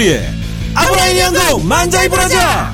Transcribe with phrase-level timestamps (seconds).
[0.00, 0.32] 죽돌이의
[0.74, 2.72] 아브라인 양도 만자이 브라자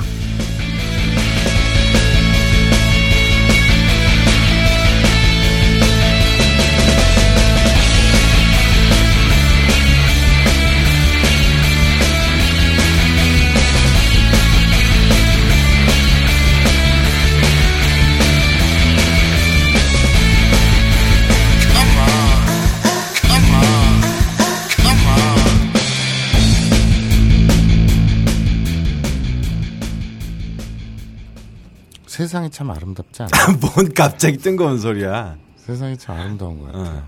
[32.47, 33.29] 세상이 참 아름답지 않아?
[33.59, 35.37] 뭔 갑자기 뜬금없는 소리야.
[35.57, 37.03] 세상이 참 아름다운 것 같아요.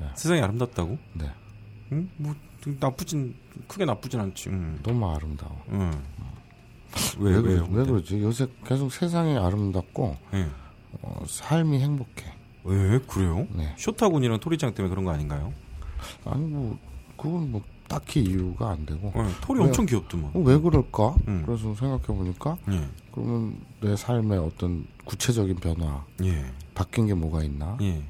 [0.00, 0.10] 어.
[0.14, 0.98] 세상이 아름답다고?
[1.14, 1.30] 네.
[1.92, 2.08] 응?
[2.16, 2.34] 뭐
[2.80, 3.34] 나쁘진
[3.66, 4.50] 크게 나쁘진 않지.
[4.50, 4.78] 응.
[4.82, 5.60] 너무 아름다워.
[5.70, 5.90] 응.
[7.18, 7.68] 왜, 왜, 왜, 왜요?
[7.70, 7.84] 왜?
[7.84, 8.20] 그러지?
[8.22, 10.46] 요새 계속 세상이 아름답고 예.
[11.02, 12.32] 어, 삶이 행복해.
[12.64, 13.46] 왜 그래요?
[13.52, 13.74] 네.
[13.78, 15.52] 쇼타군이랑 토리장 때문에 그런 거 아닌가요?
[16.24, 16.76] 아니 뭐
[17.16, 20.30] 그건 뭐 딱히 이유가 안 되고 어, 토리 왜- 엄청 귀엽더만.
[20.34, 21.14] 어, 왜 그럴까?
[21.28, 21.42] 음.
[21.46, 22.86] 그래서 생각해 보니까 예.
[23.22, 26.44] 그러면 내 삶의 어떤 구체적인 변화 예.
[26.74, 27.76] 바뀐 게 뭐가 있나?
[27.82, 28.00] 예.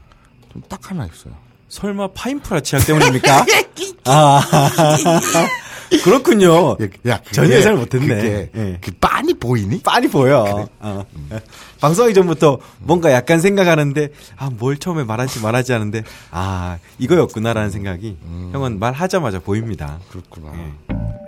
[0.53, 1.35] 좀 딱 하나 있어요.
[1.69, 3.45] 설마 파인프라 치약 때문입니까?
[4.07, 4.41] 아.
[6.05, 6.77] 그렇군요.
[7.09, 8.07] 야, 전혀 그게- 예상을 못했네.
[8.07, 8.79] 그게 예.
[8.81, 9.81] 그 빤히 보이니?
[9.83, 10.69] 빤히 보여.
[10.81, 11.05] 어.
[11.81, 18.17] 방송하기 전부터 뭔가 약간 생각하는데, 아, 뭘 처음에 말하지 말하지 하는데, 아, 이거였구나라는 생각이
[18.53, 19.99] 형은 말하자마자 보입니다.
[20.11, 20.53] 그렇구나.
[20.59, 20.73] 예.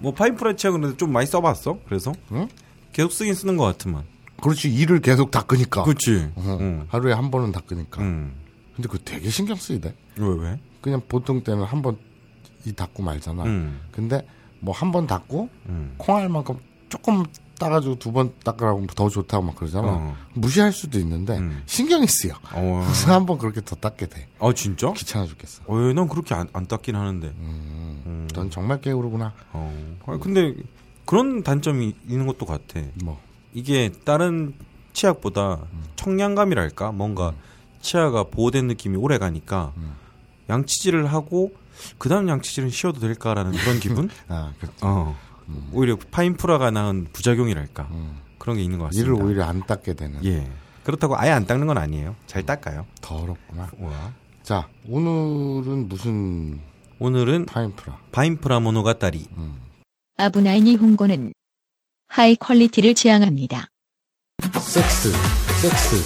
[0.00, 1.78] 뭐 파인 프라 치약은 좀 많이 써봤어?
[1.86, 2.12] 그래서?
[2.32, 2.48] 응?
[2.92, 4.04] 계속 쓰긴 쓰는 것 같으만.
[4.40, 5.82] 그렇지 이를 계속 닦으니까.
[5.82, 6.30] 그렇지.
[6.36, 6.86] 어, 응.
[6.88, 8.02] 하루에 한 번은 닦으니까.
[8.02, 8.32] 응.
[8.76, 9.94] 근데 그거 되게 신경 쓰이대.
[10.16, 10.60] 왜, 왜?
[10.80, 11.96] 그냥 보통 때는 한 번
[12.66, 13.44] 이 닦고 말잖아.
[13.44, 13.78] 응.
[13.92, 14.26] 근데
[14.60, 15.94] 뭐 한 번 닦고 응.
[15.96, 16.56] 콩알 만큼
[16.88, 17.24] 조금
[17.58, 19.88] 따가지고 두 번 닦으라고 더 좋다고 막 그러잖아.
[19.88, 20.16] 어.
[20.34, 21.62] 무시할 수도 있는데 음.
[21.66, 22.34] 신경이 쓰여.
[22.52, 22.82] 어.
[22.84, 24.28] 그래서 한 번 그렇게 더 닦게 돼.
[24.38, 24.92] 아, 진짜?
[24.92, 25.62] 귀찮아 죽겠어.
[25.66, 27.26] 어, 왜, 난 그렇게 안, 안 닦긴 하는데.
[27.28, 28.28] 음.
[28.34, 29.32] 넌 정말 깨우르구나.
[29.52, 29.96] 어.
[30.06, 30.54] 아니, 근데
[31.04, 32.80] 그런 단점이 있는 것도 같아.
[33.02, 33.20] 뭐.
[33.54, 34.54] 이게 다른
[34.92, 35.84] 치약보다 음.
[35.96, 36.92] 청량감이랄까?
[36.92, 37.32] 뭔가
[37.80, 39.94] 치아가 보호된 느낌이 오래 가니까 음.
[40.50, 41.52] 양치질을 하고
[41.98, 44.08] 그 다음 양치질은 쉬어도 될까라는 그런 기분?
[44.28, 45.16] 아, 그, 어.
[45.72, 47.88] 오히려 파인프라가 낳은 부작용이랄까?
[47.90, 48.18] 음.
[48.38, 49.10] 그런 게 있는 것 같습니다.
[49.12, 50.24] 이를 오히려 안 닦게 되는.
[50.24, 50.48] 예.
[50.84, 52.16] 그렇다고 아예 안 닦는 건 아니에요.
[52.26, 52.86] 잘 닦아요.
[53.02, 53.70] 더럽구나.
[53.78, 54.12] 와.
[54.42, 56.60] 자, 오늘은 무슨
[56.98, 57.98] 오늘은 파인프라.
[58.12, 59.26] 파인프라 모노가타리.
[60.16, 61.32] 아부나이 니홍고는
[62.08, 63.66] high quality를 지향합니다.
[64.54, 65.12] 섹스,
[65.60, 65.96] 섹스,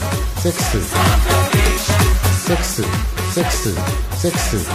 [0.41, 0.79] 섹스.
[2.47, 2.83] 섹스,
[3.35, 3.75] 섹스,
[4.17, 4.69] 섹스.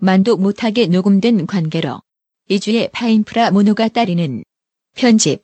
[0.00, 2.00] 만도 못하게 녹음된 관계로
[2.48, 4.42] 이주의 파인프라 모노가 따리는
[4.96, 5.42] 편집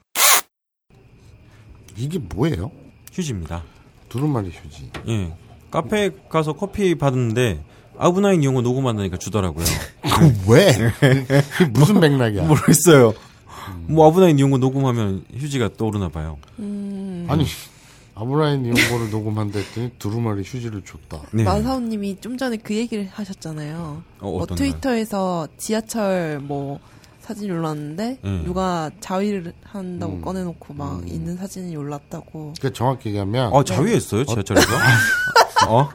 [1.96, 2.72] 이게 뭐예요?
[3.12, 3.62] 휴지입니다.
[4.08, 4.90] 두루마리 휴지.
[5.08, 5.32] 예.
[5.70, 7.62] 카페 가서 커피 받았는데
[7.98, 9.64] 아브나인 용어 녹음한다니까 주더라고요.
[10.02, 10.72] 그 왜?
[11.70, 12.42] 무슨 맥락이야?
[12.48, 13.14] 모르겠어요.
[13.86, 16.38] 뭐 아브나인 용어 녹음하면 휴지가 떠오르나 봐요.
[16.58, 17.46] 아니,
[18.16, 21.22] 아브라인 이런 거를 녹음한다 했더니 두루마리 휴지를 줬다.
[21.32, 21.44] 네.
[21.44, 24.02] 마사오님이 좀 전에 그 얘기를 하셨잖아요.
[24.20, 26.80] 어, 뭐 트위터에서 지하철 뭐
[27.24, 28.42] 사진이 올랐는데 음.
[28.44, 30.20] 누가 자위를 한다고 음.
[30.20, 31.08] 꺼내놓고 막 음.
[31.08, 32.52] 있는 사진이 올랐다고.
[32.58, 34.68] 그러니까 정확히 얘기하면 아 자위했어요 지하철에서?
[35.68, 35.88] 어?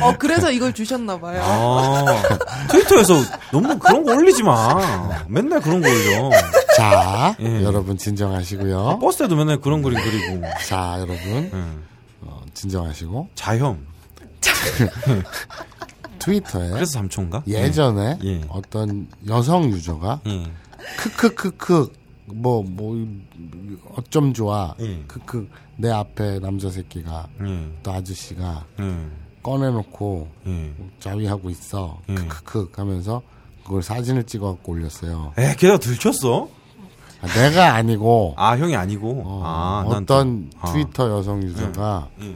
[0.00, 1.40] 어 그래서 이걸 주셨나 봐요.
[1.42, 2.22] 아
[2.68, 3.14] 트위터에서
[3.52, 5.24] 너무 그런 거 올리지 마.
[5.28, 6.30] 맨날 그런 거 올려.
[6.76, 7.62] 자, 예.
[7.62, 8.98] 여러분 진정하시고요.
[9.00, 10.42] 버스에도 맨날 그런 그림 그리고.
[10.66, 11.50] 자, 여러분 예.
[12.22, 13.86] 어, 진정하시고 자혐.
[16.18, 17.42] 트위터에 그래서 삼촌가?
[17.46, 18.40] 예전에 예.
[18.48, 20.44] 어떤 여성 유저가 예.
[20.98, 21.92] 크크크크
[22.26, 23.06] 뭐뭐
[23.96, 25.02] 어쩜 좋아 예.
[25.06, 27.68] 크크 내 앞에 남자 새끼가 예.
[27.82, 29.06] 또 아저씨가 예.
[29.42, 30.72] 꺼내놓고 예.
[31.00, 32.14] 자위하고 있어 예.
[32.14, 33.22] 크크크 하면서
[33.64, 35.32] 그걸 사진을 찍어갖고 올렸어요.
[35.36, 36.48] 에, 게다가 들켰어?
[37.20, 39.22] 아, 내가 아니고 아, 형이 아니고?
[39.26, 40.72] 어, 아, 난떤 또- 아.
[40.72, 42.34] 트위터 여성 유저가 예.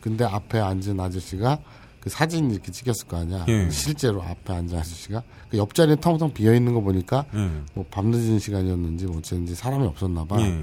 [0.00, 1.58] 근데 앞에 앉은 아저씨가
[2.00, 3.44] 그 사진 이렇게 찍혔을 거 아니야.
[3.48, 3.68] 예.
[3.70, 7.50] 실제로 앞에 앉은 아저씨가 그 옆자리에 텅텅 비어 있는 거 보니까 예.
[7.74, 10.40] 뭐 밤늦은 시간이었는지 뭐 어쨌는지 사람이 없었나 봐.
[10.40, 10.62] 예.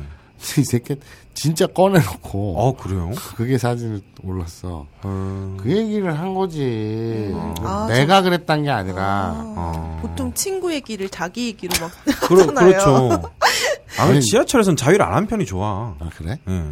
[0.59, 0.95] 이 새끼
[1.33, 3.09] 진짜 꺼내놓고 어 그래요?
[3.35, 4.85] 그게 사진을 올랐어.
[5.01, 7.31] 어, 그 얘기를 한 거지.
[7.61, 9.33] 아, 내가 그랬단 게 아니라.
[9.35, 9.99] 어.
[10.01, 11.91] 보통 친구 얘기를 자기 얘기로 막
[12.27, 12.69] 그러, 하잖아요.
[12.69, 13.31] 그렇죠.
[13.99, 15.95] 아, 아니, 지하철에선 자위를 안 한 편이 좋아.
[15.99, 16.37] 아 그래?
[16.47, 16.63] 예.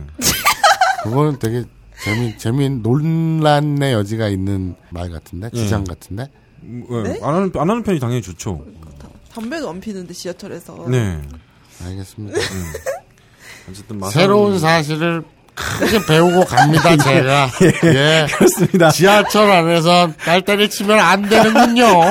[1.03, 1.63] 그거는 되게
[2.03, 5.57] 재미 재미있는 논란의 여지가 있는 말 같은데 예.
[5.57, 6.29] 주장 같은데.
[6.63, 7.19] 음, 예.
[7.23, 8.65] 안, 하는, 안 하는 편이 당연히 좋죠.
[9.31, 10.87] 담배도 안 피는데 지하철에서.
[10.89, 11.21] 네.
[11.83, 12.39] 알겠습니다.
[13.69, 15.23] 어쨌든 마사오- 새로운 사실을
[15.55, 17.49] 크게 배우고 갑니다, 제가.
[17.85, 18.27] 예.
[18.35, 18.89] 그렇습니다.
[18.91, 21.85] 지하철 안에서 딸딸이 치면 안 되는군요.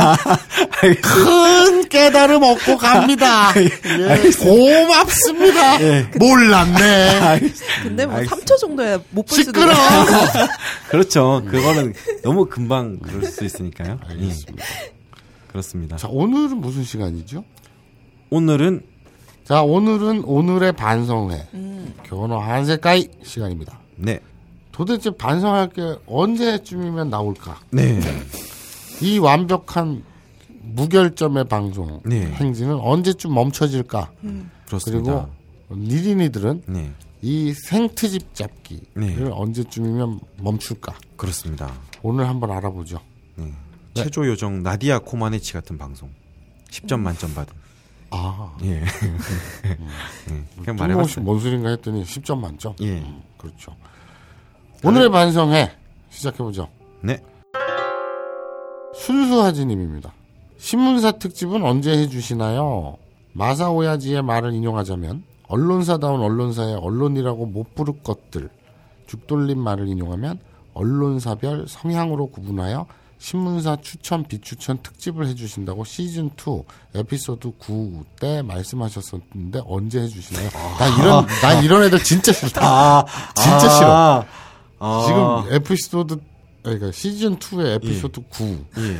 [1.02, 3.52] 큰 깨달음 얻고 갑니다.
[3.56, 4.31] 예.
[4.31, 5.79] 고맙습니다.
[6.19, 7.41] 몰랐네.
[7.82, 8.55] 근데 뭐 알겠습니다.
[8.55, 9.61] 3초 정도야 못볼 수도.
[9.61, 9.75] 있어요.
[10.88, 11.43] 그렇죠.
[11.49, 13.99] 그거는 너무 금방 그럴 수 있으니까요.
[14.08, 14.12] 예.
[14.12, 14.64] 알겠습니다.
[15.49, 15.96] 그렇습니다.
[15.96, 17.44] 자, 오늘은 무슨 시간이죠?
[18.31, 18.82] 오늘은
[19.44, 21.49] 자, 오늘은 오늘의 반성회.
[22.05, 23.79] 교노 한세까이 시간입니다.
[23.96, 24.19] 네.
[24.73, 27.61] 도대체 반성할 게 언제쯤이면 나올까?
[27.70, 28.00] 네.
[29.02, 30.02] 이 완벽한
[30.62, 32.25] 무결점의 방송 네.
[32.25, 34.11] 행진은 언제쯤 멈춰질까?
[34.67, 35.29] 그렇습니다.
[35.69, 36.91] 그리고 니린이들은 네.
[37.20, 39.29] 이 생트집 잡기를 네.
[39.31, 40.94] 언제쯤이면 멈출까?
[41.17, 41.70] 그렇습니다.
[42.02, 42.99] 오늘 한번 알아보죠.
[43.37, 43.52] 네.
[43.93, 46.08] 최조 요정 나디아 코마네치 같은 방송.
[46.70, 47.64] 10점 만점 받은.
[48.17, 48.69] 아, 예.
[48.71, 48.83] 예.
[50.29, 51.25] 그냥 뜬금없이 말해봤어요.
[51.25, 52.75] 뭔 소린가 했더니 10점 만점.
[52.81, 52.99] 예.
[52.99, 53.75] 음, 그렇죠.
[54.85, 55.71] 오늘의 반성회
[56.11, 56.69] 시작해보죠.
[57.01, 57.21] 네.
[58.95, 60.13] 순수하지님입니다.
[60.59, 62.97] 신문사 특집은 언제 해주시나요?
[63.33, 68.49] 마사오야지의 말을 인용하자면 언론사다운 언론사의 언론이라고 못 부를 것들
[69.07, 70.39] 죽돌림 말을 인용하면
[70.73, 72.87] 언론사별 성향으로 구분하여
[73.19, 76.63] 신문사 추천 비추천 특집을 해주신다고 시즌 2
[76.95, 80.49] 에피소드 9 때 말씀하셨었는데 언제 해주시나요?
[80.79, 82.61] 나 이런 나 이런 애들 진짜 싫다.
[82.67, 84.25] 아, 진짜 싫어.
[84.79, 85.05] 아.
[85.07, 86.19] 지금 에피소드
[86.63, 88.97] 그러니까 시즌 2의 에피소드 9 예.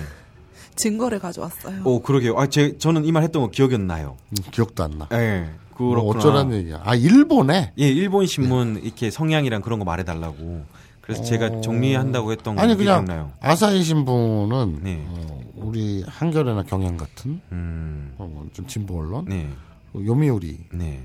[0.77, 1.83] 증거를 가져왔어요.
[1.85, 2.37] 오, 그러게요.
[2.39, 4.17] 아, 제, 저는 이 말 했던 거 기억이 안 나요.
[4.31, 5.09] 음, 기억도 안 나.
[5.13, 5.49] 예.
[5.77, 6.19] 뭐 그렇구나.
[6.21, 6.81] 어쩌란 얘기야.
[6.85, 10.65] 아 일본에 예, 일본 신문 이렇게 성향이랑 그런 거 말해달라고.
[11.05, 13.33] 그래서 제가 정리한다고 했던 거 아니 그냥 기억나요.
[13.41, 15.05] 아사히 신문은 네.
[15.07, 19.47] 어, 우리 한겨레나 경향 같은 음, 어, 뭐좀 진보 언론, 네,
[19.95, 21.05] 요미우리는 네,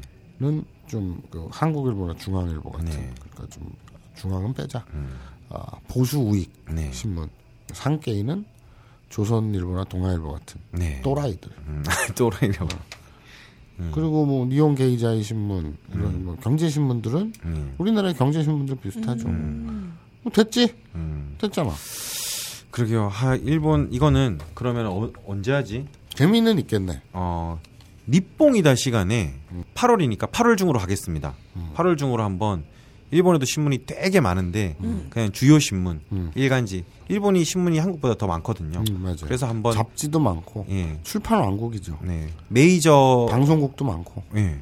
[0.88, 3.14] 좀그 한국일보나 중앙일보 같은 네.
[3.32, 3.70] 그러니까 좀
[4.16, 4.86] 중앙은 빼자.
[4.94, 5.18] 음,
[5.50, 7.30] 아, 보수 우익 네, 신문
[7.74, 8.46] 상계인은
[9.10, 11.02] 조선일보나 동아일보 같은 네.
[11.02, 11.52] 또라이들.
[11.68, 11.84] 음,
[12.16, 12.68] 또라이라고.
[13.94, 17.74] 그리고 뭐 니온 게이자이 신문 이런 뭐 경제 신문들은 네.
[17.78, 19.28] 우리나라의 경제 신문들 비슷하죠.
[19.30, 20.76] 뭐 됐지?
[20.96, 21.36] 음.
[21.40, 21.72] 됐잖아.
[22.72, 23.08] 그러게요.
[23.08, 25.88] 하, 일본 이거는 그러면 어, 언제 하지?
[26.14, 27.02] 재미는 있겠네.
[27.14, 27.60] 어,
[28.08, 29.36] 니뽕이다 시간에
[29.76, 31.34] 8월이니까 8월 중으로 하겠습니다.
[31.76, 32.64] 8월 중으로 한번
[33.12, 34.76] 일본에도 신문이 되게 많은데
[35.10, 36.32] 그냥 주요 신문 음.
[36.36, 38.84] 일간지 일본이 신문이 한국보다 더 많거든요.
[38.88, 39.18] 음, 맞아요.
[39.24, 42.00] 그래서 한번 잡지도 많고 예, 출판 왕국이죠.
[42.04, 44.24] 네 메이저 방송국도 많고.
[44.36, 44.60] 예,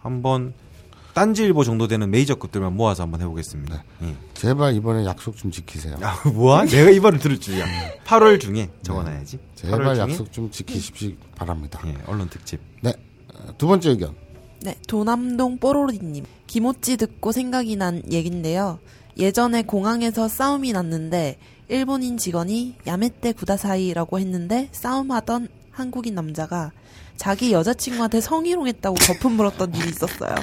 [0.00, 0.52] 한번
[1.16, 3.82] 딴지일보 정도 되는 메이저급들만 모아서 한번 해보겠습니다.
[4.02, 4.14] 예.
[4.34, 5.96] 제발 이번에 약속 좀 지키세요.
[6.02, 6.66] 아 뭐야?
[6.68, 7.64] 내가 이번에 들을 줄이야.
[8.04, 9.38] 8월 중에 적어놔야지.
[9.38, 11.80] 8월 제발 중에 약속 좀 지키십시 바랍니다.
[11.86, 12.60] 예, 언론 특집.
[12.82, 12.92] 네.
[13.32, 14.14] 어, 두 번째 의견.
[14.60, 16.24] 네, 도남동 뽀로리님.
[16.46, 18.78] 기모찌 듣고 생각이 난 얘긴데요.
[19.18, 26.72] 예전에 공항에서 싸움이 났는데 일본인 직원이 야메떼 구다사이라고 했는데 싸움하던 한국인 남자가
[27.16, 30.34] 자기 여자친구한테 성희롱했다고 거품 물었던 일이 있었어요.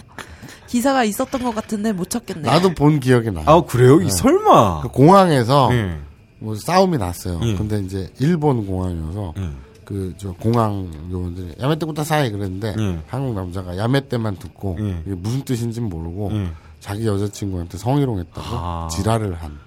[0.68, 2.52] 기사가 있었던 것 같은데 못 찾겠네요.
[2.52, 3.44] 나도 본 기억이 나.
[3.46, 4.02] 아 그래요?
[4.02, 4.82] 이 설마?
[4.82, 6.00] 그 공항에서 예.
[6.40, 7.40] 뭐 싸움이 났어요.
[7.44, 7.56] 예.
[7.56, 9.50] 근데 이제 일본 공항이어서 예.
[9.94, 13.00] 그 저 공항 요원들이 야메떼부터 사이 그랬는데 예.
[13.08, 15.02] 한국 남자가 야메떼만 듣고 예.
[15.06, 16.50] 이게 무슨 뜻인지 모르고 예.
[16.80, 18.88] 자기 여자친구한테 성희롱했다고 아.
[18.92, 19.60] 지랄을 한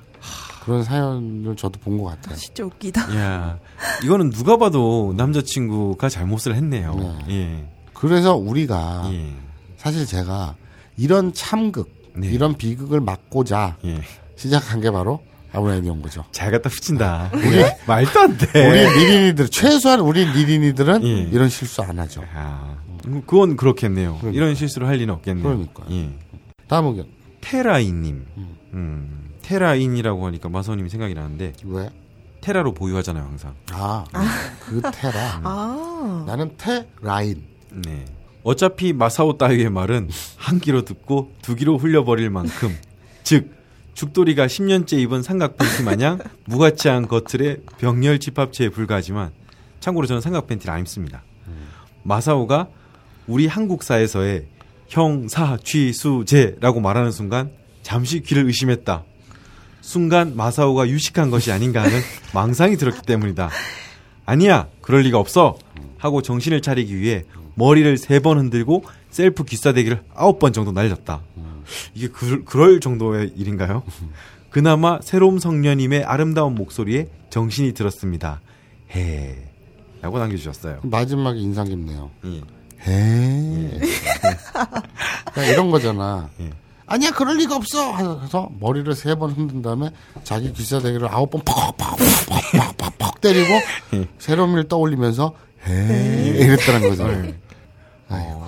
[0.64, 2.35] 그런 사연을 저도 본 것 같아요.
[2.35, 3.16] 진짜 웃기다.
[3.16, 3.59] 야,
[4.04, 7.18] 이거는 누가 봐도 남자친구가 잘못을 했네요.
[7.30, 7.68] 예.
[7.95, 9.33] 그래서 우리가 예.
[9.76, 10.56] 사실 제가
[10.97, 12.26] 이런 참극, 네.
[12.28, 14.00] 이런 비극을 막고자 예.
[14.35, 15.21] 시작한 게 바로
[15.56, 16.25] 아브라함이 온 거죠.
[16.32, 17.30] 잘 갖다 붙인다.
[17.32, 18.46] 우리 말도 안 돼.
[18.68, 21.08] 우리 니린이들, 최소한 우리 니린이들은 예.
[21.32, 22.22] 이런 실수 안 하죠.
[22.34, 24.18] 아, 음, 그건 그렇겠네요.
[24.20, 24.36] 그러니까.
[24.36, 25.42] 이런 실수를 할 리는 없겠네요.
[25.42, 25.86] 그러니까요.
[25.90, 26.10] 예.
[26.68, 27.06] 다음 의견.
[27.40, 28.26] 테라인님.
[28.75, 29.30] 음.
[29.42, 31.88] 테라인이라고 하니까 마선님이 생각이 나는데 왜?
[32.40, 33.54] 테라로 보유하잖아요, 항상.
[33.72, 34.04] 아,
[34.60, 35.40] 그 테라.
[35.44, 37.44] 아, 나는 테라인.
[37.72, 38.04] 네.
[38.42, 42.76] 어차피 마사오 따위의 말은 한 귀로 듣고 두 귀로 흘려버릴 만큼
[43.25, 43.50] 즉
[43.97, 49.31] 죽돌이가 10년째 입은 삼각 팬티 마냥 무가치한 겉틀에 병렬 집합체에 불과하지만
[49.81, 51.23] 참고로 저는 삼각 팬티를 안 입습니다.
[52.03, 52.69] 마사오가
[53.26, 54.45] 우리 한국사에서의
[54.88, 57.50] 형사쥐수제라고 말하는 순간
[57.83, 59.03] 잠시 귀를 의심했다.
[59.81, 61.99] 순간 마사오가 유식한 것이 아닌가 하는
[62.35, 63.49] 망상이 들었기 때문이다.
[64.26, 65.57] 아니야, 그럴 리가 없어.
[65.99, 67.25] 하고 정신을 차리기 위해
[67.55, 68.85] 머리를 세 번 흔들고
[69.16, 71.23] 셀프 기싸대기를 아홉 번 정도 날렸다.
[71.94, 73.82] 이게 그, 그럴 정도의 일인가요?
[74.50, 78.42] 그나마 새로운 성녀님의 아름다운 목소리에 정신이 들었습니다.
[78.94, 79.37] 해.
[80.02, 80.80] 라고 남겨주셨어요.
[80.82, 82.11] 마지막에 인상 깊네요.
[82.26, 82.42] 예.
[82.87, 83.70] 해.
[85.32, 86.28] 그러니까 이런 거잖아.
[86.40, 86.50] 예.
[86.87, 87.96] 아니야, 그럴 리가 없어!
[88.20, 89.90] 해서 머리를 세 번 흔든 다음에
[90.25, 93.49] 자기 기사대기를 아홉 번 퍽 퍽 퍽 퍽퍽퍽 때리고
[93.94, 94.08] 예.
[94.18, 95.35] 새로운 일 떠올리면서
[95.66, 96.35] 해.
[96.38, 97.12] 이랬다는 거잖아.
[98.11, 98.44] 아이고.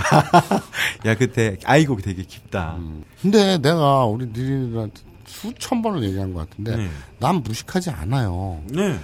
[1.06, 2.78] 야, 그때, 아이고, 되게 깊다.
[3.20, 6.88] 근데 내가 우리 니들한테 수천 번을 얘기한 것 같은데 네.
[7.18, 8.62] 난 무식하지 않아요.
[8.68, 8.98] 네.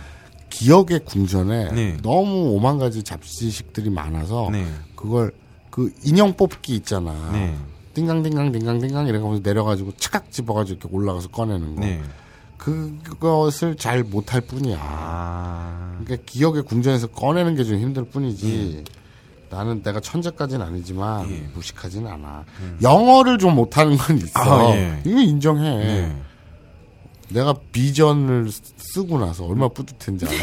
[0.50, 1.96] 기억의 궁전에 네.
[2.02, 4.66] 너무 오만 가지 잡지식들이 많아서 네.
[4.96, 5.32] 그걸
[5.70, 7.30] 그 인형 뽑기 있잖아.
[7.32, 7.56] 네.
[7.94, 11.80] 띵강띵강 띵강띵강 이래가면서 내려가지고 착각 집어가지고 이렇게 올라가서 꺼내는 거.
[11.82, 12.00] 네.
[12.58, 14.78] 그것을 잘 못할 뿐이야.
[14.80, 15.98] 아.
[16.04, 18.84] 그러니까 기억의 궁전에서 꺼내는 게 좀 힘들 뿐이지.
[18.86, 18.99] 예.
[19.50, 21.40] 나는 내가 천재까지는 아니지만 예.
[21.54, 22.44] 무식하진 않아.
[22.82, 24.40] 영어를 좀 못하는 건 있어.
[24.70, 25.02] 아, 예.
[25.04, 25.76] 이거 인정해.
[25.76, 26.16] 네.
[27.30, 30.36] 내가 비전을 쓰- 쓰고 나서 얼마나 뿌듯한지 알아.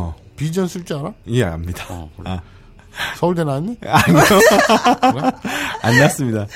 [0.00, 0.14] 어.
[0.36, 1.12] 비전 쓸 줄 알아?
[1.28, 1.86] 예, 압니다.
[1.90, 2.30] 어, 그래.
[2.30, 2.42] 아.
[3.16, 3.76] 서울대 나왔니?
[5.82, 6.46] 안 났습니다.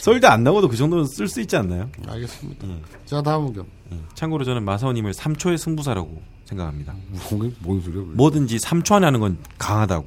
[0.00, 1.88] 서울대 안 나고도 그 정도는 쓸 수 있지 않나요?
[2.06, 2.68] 알겠습니다.
[2.68, 2.80] 예.
[3.06, 3.66] 자, 다음 의견.
[4.14, 6.94] 참고로 저는 마사오님을 3초의 승부사라고 생각합니다.
[7.30, 8.02] 뭔, 뭔 소리야?
[8.14, 10.06] 뭐든지 3초 안에 하는 건 강하다고.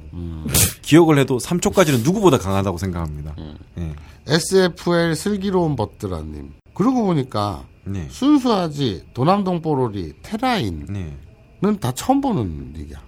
[0.82, 3.34] 기억을 해도 3초까지는 누구보다 강하다고 생각합니다.
[3.78, 3.94] 예.
[4.26, 6.52] SFL 슬기로운 벗드라님.
[6.74, 8.06] 그러고 보니까 네.
[8.10, 11.76] 순수하지, 도남동 뽀로리, 테라인은 네.
[11.80, 12.98] 다 처음 보는 얘기야.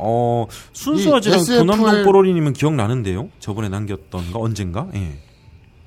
[0.00, 3.28] 어, SFL 도남동 뽀로리님은 기억나는데요?
[3.40, 4.86] 저번에 남겼던 거 언젠가?
[4.94, 5.18] 예.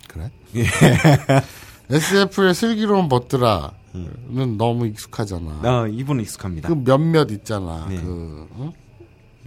[0.08, 0.30] 그래?
[1.90, 5.60] SFL 슬기로운 벗드라는 너무 익숙하잖아.
[5.64, 6.70] 아, 이분은 익숙합니다.
[6.70, 7.86] 그 몇몇 있잖아.
[7.90, 7.96] 네.
[7.98, 8.74] 그, 어?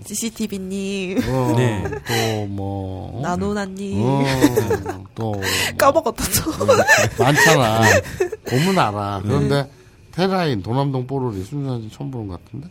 [0.05, 1.85] CCTV님, 어, 네.
[2.07, 3.21] 또 뭐, 어?
[3.23, 4.25] 나노나님, 어,
[5.15, 5.41] 또 뭐,
[5.79, 7.23] 까먹었다 또.
[7.23, 7.81] 많잖아.
[8.49, 9.21] 보면 알아.
[9.23, 9.71] 그런데
[10.13, 12.69] 테라인, 도남동 뽀로리 순수한지 처음 보는 것 같은데.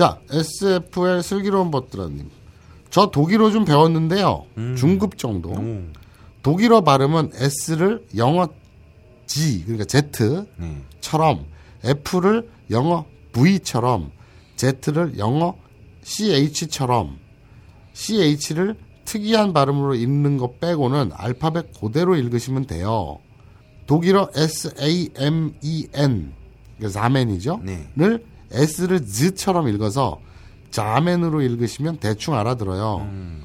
[0.00, 2.30] 자, SFL 슬기로운 벗드라님.
[2.88, 4.46] 저 독일어 좀 배웠는데요.
[4.74, 5.50] 중급 정도.
[5.50, 5.82] 오,
[6.42, 8.48] 독일어 발음은 S를 영어
[9.26, 11.44] G, 그러니까 Z처럼,
[11.82, 11.90] 네.
[11.90, 14.10] F를 영어 V처럼,
[14.56, 15.54] Z를 영어
[16.02, 17.18] CH처럼,
[17.92, 23.18] CH를 특이한 발음으로 읽는 것 빼고는 알파벳 그대로 읽으시면 돼요.
[23.86, 25.92] 독일어 S-A-M-E-N,
[26.78, 27.60] 그러니까 자멘이죠?
[27.62, 27.86] 네.
[27.96, 30.20] 를 S를 Z처럼 읽어서
[30.70, 32.98] 자멘으로 읽으시면 대충 알아들어요.
[32.98, 33.42] 음.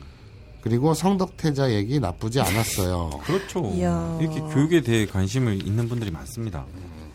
[0.61, 3.21] 그리고 성덕태자 얘기 나쁘지 않았어요.
[3.25, 3.71] 그렇죠.
[3.75, 4.17] 이야.
[4.19, 6.65] 이렇게 교육에 대해 관심을 있는 분들이 많습니다.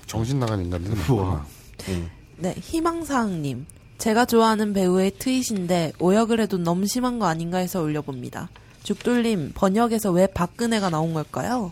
[0.06, 1.46] 정신 나간 인간들이 많구나.
[1.88, 2.08] 예.
[2.36, 3.66] 네, 희망사항님.
[3.98, 8.50] 제가 좋아하는 배우의 트윗인데 오역을 해도 너무 심한 거 아닌가 해서 올려봅니다.
[8.82, 11.70] 죽돌님 번역에서 왜 박근혜가 나온 걸까요?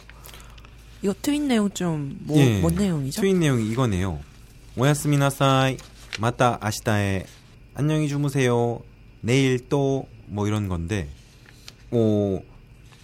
[1.01, 2.61] 이거 트윗 내용 좀 뭐, 예.
[2.61, 3.21] 뭔 내용이죠?
[3.21, 4.19] 트윗 내용이 이거네요.
[4.77, 5.79] 오야스미나사이,
[6.19, 7.25] 마타 아시다에,
[7.75, 8.81] 안녕히 주무세요.
[9.21, 11.09] 내일 또, 뭐 이런 건데,
[11.93, 12.41] 어,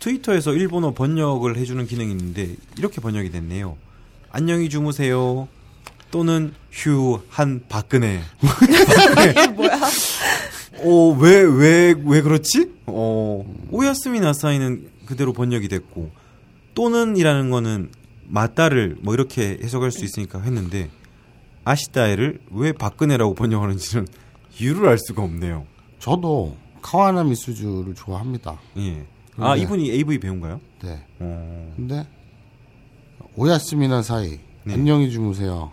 [0.01, 3.77] 트위터에서 일본어 번역을 해주는 기능이 있는데, 이렇게 번역이 됐네요.
[4.31, 5.47] 안녕히 주무세요.
[6.11, 8.21] 또는 휴, 한, 박근혜.
[9.31, 9.81] 이게 뭐야?
[10.79, 12.73] 어, 왜, 왜, 왜 그렇지?
[12.87, 16.11] 어, 오야스미 나사이는 그대로 번역이 됐고,
[16.75, 17.91] 또는이라는 거는
[18.27, 20.91] 맞다를 뭐 이렇게 해석할 수 있으니까 했는데,
[21.65, 24.07] 아시다에를 왜 박근혜라고 번역하는지는
[24.61, 25.67] 이유를 알 수가 없네요.
[25.99, 28.59] 저도 카와나 미스주를 좋아합니다.
[28.77, 29.07] 예.
[29.37, 29.63] 아, 네.
[29.63, 30.61] 이분이 AV 배우인가요?
[30.83, 31.05] 네.
[31.19, 32.07] 어, 근데
[33.37, 34.75] 오야스미나 사이 네.
[34.75, 35.73] 안녕히 주무세요.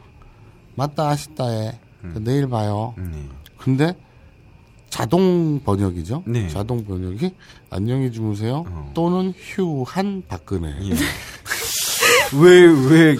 [0.75, 1.77] 맞다 아시다에
[2.21, 2.95] 내일 봐요.
[2.97, 3.27] 네.
[3.57, 3.95] 근데
[4.89, 6.23] 자동 번역이죠.
[6.25, 6.47] 네.
[6.49, 7.33] 자동 번역이
[7.69, 8.65] 안녕히 주무세요.
[8.67, 8.91] 어.
[8.93, 10.69] 또는 휴한 박근혜.
[10.81, 10.93] 예.
[12.41, 13.17] 왜, 왜,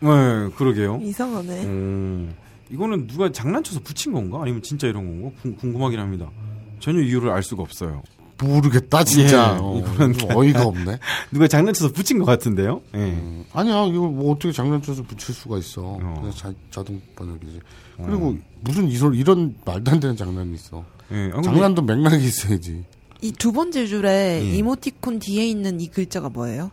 [0.00, 1.00] 네, 그러게요.
[1.02, 1.64] 이상하네.
[1.64, 2.34] 음,
[2.70, 4.40] 이거는 누가 장난쳐서 붙인 건가?
[4.42, 5.36] 아니면 진짜 이런 건가?
[5.42, 6.30] 궁- 궁금하긴 합니다.
[6.78, 8.02] 전혀 이유를 알 수가 없어요.
[8.42, 9.54] 모르겠다 진짜.
[9.54, 10.98] 예, 어, 이거는 어이가 없네.
[11.30, 12.80] 누가 장난쳐서 붙인 것 같은데요?
[12.94, 12.98] 예.
[12.98, 15.82] 음, 아니야 이거 뭐 어떻게 장난쳐서 붙일 수가 있어.
[15.82, 16.14] 어.
[16.20, 17.60] 그냥 자, 자동 번역이지.
[18.02, 20.82] 그리고 무슨 이런 이런 말도 안 되는 장난이 있어.
[21.12, 21.30] 예.
[21.34, 22.82] 아, 장난도 맥락이 있어야지.
[23.20, 24.56] 이 두 번째 줄에 예.
[24.56, 26.70] 이모티콘 뒤에 있는 이 글자가 뭐예요?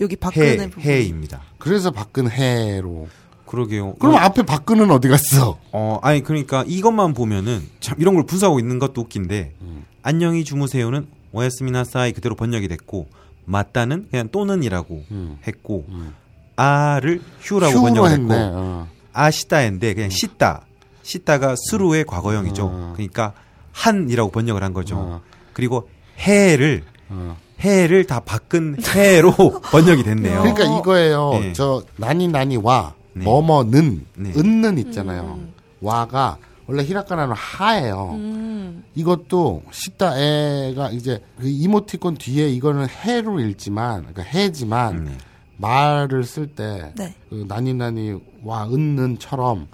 [0.00, 0.82] 여기 박근혜 해, 부분.
[0.82, 1.42] 해입니다.
[1.58, 3.08] 그래서 박근혜로.
[3.46, 3.94] 그러게요.
[3.94, 5.58] 그럼 어, 앞에 박근은 어디 갔어?
[5.70, 9.84] 어, 아니, 그러니까 이것만 보면은 참 이런 걸 분석하고 있는 것도 웃긴데, 음.
[10.02, 13.08] 안녕히 주무세요는 오야스미나사이 그대로 번역이 됐고,
[13.46, 15.38] 맞다는 그냥 또는이라고 음.
[15.46, 16.14] 했고 음.
[16.56, 18.34] 아를 휴라고 휴로 번역을 했네.
[18.34, 18.88] 했고 어.
[19.12, 20.66] 아시다인데 그냥 씻다
[21.02, 22.66] 씻다가 스루의 과거형이죠.
[22.66, 22.92] 어.
[22.94, 23.32] 그러니까
[23.72, 24.96] 한이라고 번역을 한 거죠.
[24.96, 25.20] 어.
[25.52, 25.88] 그리고
[26.18, 27.36] 해를 어.
[27.60, 29.32] 해를 다 바꾼 해로
[29.70, 30.42] 번역이 됐네요.
[30.42, 31.30] 그러니까 이거예요.
[31.40, 31.52] 네.
[31.52, 33.24] 저 나니 나니 와 네.
[33.24, 34.32] 뭐뭐는 네.
[34.36, 35.38] 은는 있잖아요.
[35.80, 38.10] 와가 원래 히라카나는 하예요.
[38.14, 38.84] 음.
[38.94, 45.12] 이것도 시다 에가 이제 그 이모티콘 뒤에 이거는 해로 읽지만 그러니까 해지만 네.
[45.58, 47.14] 말을 쓸때 네.
[47.30, 49.68] 그 나니 나니 와 은는처럼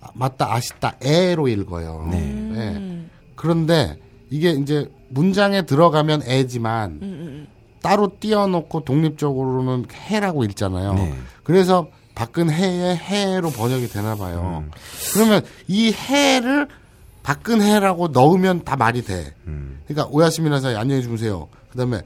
[0.00, 2.08] 아, 맞다 아시다 에로 읽어요.
[2.10, 2.20] 네.
[2.20, 2.76] 네.
[2.76, 3.10] 음.
[3.34, 3.98] 그런데
[4.30, 7.46] 이게 이제 문장에 들어가면 에지만 음, 음,
[7.80, 10.94] 따로 띄워놓고 독립적으로는 해라고 읽잖아요.
[10.94, 11.14] 네.
[11.44, 14.64] 그래서 박근 해의 해로 번역이 되나 봐요.
[14.64, 14.70] 음.
[15.12, 16.68] 그러면 이 해를
[17.22, 19.34] 박근 해라고 넣으면 다 말이 돼.
[19.46, 19.80] 음.
[19.86, 21.48] 그러니까 오야시미나 사이 안녕히 주무세요.
[21.70, 22.02] 그다음에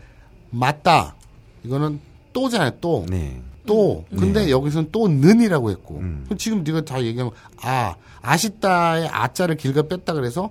[0.50, 1.16] 맞다.
[1.64, 2.00] 이거는
[2.32, 2.72] 또잖아요.
[2.80, 3.04] 또.
[3.08, 3.40] 네.
[3.66, 4.04] 또.
[4.10, 5.98] 근데 여기서는 또 는이라고 했고.
[5.98, 6.26] 음.
[6.38, 10.50] 지금 네가 다 얘기한 거, 아, 아시다의 아자를 길가 뺐다 그래서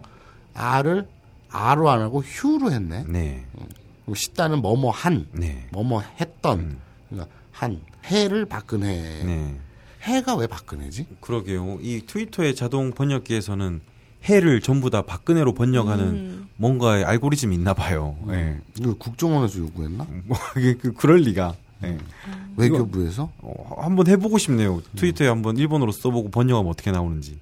[0.53, 1.07] 아를
[1.49, 3.05] 아로 안 하고 휴로 했네.
[3.07, 3.45] 네.
[4.05, 5.67] 그리고 시다는 뭐뭐 한, 네.
[5.71, 6.59] 뭐뭐 했던.
[6.59, 6.79] 음.
[7.09, 9.23] 그러니까 한 해를 박근혜.
[9.23, 9.55] 네.
[10.03, 11.05] 해가 왜 박근혜지?
[11.19, 11.79] 그러게요.
[11.81, 13.81] 이 트위터의 자동 번역기에서는
[14.23, 16.47] 해를 전부 다 박근혜로 번역하는 음.
[16.55, 18.17] 뭔가의 알고리즘이 있나 봐요.
[18.29, 18.59] 예.
[18.79, 20.07] 이거 국정원에서 요구했나?
[20.25, 21.55] 뭐, 이게 그, 그럴 리가.
[21.83, 21.97] 예.
[22.55, 23.29] 외교부에서?
[23.39, 24.81] 어, 한번 해보고 싶네요.
[24.95, 27.37] 트위터에 한번 일본어로 써보고 번역하면 어떻게 나오는지.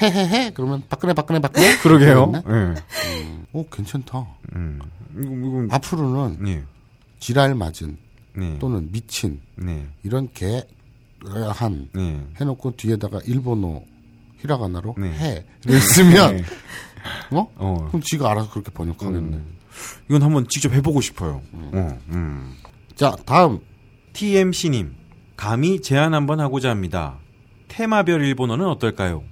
[0.00, 1.76] 해해해 그러면 박근혜 박근혜 박근혜?
[1.82, 2.32] 그러게요.
[2.48, 2.74] 예.
[3.52, 4.26] 오 괜찮다.
[4.54, 4.80] 음.
[5.16, 6.64] 이거, 이거, 앞으로는 예.
[7.20, 7.96] 지랄 맞은
[8.34, 8.58] 네.
[8.58, 9.86] 또는 미친 네.
[10.02, 12.26] 이런 개한 네.
[12.40, 13.82] 해놓고 뒤에다가 일본어
[14.40, 15.10] 히라가나로 네.
[15.12, 16.44] 해를 쓰면 네.
[17.30, 17.48] 어?
[17.56, 17.86] 어.
[17.88, 19.36] 그럼 지가 알아서 그렇게 번역하겠네.
[19.36, 19.56] 음.
[20.08, 21.42] 이건 한번 직접 해보고 싶어요.
[21.52, 22.54] 어, 음.
[22.94, 23.60] 자 다음
[24.12, 24.94] TMC님,
[25.36, 27.18] 감히 제안 한번 하고자 합니다.
[27.68, 29.22] 테마별 일본어는 어떨까요?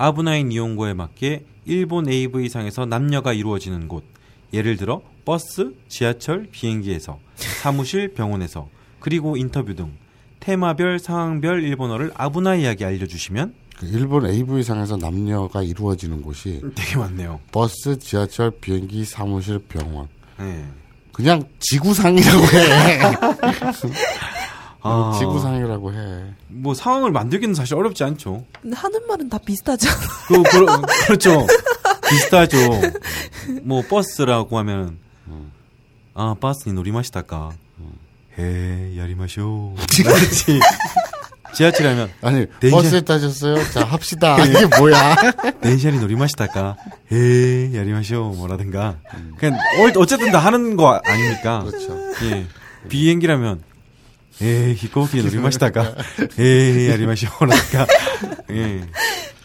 [0.00, 4.04] 아브나인 이용고에 맞게 일본 AV상에서 남녀가 이루어지는 곳.
[4.52, 8.68] 예를 들어 버스, 지하철, 비행기에서, 사무실, 병원에서,
[9.00, 9.90] 그리고 인터뷰 등
[10.38, 17.40] 테마별, 상황별 일본어를 아브나이하게 알려주시면 그 일본 AV 상에서 남녀가 이루어지는 곳이 되게 많네요.
[17.50, 20.06] 버스, 지하철, 비행기, 사무실, 병원.
[20.38, 20.64] 네.
[21.12, 23.00] 그냥 지구상이라고 해.
[24.80, 26.24] 아, 뭐 지구상이라고 해.
[26.48, 28.44] 뭐 상황을 만들기는 사실 어렵지 않죠.
[28.62, 29.88] 근데 하는 말은 다 비슷하죠.
[30.28, 30.66] 그, 그,
[31.06, 31.46] 그렇죠.
[32.08, 32.58] 비슷하죠.
[33.62, 35.52] 뭐 버스라고 하면 음.
[36.14, 37.50] 아 버스니 놀이마시다까.
[37.78, 38.94] 음.
[38.96, 39.74] 야리마쇼.
[40.04, 40.60] 그렇지.
[41.54, 42.82] 지하철하면 아니 덴션...
[42.82, 43.56] 버스 타셨어요?
[43.72, 44.44] 자 합시다.
[44.44, 45.16] 이게 뭐야?
[45.60, 46.76] 덴션이 노리마시다까.
[47.10, 48.96] 해 야리마쇼 뭐라든가.
[49.14, 49.34] 음.
[49.38, 51.64] 그냥 어, 어쨌든 다 하는 거 아닙니까?
[51.64, 51.98] 그렇죠.
[52.26, 52.46] 예.
[52.88, 53.62] 비행기라면
[54.40, 55.94] 에, 히코키 노리마시다까.
[56.38, 57.86] 해, 야리마쇼.라든가.
[58.50, 58.80] 예.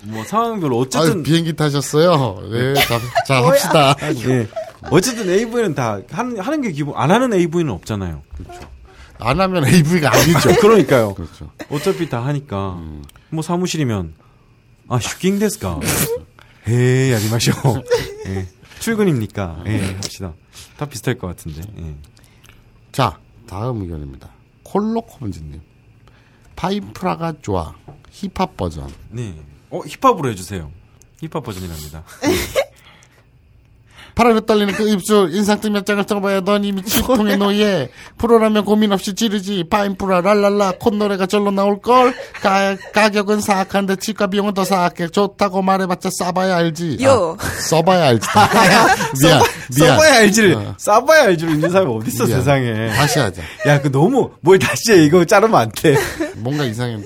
[0.04, 1.24] 뭐, 상황별로 아, 어쨌든.
[1.24, 2.50] 비행기 타셨어요?
[2.52, 3.96] 네, 자, 자 합시다.
[4.28, 4.48] 예.
[4.90, 8.22] 어쨌든 AV는 다 하는, 하는 게 기본, 안 하는 AV는 없잖아요.
[9.20, 10.56] 안 하면 AV가 아니죠.
[10.62, 11.14] 그러니까요.
[11.14, 11.52] 그렇죠.
[11.70, 12.80] 어차피 다 하니까.
[13.30, 14.14] 뭐 사무실이면,
[14.90, 15.80] 아, 出勤ですか?
[16.68, 17.52] ええ, やりましょう.
[18.28, 18.48] 예.
[18.80, 19.64] 출근입니까?
[19.68, 20.34] 예, 합시다.
[20.78, 21.62] 다 비슷할 것 같은데.
[21.80, 21.96] 예.
[22.92, 24.30] 자, 다음 의견입니다.
[24.74, 25.62] 콜로코문지님.
[26.56, 27.76] 파이프라가 좋아.
[28.10, 28.92] 힙합 버전.
[29.10, 29.36] 네.
[29.70, 30.72] 어, 힙합으로 해주세요.
[31.22, 32.04] 힙합 버전이랍니다.
[34.16, 37.90] 파란에 떨리는 그 입술, 인상등 몇 장을 써봐야 넌 이미 치통의 노예.
[38.18, 39.66] 프로라면 고민 없이 지르지.
[39.70, 42.14] 파인프라, 랄랄라, 콧노래가 절로 나올걸.
[42.42, 45.08] 가, 가격은 사악한데 치과 비용은 더 사악해.
[45.08, 47.00] 좋다고 말해봤자 싸봐야 알지.
[47.04, 47.36] 요.
[47.40, 48.28] 아, 써봐야 알지.
[49.22, 49.42] 미안,
[49.76, 49.90] 미안.
[49.90, 50.76] 써봐야 알지를, 어.
[50.78, 52.40] 싸봐야 알지를 있는 사람이 어딨어, 미안.
[52.40, 52.88] 세상에.
[52.90, 53.42] 다시 하자.
[53.68, 55.04] 야, 그 너무, 뭘 다시 해.
[55.04, 55.96] 이거 자르면 안 돼.
[56.36, 56.98] 뭔가 이상해.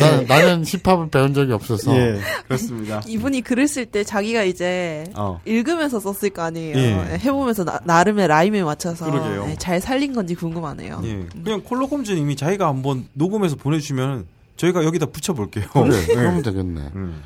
[0.00, 1.96] 나, 나는 힙합을 배운 적이 없어서.
[1.96, 3.02] 예, 그렇습니다.
[3.06, 5.40] 이분이 글을 쓸 때 자기가 이제 어.
[5.44, 6.76] 읽으면서 썼을 거 아니에요.
[6.76, 7.18] 예.
[7.18, 9.46] 해보면서 나, 름의 라임에 맞춰서 그러게요.
[9.46, 11.00] 네, 잘 살린 건지 궁금하네요.
[11.04, 11.26] 예.
[11.42, 14.26] 그냥 콜로콤즈님이 자기가 한번 녹음해서 보내주시면
[14.56, 15.68] 저희가 여기다 붙여볼게요.
[15.72, 16.14] 그래, 예.
[16.14, 16.90] 그러면 되겠네.
[16.94, 17.22] 음.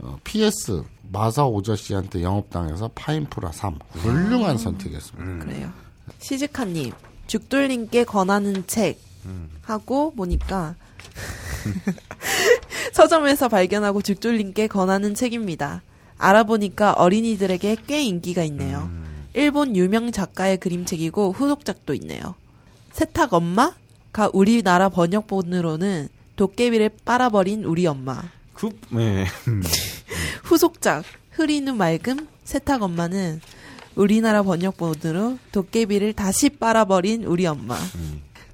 [0.00, 5.44] 어, PS 마사 오저 씨한테 영업당해서 파인프라 3 훌륭한 선택이었습니다.
[5.44, 5.70] 그래요.
[6.18, 6.92] 시즈카님,
[7.26, 8.98] 죽돌님께 권하는 책
[9.62, 10.74] 하고 보니까
[12.92, 15.82] 서점에서 발견하고 죽돌님께 권하는 책입니다.
[16.18, 18.90] 알아보니까 어린이들에게 꽤 인기가 있네요.
[19.34, 22.34] 일본 유명 작가의 그림책이고 후속작도 있네요.
[22.92, 28.22] 세탁 엄마가 우리나라 번역본으로는 도깨비를 빨아버린 우리 엄마.
[28.54, 29.26] 그, 예.
[29.48, 29.62] 음.
[30.44, 33.40] 후속작 흐리는 맑음 세탁 엄마는
[33.96, 37.76] 우리나라 번역본으로 도깨비를 다시 빨아버린 우리 엄마.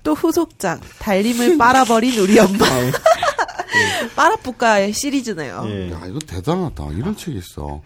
[0.03, 2.59] 또 후속작 달림을 빨아버린 우리 엄마.
[4.17, 5.63] 빠라뿌까의 시리즈네요.
[5.67, 5.93] 예.
[5.93, 6.93] 야, 이거 대단하다.
[6.93, 7.81] 이런 책이 있어.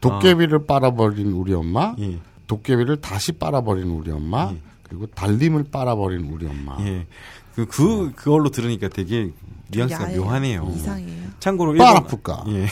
[0.00, 2.18] 도깨비를 빨아버린 우리 엄마, 예.
[2.46, 6.76] 도깨비를 다시 빨아버린 우리 엄마, 그리고 달림을 빨아버린 우리 엄마.
[6.80, 7.06] 예.
[7.54, 9.32] 그, 그, 그걸로 들으니까 되게
[9.70, 10.24] 뉘앙스가 야해요.
[10.24, 10.72] 묘하네요.
[10.76, 11.22] 이상해요.
[11.40, 12.44] 참고로 빠라뿌까.
[12.46, 12.68] 일본- 예.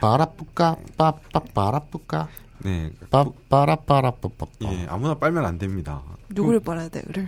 [0.00, 2.28] 빠라뿌까, 빠빠, 빠라뿌까,
[2.60, 2.90] 네.
[3.10, 4.46] 빠 빠라, 빠라빠빠.
[4.62, 4.86] 예.
[4.88, 6.02] 아무나 빨면 안 됩니다.
[6.30, 7.26] 누구를 빨아야 돼, 그래요?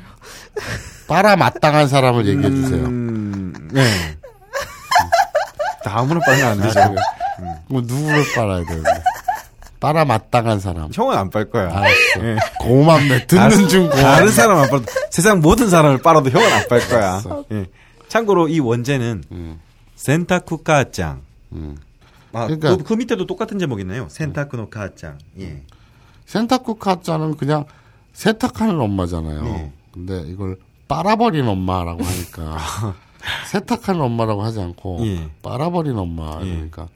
[1.08, 2.84] 빨아 마땅한 사람을 얘기해 주세요.
[2.86, 4.16] 음, 네.
[5.84, 6.80] 다 아무나 빨면 안 되죠.
[7.68, 8.90] 뭐 누구를 빨아야 되는데.
[9.80, 10.90] 빨아 마땅한 사람.
[10.92, 11.68] 형은 안 빨 거야.
[11.74, 11.90] 알았어.
[12.22, 12.36] 예.
[12.58, 13.26] 고맙네.
[13.26, 14.02] 듣는 중 고맙네.
[14.02, 17.22] 다른 사람 안 빨아도 세상 모든 사람을 빨아도 형은 안 빨 거야.
[17.52, 17.66] 예.
[18.08, 19.58] 참고로 이 원제는 음,
[19.96, 21.22] 센타쿠 카짱.
[21.52, 21.76] 음.
[22.34, 24.08] 아, 그러니까- 그, 그 밑에도 똑같은 제목이네요.
[24.10, 25.16] 센타쿠노 카짱.
[25.40, 25.62] 예.
[26.26, 27.64] 센타쿠 카짜는 그냥
[28.12, 29.42] 세탁하는 엄마잖아요.
[29.44, 29.72] 네.
[29.92, 30.56] 근데 이걸
[30.88, 32.56] 빨아버린 엄마라고 하니까
[33.48, 35.28] 세탁하는 엄마라고 하지 않고 예.
[35.42, 36.50] 빨아버린 엄마 예.
[36.52, 36.88] 그러니까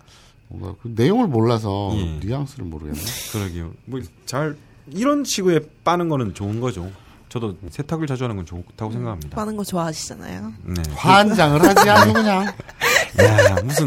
[0.49, 2.19] 뭔가 그 내용을 몰라서 예.
[2.25, 3.01] 뉘앙스를 모르겠네.
[3.33, 3.73] 그러게요.
[3.87, 4.57] 뭐 잘
[4.93, 6.91] 이런 식의 빠는 거는 좋은 거죠.
[7.31, 9.35] 저도 세탁을 자주 하는 건 좋다고 생각합니다.
[9.35, 10.53] 빠는 거 좋아하시잖아요.
[10.63, 10.83] 네.
[10.95, 12.45] 환장을 하지 아주 그냥.
[13.23, 13.87] 야, 무슨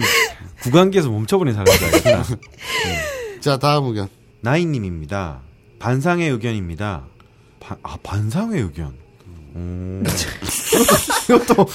[0.63, 2.17] 구강기에서 멈춰버린 사람이다.
[2.19, 2.23] 아,
[3.39, 4.09] 자 다음 의견.
[4.41, 5.41] 나이님입니다.
[5.79, 7.03] 반상의 의견입니다.
[7.67, 8.93] 반, 아, 반상의 의견.
[9.55, 10.03] 오.
[11.29, 11.67] 이것도,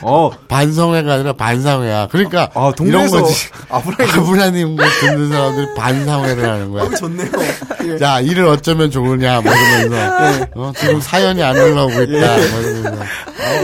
[0.00, 2.08] 어, 반성회가 아니라 반상회야.
[2.10, 3.22] 그러니까 아, 동네에서
[3.68, 6.90] 아브라님 거 듣는 사람들이 반상회를 하는 거야.
[6.96, 7.30] 좋네요.
[8.00, 10.46] 자, 일을 어쩌면 좋으냐, 뭐 이러면서.
[10.56, 13.04] 어, 지금 사연이 안 올라오고 있다, 뭐 이러면서.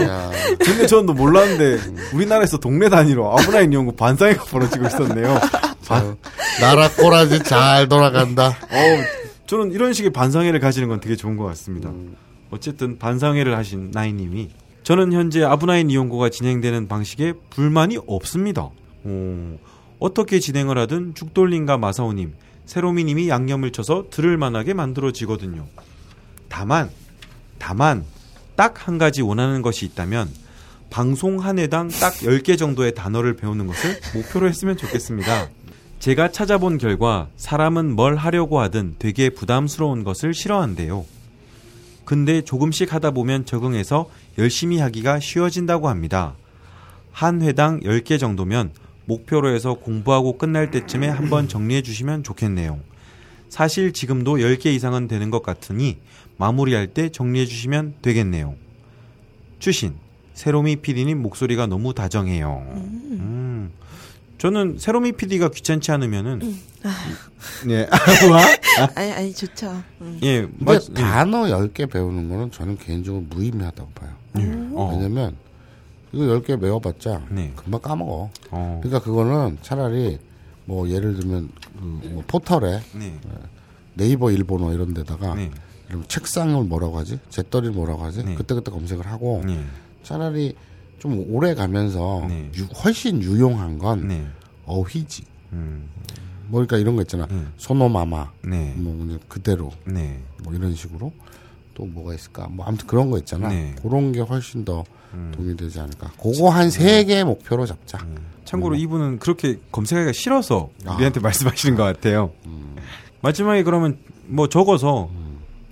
[0.03, 1.81] 야, 근데 저는 몰랐는데,
[2.13, 5.41] 우리나라에서 동네 단위로 아브라함 연구 반상회가 벌어지고 있었네요.
[5.83, 6.15] 자,
[6.61, 8.47] 나라 꼬라지 잘 돌아간다.
[8.47, 9.22] 어,
[9.53, 11.91] 저는 이런 식의 반상회를 가지는 건 되게 좋은 것 같습니다.
[12.49, 14.49] 어쨌든 반상회를 하신 나이님이
[14.81, 18.71] 저는 현재 아브나인 이용고가 진행되는 방식에 불만이 없습니다.
[19.05, 19.59] 오,
[19.99, 22.33] 어떻게 진행을 하든 죽돌림과 마사오님,
[22.65, 25.67] 세로미님이 양념을 쳐서 들을 만하게 만들어지거든요.
[26.49, 26.89] 다만,
[27.59, 28.05] 다만
[28.55, 30.31] 딱 한 가지 원하는 것이 있다면
[30.89, 35.49] 방송 한 회당 딱 10개 정도의 단어를 배우는 것을 목표로 했으면 좋겠습니다.
[36.03, 41.05] 제가 찾아본 결과 사람은 뭘 하려고 하든 되게 부담스러운 것을 싫어한대요.
[42.03, 46.35] 근데 조금씩 하다 보면 적응해서 열심히 하기가 쉬워진다고 합니다.
[47.13, 48.71] 한 회당 10개 정도면
[49.05, 52.81] 목표로 해서 공부하고 끝날 때쯤에 한번 정리해 주시면 좋겠네요.
[53.47, 55.99] 사실 지금도 10개 이상은 되는 것 같으니
[56.35, 58.55] 마무리할 때 정리해 주시면 되겠네요.
[59.59, 59.93] 추신,
[60.33, 62.61] 세로미 PD님 목소리가 너무 다정해요.
[62.75, 63.71] 음.
[64.43, 66.41] 저는 세로미 PD가 귀찮지 않으면은
[67.69, 67.87] 예.
[68.93, 69.81] 아니, 아니, 좋죠.
[70.01, 70.19] 음.
[70.21, 70.93] 예, 맞, 예.
[70.93, 74.11] 단어 10개 배우는 거는 저는 개인적으로 무의미하다고 봐요.
[74.73, 74.91] 어.
[74.91, 75.37] 왜냐면,
[76.11, 77.53] 이거 10개 외워봤자, 네.
[77.55, 78.29] 금방 까먹어.
[78.51, 78.79] 어.
[78.83, 80.19] 그러니까 그거는 차라리,
[80.65, 83.17] 뭐, 예를 들면, 그뭐 포털에 네.
[83.93, 85.51] 네이버 일본어 이런 데다가, 네.
[85.87, 87.17] 이런 책상을 뭐라고 하지?
[87.29, 88.25] 재떨이를 뭐라고 하지?
[88.25, 88.35] 네.
[88.35, 89.63] 그때그때 검색을 하고, 네.
[90.03, 90.53] 차라리
[91.03, 92.49] 좀 오래 가면서 네.
[92.55, 94.25] 유- 훨씬 유용한 건 네.
[94.65, 95.23] 어휘지.
[95.51, 95.89] 음.
[96.47, 97.27] 뭐 그러니까 이런 거 있잖아.
[97.29, 97.51] 음.
[97.57, 98.31] 소노마마.
[98.45, 98.73] 네.
[98.77, 100.21] 뭐 그대로 네.
[100.45, 101.11] 뭐 이런 식으로
[101.73, 102.47] 또 뭐가 있을까?
[102.49, 103.49] 뭐 아무튼 그런 거 있잖아.
[103.49, 103.75] 네.
[103.81, 105.33] 그런 게 훨씬 더 음.
[105.35, 106.09] 도움이 되지 않을까.
[106.21, 107.97] 그거 한 세 개 목표로 잡자.
[108.45, 110.95] 참고로 이분은 그렇게 검색하기가 싫어서 아.
[110.95, 111.19] 우리한테
[111.67, 112.31] 말씀하시는 것 같아요.
[113.21, 115.09] 마지막에 그러면 뭐 적어서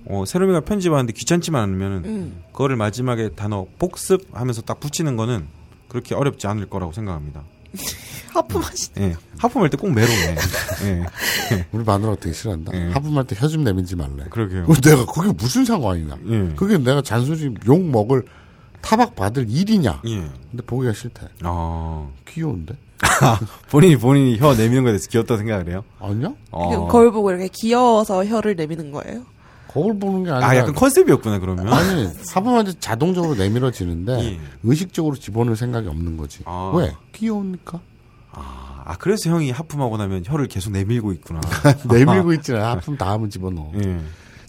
[0.06, 2.42] 어, 세로미가 편집하는데 귀찮지만 않으면은 음.
[2.52, 5.46] 그거를 마지막에 단어 복습하면서 딱 붙이는 거는
[5.88, 7.42] 그렇게 어렵지 않을 거라고 생각합니다.
[8.34, 8.90] 하품하시.
[8.98, 9.14] 예.
[9.38, 10.36] 하품할 때 꼭 메롱해.
[10.84, 11.66] 예.
[11.72, 12.72] 우리 마누라 되게 싫어한다.
[12.72, 12.90] 네.
[12.92, 14.24] 하품할 때 혀 좀 내밀지 말래.
[14.30, 14.66] 그러게요.
[14.66, 16.16] 그 내가 그게 무슨 상관이냐.
[16.28, 16.54] 예.
[16.56, 18.24] 그게 내가 잔소리 욕 먹을
[18.80, 20.00] 타박 받을 일이냐.
[20.06, 20.16] 예.
[20.50, 21.28] 근데 보기가 싫대.
[21.42, 22.08] 아.
[22.26, 22.74] 귀여운데?
[23.70, 25.84] 본인이 본인이 혀 내미는 거에 대해서 귀엽다 생각을 해요?
[25.98, 26.32] 아니야?
[26.52, 26.86] 어.
[26.88, 29.24] 거울 보고 이렇게 귀여워서 혀를 내미는 거예요.
[29.72, 30.48] 거울 보는 게 아니라.
[30.48, 31.68] 아, 약간 컨셉이었구나, 그러면.
[31.72, 34.40] 아니, 때 자동적으로 내밀어지는데, 예.
[34.62, 36.40] 의식적으로 집어넣을 생각이 없는 거지.
[36.44, 36.72] 아.
[36.74, 36.92] 왜?
[37.12, 37.80] 귀여우니까.
[38.32, 41.40] 아, 아, 그래서 형이 하품하고 나면 혀를 계속 내밀고 있구나.
[41.88, 42.72] 내밀고 있잖아.
[42.72, 43.72] 하품 다음은 집어넣어.
[43.82, 44.00] 예.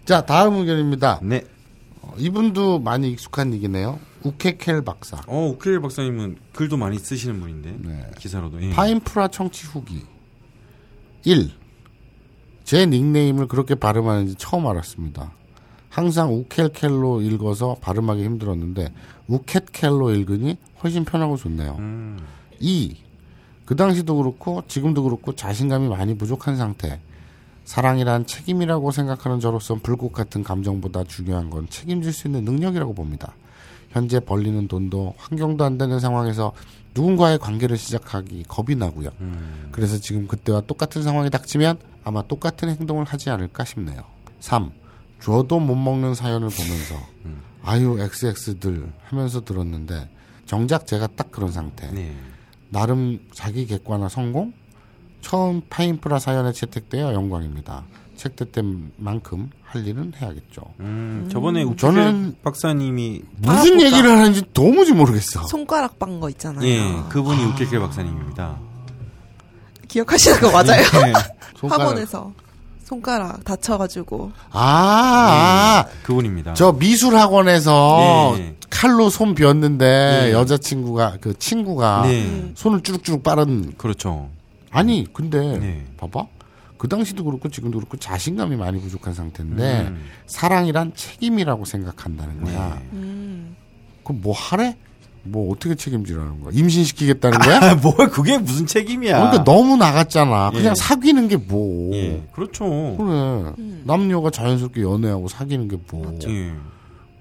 [0.05, 1.19] 자, 다음 의견입니다.
[1.23, 1.43] 네.
[2.01, 3.99] 어, 이분도 많이 익숙한 얘기네요.
[4.23, 5.21] 우케켈 박사.
[5.27, 7.75] 어, 우케일 박사님은 글도 많이 쓰시는 분인데.
[7.79, 8.11] 네.
[8.19, 8.61] 기사로도.
[8.61, 8.71] 예.
[8.71, 10.05] 파인프라 청취 후기.
[11.23, 11.51] 1.
[12.63, 15.31] 제 닉네임을 그렇게 발음하는지 처음 알았습니다.
[15.89, 18.91] 항상 우켈켈로 읽어서 발음하기 힘들었는데
[19.27, 21.75] 우켓켈로 읽으니 훨씬 편하고 좋네요.
[21.79, 22.19] 음.
[22.59, 22.97] 2.
[23.65, 26.99] 그 당시도 그렇고 지금도 그렇고 자신감이 많이 부족한 상태.
[27.65, 33.33] 사랑이란 책임이라고 생각하는 저로선 불꽃 같은 감정보다 중요한 건 책임질 수 있는 능력이라고 봅니다.
[33.89, 36.51] 현재 벌리는 돈도 환경도 안 되는 상황에서
[36.95, 39.11] 누군가의 관계를 시작하기 겁이 나고요.
[39.71, 44.03] 그래서 지금 그때와 똑같은 상황이 닥치면 아마 똑같은 행동을 하지 않을까 싶네요.
[44.39, 44.71] 3.
[45.21, 46.95] 줘도 못 먹는 사연을 보면서
[47.63, 50.09] 아유 XX들 하면서 들었는데
[50.45, 51.89] 정작 제가 딱 그런 상태.
[51.91, 52.13] 네.
[52.69, 54.53] 나름 자기 객관화 성공?
[55.21, 57.85] 처음 파인프라 사연에 채택되어 영광입니다.
[58.17, 60.61] 채택된 만큼 할 일은 해야겠죠.
[60.81, 65.43] 음, 저번에 우철 저는- 박사님이 무슨 아, 얘기를 하는지 도무지 모르겠어.
[65.47, 66.65] 손가락 빤 거 있잖아요.
[66.67, 68.59] 예, 그분이 우케케 박사님입니다.
[69.97, 70.81] 기억하시는 거 맞아요?
[70.81, 71.13] 네,
[71.55, 71.85] 손가락.
[71.85, 72.33] 학원에서
[72.83, 76.55] 손가락 다쳐가지고 아, 아, 그분입니다.
[76.55, 78.55] 저 미술 학원에서 네.
[78.71, 79.85] 칼로 손 비었는데
[80.25, 80.31] 네.
[80.31, 84.29] 여자친구가 그 친구가 네, 손을 쭈룩쭈룩 빠른 그렇죠.
[84.71, 85.85] 아니 근데 네.
[85.97, 86.25] 봐봐
[86.79, 90.03] 그 당시도 그렇고 지금도 그렇고 자신감이 많이 부족한 상태인데 음.
[90.25, 92.79] 사랑이란 책임이라고 생각한다는 거야.
[92.79, 92.89] 네.
[92.93, 93.55] 음.
[94.03, 94.75] 그럼 뭐 하래?
[95.23, 96.51] 뭐 어떻게 책임지라는 거야?
[96.53, 97.71] 임신시키겠다는 거야?
[97.71, 99.17] 아, 뭐 그게 무슨 책임이야?
[99.17, 100.51] 그러니까 너무 나갔잖아.
[100.51, 100.75] 그냥 예.
[100.75, 101.93] 사귀는 게 뭐.
[101.95, 102.65] 예, 그렇죠.
[102.97, 103.53] 그래.
[103.85, 106.17] 남녀가 자연스럽게 연애하고 사귀는 게 뭐.
[106.27, 106.51] 예.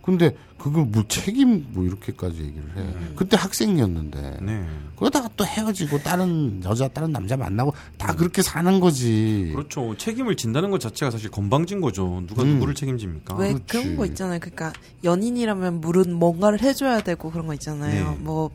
[0.03, 2.95] 근데 그걸 뭐 책임 뭐 이렇게까지 얘기를 해.
[3.17, 4.39] 그때 학생이었는데.
[4.43, 4.67] 네.
[4.97, 9.51] 그러다가 또 헤어지고 다른 여자 다른 남자 만나고 다 그렇게 사는 거지.
[9.55, 9.97] 그렇죠.
[9.97, 12.23] 책임을 진다는 것 자체가 사실 건방진 거죠.
[12.27, 12.55] 누가 음.
[12.55, 13.37] 누구를 책임집니까?
[13.37, 13.65] 왜 그렇지.
[13.67, 14.39] 그런 거 있잖아요.
[14.41, 14.73] 그러니까
[15.05, 18.11] 연인이라면 물은 뭔가를 해줘야 되고 그런 거 있잖아요.
[18.11, 18.17] 네.
[18.19, 18.51] 뭐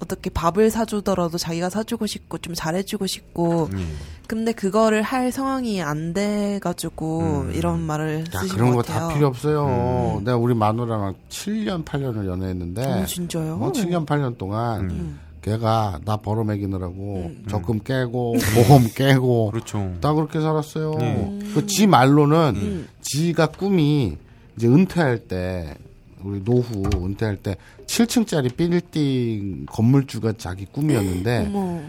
[0.00, 3.84] 어떻게 밥을 사주더라도 자기가 사주고 싶고 좀 잘해주고 싶고 예.
[4.26, 7.52] 근데 그거를 할 상황이 안 돼가지고 음.
[7.54, 9.08] 이런 말을 야, 쓰신 그런 것거 같아요.
[9.08, 10.18] 다 필요 없어요.
[10.18, 10.24] 음.
[10.24, 13.56] 내가 우리 마누라랑 7년, 8년을 연애했는데, 어, 진짜요?
[13.56, 15.20] 뭐 7년, 8년 동안 음.
[15.42, 19.92] 걔가 나 벌어먹이느라고 적금 깨고, 보험 깨고, 그렇죠.
[20.00, 20.94] 다 그렇게 살았어요.
[20.98, 21.38] 네.
[21.54, 22.88] 그지 말로는 음.
[23.02, 24.16] 지가 꿈이
[24.56, 25.76] 이제 은퇴할 때,
[26.24, 27.56] 우리 노후 은퇴할 때
[27.86, 31.82] 7층짜리 빌딩 건물주가 자기 꿈이었는데, 어머.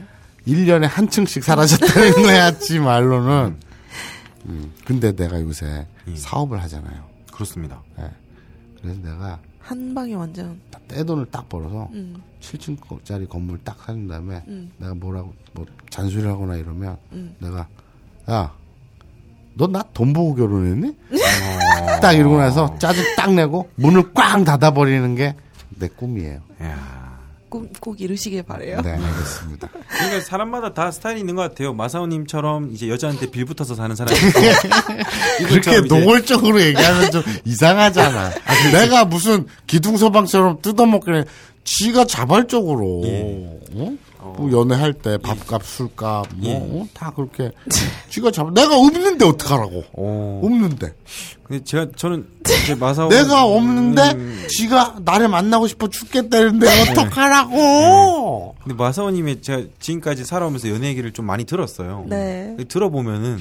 [0.45, 3.57] 1년에 한 층씩 사라졌다는 거야, 지 말로는.
[4.47, 6.15] 음, 근데 내가 요새 음.
[6.15, 7.05] 사업을 하잖아요.
[7.31, 7.81] 그렇습니다.
[7.99, 8.09] 예.
[8.81, 14.43] 그래서 내가 한 방에 완전 딱 떼돈을 딱 벌어서 음, 7층짜리 건물 딱 사준 다음에
[14.47, 14.71] 음.
[14.77, 17.35] 내가 뭐라고 뭐 잔소리를 하거나 이러면 음.
[17.39, 17.67] 내가
[18.29, 18.53] 야
[19.57, 20.87] 너 나 돈 보고 결혼했니?
[20.89, 21.99] 어.
[22.01, 25.35] 딱 이러고 나서 짜증 딱 내고 문을 꽝 닫아버리는 게
[25.77, 26.39] 내 꿈이에요.
[26.63, 27.05] 야.
[27.49, 28.81] 꼭, 꼭 이루시길 바래요.
[28.81, 29.69] 네, 알겠습니다.
[29.87, 31.73] 그러니까 사람마다 다 스타일이 있는 것 같아요.
[31.73, 34.39] 마사오님처럼 이제 여자한테 빌붙어서 사는 사람이 있고
[35.47, 38.31] 그렇게 노골적으로 얘기하면 좀 이상하잖아.
[38.73, 41.25] 내가 무슨 기둥서방처럼 뜯어먹기는
[41.65, 43.59] 지가 자발적으로 예.
[43.73, 43.91] 어?
[44.37, 46.55] 뭐 연애할 때 밥값, 술값 뭐 예.
[46.55, 46.87] 어?
[46.93, 47.51] 다 그렇게
[48.09, 48.51] 지가 잡.
[48.53, 49.83] 내가 없는데 어떡하라고?
[49.93, 50.41] 오.
[50.45, 50.93] 없는데
[51.43, 52.25] 근데 제가 저는
[52.63, 58.55] 이제 마사오 내가 없는데 음, 지가 나를 만나고 싶어 죽겠다는데 어떡하라고?
[58.63, 62.05] 근데 마사오님의 제가 지금까지 살아오면서 연애 얘기를 좀 많이 들었어요.
[62.07, 62.55] 네.
[62.67, 63.39] 들어보면은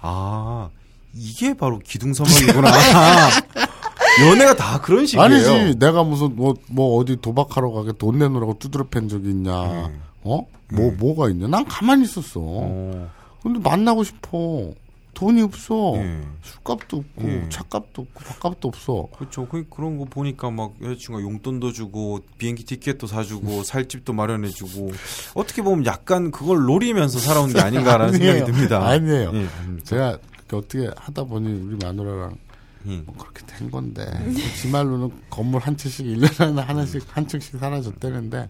[0.00, 0.68] 아
[1.14, 2.70] 이게 바로 기둥서방이구나.
[4.28, 5.24] 연애가 다 그런 식이에요.
[5.24, 9.62] 아니지 내가 무슨 뭐 뭐 어디 도박하러 가게 돈 내놓으라고 두드려 팬 적이 있냐?
[9.64, 9.90] 네.
[10.24, 10.46] 어?
[10.72, 11.46] 뭐 뭐가 있냐?
[11.46, 12.40] 난 가만히 있었어.
[12.42, 13.10] 어,
[13.42, 14.72] 근데 만나고 싶어.
[15.14, 15.94] 돈이 없어.
[15.96, 16.20] 예.
[16.42, 17.48] 술값도 없고 예.
[17.48, 19.08] 차값도 없고 밥값도 없어.
[19.16, 19.46] 그렇죠.
[19.46, 24.90] 그, 그런 거 보니까 막 여자친구가 용돈도 주고 비행기 티켓도 사주고 살집도 마련해주고
[25.34, 28.12] 어떻게 보면 약간 그걸 노리면서 살아온 게 아닌가라는.
[28.18, 28.84] 생각이 듭니다.
[28.86, 29.30] 아니에요.
[29.34, 29.46] 예.
[29.84, 30.18] 제가
[30.52, 32.36] 어떻게 하다 보니 우리 마누라랑
[32.86, 32.96] 예.
[32.98, 34.04] 뭐 그렇게 된 건데
[34.60, 38.48] 지 말로는 건물 한 채씩 1년에 하나씩 한 층씩 사라졌다는데 뭐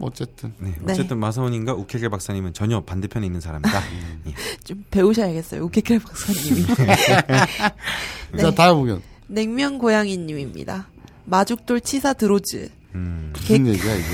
[0.00, 0.92] 어쨌든 네, 네.
[0.92, 3.82] 어쨌든 마사오님과 우케게 박사님은 전혀 반대편에 있는 사람이다.
[4.26, 4.34] 예.
[4.64, 5.62] 좀 배우셔야겠어요.
[5.64, 6.66] 우케케 박사님이.
[8.32, 8.38] 네.
[8.40, 10.88] 자 다음 의견 냉면 고양이님입니다.
[11.24, 12.68] 마죽돌 치사 드로즈.
[12.94, 14.04] 음, 무슨 얘기야 이게?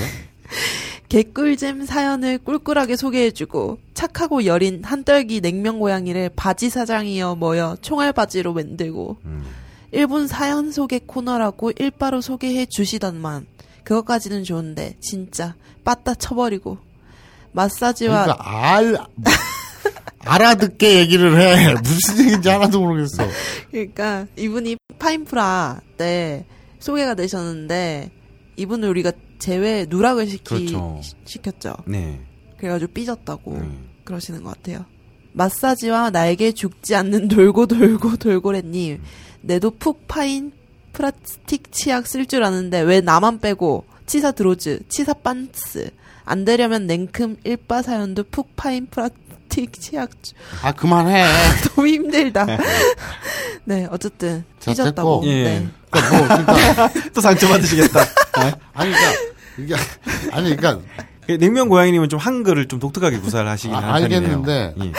[1.09, 9.17] 개꿀잼 사연을 꿀꿀하게 소개해주고 착하고 여린 한떨기 냉면 고양이를 바지 사장이여 모여 총알 바지로 만들고
[9.25, 9.43] 음.
[9.91, 13.45] 일본 사연 소개 코너라고 일바로 소개해 주시던만
[13.83, 16.77] 그것까지는 좋은데 진짜 빠따 쳐버리고
[17.53, 18.97] 마사지와 그러니까 알
[20.19, 23.27] 알아듣게 얘기를 해 무슨 얘기인지 하나도 모르겠어.
[23.71, 26.45] 그러니까 이분이 파인프라 때
[26.79, 28.11] 소개가 되셨는데
[28.57, 31.01] 이분을 우리가 제외 누락을 시키, 그렇죠.
[31.25, 31.75] 시켰죠.
[31.87, 32.21] 네.
[32.57, 33.69] 그래가지고 삐졌다고 네.
[34.03, 34.85] 그러시는 것 같아요.
[35.33, 39.01] 마사지와 날개 죽지 않는 돌고 돌고 돌고래님
[39.41, 40.51] 내도 푹 파인
[40.93, 45.91] 플라스틱 치약 쓸 줄 아는데 왜 나만 빼고 치사 드로즈 치사 반스
[46.25, 51.25] 안 되려면 냉큼 일바 사연도 푹 파인 플라스틱 치약 주- 아 그만해.
[51.75, 52.45] 너무 힘들다.
[53.65, 55.21] 네, 어쨌든 자, 삐졌다고.
[55.25, 55.43] 예.
[55.43, 55.67] 네.
[55.89, 57.99] 그러니까 뭐 그러니까 또 상처 받으시겠다.
[58.73, 59.21] 아니 그러니까
[59.57, 59.75] 이게
[60.31, 60.79] 아니 그러니까
[61.27, 64.73] 그 냉면 고양이님은 좀 한글을 좀 독특하게 구사를 하시긴 아, 하는 알겠는데.
[64.75, 64.93] 편이네요.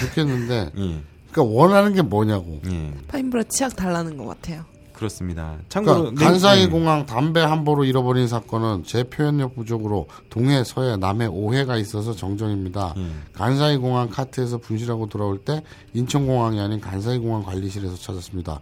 [0.00, 1.00] 좋겠는데 예, 예,
[1.32, 2.60] 그러니까 원하는 게 뭐냐고.
[2.70, 2.92] 예.
[3.08, 4.64] 파인브라 치약 달라는 것 같아요.
[4.96, 5.56] 그렇습니다.
[5.68, 6.66] 참고로 그러니까 냉- 간사이 예.
[6.66, 12.94] 공항 담배 한 보로 잃어버린 사건은 제 표현력 부족으로 동해, 서해, 남해 오해가 있어서 정정입니다.
[12.96, 13.06] 예.
[13.34, 15.62] 간사이 공항 카트에서 분실하고 돌아올 때
[15.94, 18.60] 인천공항이 아닌 간사이 공항 관리실에서 찾았습니다.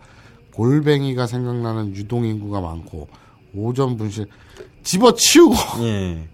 [0.55, 3.09] 골뱅이가 생각나는 유동 인구가 많고
[3.55, 4.27] 오전 분실
[4.83, 6.29] 집어치우고 예.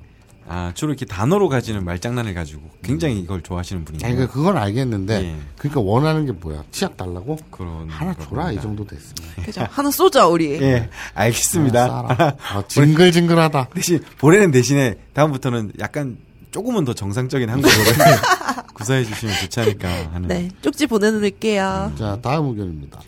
[0.49, 4.05] 아, 주로 이렇게 단어로 가지는 말장난을 가지고 굉장히 이걸 좋아하시는 분이에요.
[4.05, 5.37] 아니 그러니까 그건 알겠는데 예.
[5.57, 8.63] 그러니까 원하는 게 뭐야 치약 달라고 그런 하나 줘라 이 겁니다.
[8.63, 9.67] 정도 됐으면 그죠?
[9.71, 10.61] 하나 쏘자 우리.
[10.61, 11.87] 예, 알겠습니다.
[11.87, 12.37] 싸라.
[12.53, 16.19] 아, 징글징글하다 대신 보내는 대신에 다음부터는 약간
[16.51, 17.85] 조금은 더 정상적인 한국어를
[18.75, 21.93] 구사해 주시면 좋지 않을까 하는 네, 쪽지 보내드릴게요.
[21.97, 23.01] 자 다음 의견입니다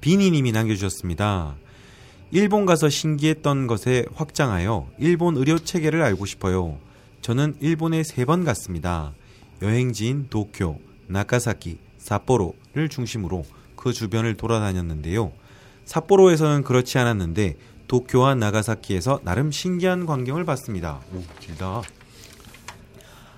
[0.00, 1.54] 비니님이 남겨주셨습니다.
[2.34, 6.78] 일본 가서 신기했던 것에 확장하여 일본 의료 체계를 알고 싶어요.
[7.20, 9.12] 저는 일본에 세 번 갔습니다.
[9.60, 13.44] 여행지인 도쿄, 나카사키, 삿포로를 중심으로
[13.76, 15.30] 그 주변을 돌아다녔는데요.
[15.84, 21.00] 삿포로에서는 그렇지 않았는데 도쿄와 나가사키에서 나름 신기한 광경을 봤습니다.
[21.14, 21.82] 오, 길다.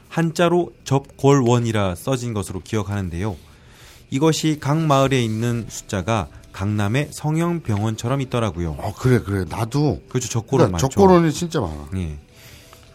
[0.08, 3.36] 한자로 접골원이라 써진 것으로 기억하는데요.
[4.10, 8.76] 이것이 각 마을에 있는 숫자가 강남의 성형병원처럼 있더라고요.
[8.78, 10.40] 어 그래 그래 나도 그렇죠.
[10.42, 10.88] 그러니까 맞죠.
[10.88, 12.16] 적고론이 진짜 많아 예.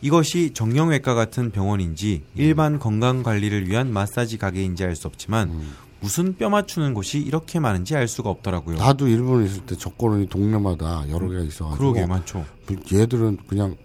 [0.01, 5.61] 이것이 정형외과 같은 병원인지 일반 건강 관리를 위한 마사지 가게인지 알 수 없지만
[5.99, 8.77] 무슨 뼈 맞추는 곳이 이렇게 많은지 알 수가 없더라고요.
[8.77, 12.45] 나도 일본에 있을 때 적고론이 동네마다 여러 개가 있어가지고 그러게 많죠.
[12.93, 13.75] 얘들은 그냥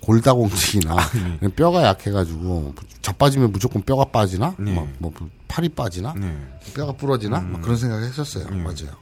[0.00, 0.96] 골다공증이나
[1.38, 4.74] 그냥 뼈가 약해가지고 자빠지면 무조건 뼈가 빠지나 네.
[4.74, 5.12] 막, 뭐
[5.46, 6.36] 팔이 빠지나 네.
[6.74, 8.96] 뼈가 부러지나 막 그런 생각을 했었어요 맞아요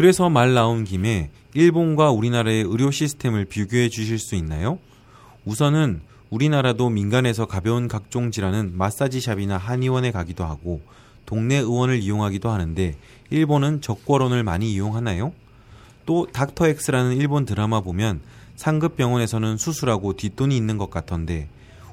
[0.00, 4.78] 그래서 말 나온 김에 일본과 우리나라의 의료 시스템을 비교해 주실 수 있나요?
[5.44, 10.80] 우선은 우리나라도 민간에서 가벼운 각종 질환은 마사지샵이나 한의원에 가기도 하고
[11.26, 12.96] 동네 의원을 이용하기도 하는데
[13.28, 15.34] 일본은 적과론을 많이 이용하나요?
[16.06, 18.22] 또 닥터 X라는 일본 드라마 보면
[18.56, 21.50] 상급 병원에서는 수술하고 뒷돈이 있는 것 같던데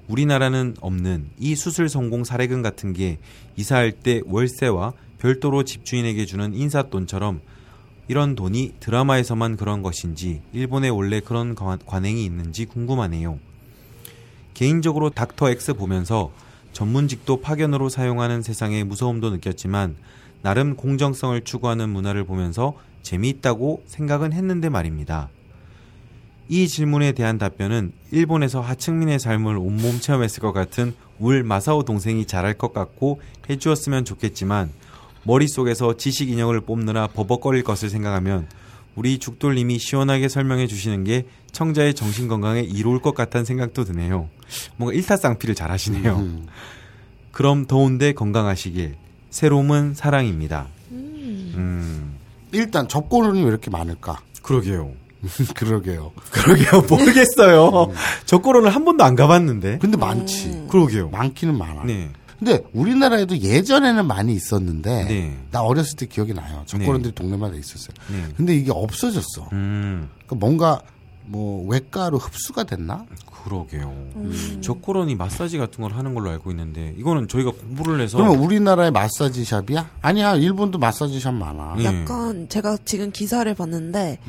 [0.07, 3.17] 우리나라는 없는 이 수술 성공 사례금 같은 게
[3.57, 7.41] 이사할 때 월세와 별도로 집주인에게 주는 인사돈처럼
[8.07, 13.39] 이런 돈이 드라마에서만 그런 것인지 일본에 원래 그런 관- 관행이 있는지 궁금하네요.
[14.53, 16.31] 개인적으로 닥터 X 보면서
[16.73, 19.95] 전문직도 파견으로 사용하는 세상의 무서움도 느꼈지만
[20.41, 25.29] 나름 공정성을 추구하는 문화를 보면서 재미있다고 생각은 했는데 말입니다.
[26.49, 32.53] 이 질문에 대한 답변은 일본에서 하층민의 삶을 온몸 체험했을 것 같은 울 마사오 동생이 잘할
[32.53, 34.69] 것 같고 해주었으면 좋겠지만
[35.27, 38.47] 머릿속에서 지식 인형을 뽑느라 버벅거릴 것을 생각하면
[38.95, 44.29] 우리 죽돌님이 시원하게 설명해 주시는 게 청자의 정신 건강에 이로울 것 같다는 생각도 드네요.
[44.77, 46.25] 뭔가 일타쌍피를 잘 하시네요.
[47.31, 48.95] 그럼 더운데 건강하시길.
[49.29, 50.67] 새로움은 사랑입니다.
[50.91, 52.15] 음.
[52.53, 54.93] 일단 적고론이 왜 이렇게 많을까 그러게요.
[55.55, 56.83] 그러게요 그러게요.
[56.89, 57.91] 모르겠어요.
[58.25, 59.79] 저거로는 한 번도 안 가봤는데.
[59.79, 61.09] 근데 많지 그러게요.
[61.09, 62.09] 많기는 많아 네.
[62.39, 65.37] 근데 우리나라에도 예전에는 많이 있었는데 네.
[65.51, 68.33] 나 어렸을 때 기억이 나요 적고론들이 동네마다 있었어요 네.
[68.35, 70.09] 근데 이게 없어졌어 음.
[70.25, 70.81] 그러니까 뭔가
[71.25, 73.05] 뭐 외과로 흡수가 됐나
[73.43, 73.93] 그러게요.
[74.61, 79.45] 저코론이 마사지 같은 걸 하는 걸로 알고 있는데 이거는 저희가 공부를 해서 그러면 우리나라의 마사지
[79.45, 79.89] 샵이야?
[80.01, 81.75] 아니야, 일본도 마사지 샵 많아.
[81.79, 81.85] 예.
[81.85, 84.19] 약간 제가 지금 기사를 봤는데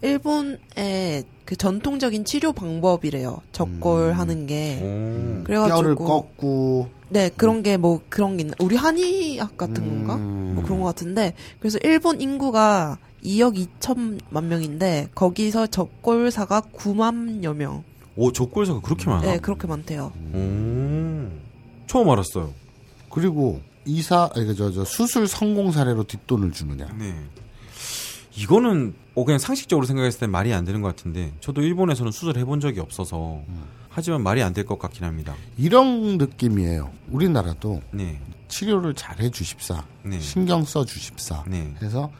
[0.00, 3.38] 일본의 그 전통적인 치료 방법이래요.
[3.52, 4.78] 적골 하는 게.
[4.82, 5.44] 오.
[5.44, 8.54] 뼈를 그래가지고 꺾고 네 그런 게 뭐 그런 게 있나?
[8.58, 10.14] 우리 한의학 같은 건가?
[10.16, 10.52] 음.
[10.54, 17.84] 뭐 그런 것 같은데 그래서 일본 인구가 2억 2천만 명인데 거기서 적골사가 9만여 명.
[18.16, 19.22] 오, 저골사가 그렇게 많아?
[19.22, 20.12] 네 그렇게 많대요.
[20.34, 21.28] 오.
[21.86, 22.52] 처음 알았어요.
[23.10, 26.88] 그리고 이사 아니 저, 저 수술 성공 사례로 뒷돈을 주느냐.
[26.98, 27.14] 네.
[28.36, 32.44] 이거는 어, 그냥 상식적으로 생각했을 때 말이 안 되는 것 같은데 저도 일본에서는 수술 해
[32.44, 33.42] 본 적이 없어서
[33.94, 35.34] 하지만 말이 안 될 것 같긴 합니다.
[35.56, 36.90] 이런 느낌이에요.
[37.10, 38.18] 우리나라도 네.
[38.48, 40.18] 치료를 잘 해 주십사, 네.
[40.20, 41.44] 신경 써 주십사.
[41.46, 41.74] 네.
[41.78, 42.10] 그래서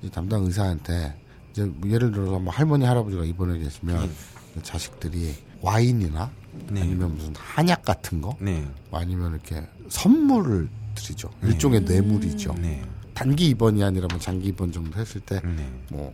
[0.00, 1.14] 이제 담당 의사한테
[1.52, 4.10] 이제 뭐 예를 들어서 뭐 할머니 할아버지가 입원해 계시면
[4.54, 6.30] 그 자식들이 와인이나
[6.70, 6.82] 네.
[6.82, 8.66] 아니면 무슨 한약 같은 거, 네.
[8.90, 11.30] 뭐 아니면 이렇게 선물을 드리죠.
[11.42, 12.54] 일종의 뇌물이죠.
[12.54, 12.82] 네.
[13.14, 15.68] 단기 입원이 아니라 뭐 장기 입원 정도 했을 때 네.
[15.90, 16.12] 뭐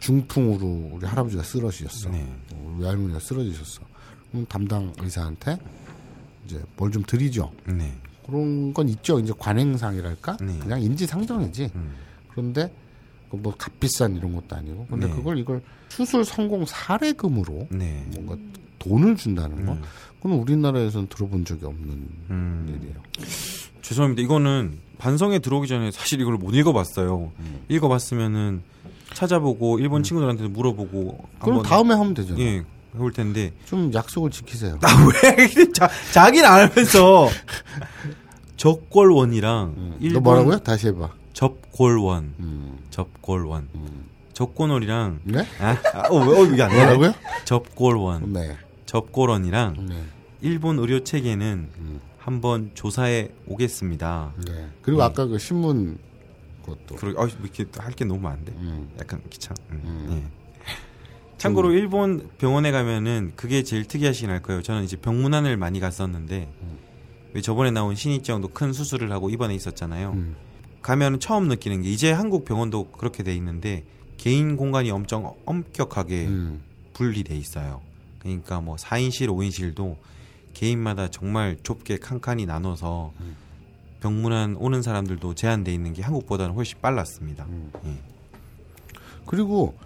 [0.00, 2.10] 중풍으로 우리 할아버지가 쓰러지셨어.
[2.10, 2.26] 네.
[2.54, 3.82] 뭐 우리 할머니가 쓰러지셨어.
[4.30, 5.58] 그럼 담당 의사한테
[6.46, 7.50] 이제 뭘 좀 드리죠.
[7.66, 7.92] 네.
[8.26, 9.18] 그런 건 있죠.
[9.20, 10.36] 이제 관행상이랄까?
[10.40, 10.58] 네.
[10.58, 11.70] 그냥 인지상정이지.
[11.74, 11.94] 음.
[12.30, 12.70] 그런데
[13.30, 14.86] 그뭐 값비싼 이런 것도 아니고.
[14.88, 15.14] 근데 네.
[15.14, 18.06] 그걸 이걸 수술 성공 사례금으로 네.
[18.14, 18.36] 뭔가
[18.78, 19.72] 돈을 준다는 거.
[19.72, 19.82] 음.
[20.20, 21.88] 그건 우리나라에서는 들어본 적이 없는
[22.30, 22.76] 음.
[22.80, 22.96] 일이에요.
[23.82, 24.22] 죄송합니다.
[24.22, 27.32] 이거는 반성에 들어오기 전에 사실 이걸 못 읽어봤어요.
[27.38, 27.60] 음.
[27.68, 28.62] 읽어봤으면은
[29.14, 32.44] 찾아보고 일본 친구들한테도 물어보고 그럼 다음에 하면 되잖아요.
[32.44, 32.64] 예
[32.98, 34.78] 해볼 텐데 좀 약속을 지키세요.
[34.82, 37.28] 나왜 자, 자기는 안 하면서
[38.56, 39.90] 적골원이랑 음.
[39.92, 40.58] 너 일본 뭐라고요?
[40.58, 41.10] 다시 해봐.
[41.32, 42.78] 접골원 음.
[42.90, 44.04] 접골원 음.
[44.32, 45.46] 적골원이랑 네?
[45.60, 46.72] 아, 아, 어, 왜, 어, 이게 안.
[46.74, 47.14] 뭐라고요?
[47.44, 48.56] 접골원 네.
[48.86, 50.02] 접골원이랑 네.
[50.40, 52.00] 일본 의료 체계는 음.
[52.18, 54.32] 한번 조사해 오겠습니다.
[54.46, 54.68] 네.
[54.82, 55.98] 그리고 아까 그 신문
[56.64, 56.96] 그것도.
[56.96, 58.52] 그리고 아, 이렇게 할 게 너무 많은데.
[58.56, 58.90] 음.
[59.00, 59.56] 약간 귀찮.
[59.70, 60.22] 음, 음.
[60.24, 60.37] 예.
[61.38, 64.60] 참고로 일본 병원에 가면은 그게 제일 특이하시긴 할 거예요.
[64.60, 66.52] 저는 이제 병문안을 많이 갔었는데
[67.32, 70.12] 왜 저번에 나온 신입정도 큰 수술을 하고 입원해 있었잖아요.
[70.12, 70.36] 음.
[70.82, 73.84] 가면은 처음 느끼는 게 이제 한국 병원도 그렇게 돼 있는데
[74.16, 76.62] 개인 공간이 엄청 엄격하게 음.
[76.94, 77.82] 분리돼 있어요.
[78.18, 79.96] 그러니까 뭐 4인실, 5인실도
[80.54, 83.36] 개인마다 정말 좁게 칸칸이 나눠서 음.
[84.00, 87.44] 병문안 오는 사람들도 제한돼 있는 게 한국보다는 훨씬 빨랐습니다.
[87.44, 87.70] 음.
[87.84, 87.94] 예.
[89.26, 89.76] 그리고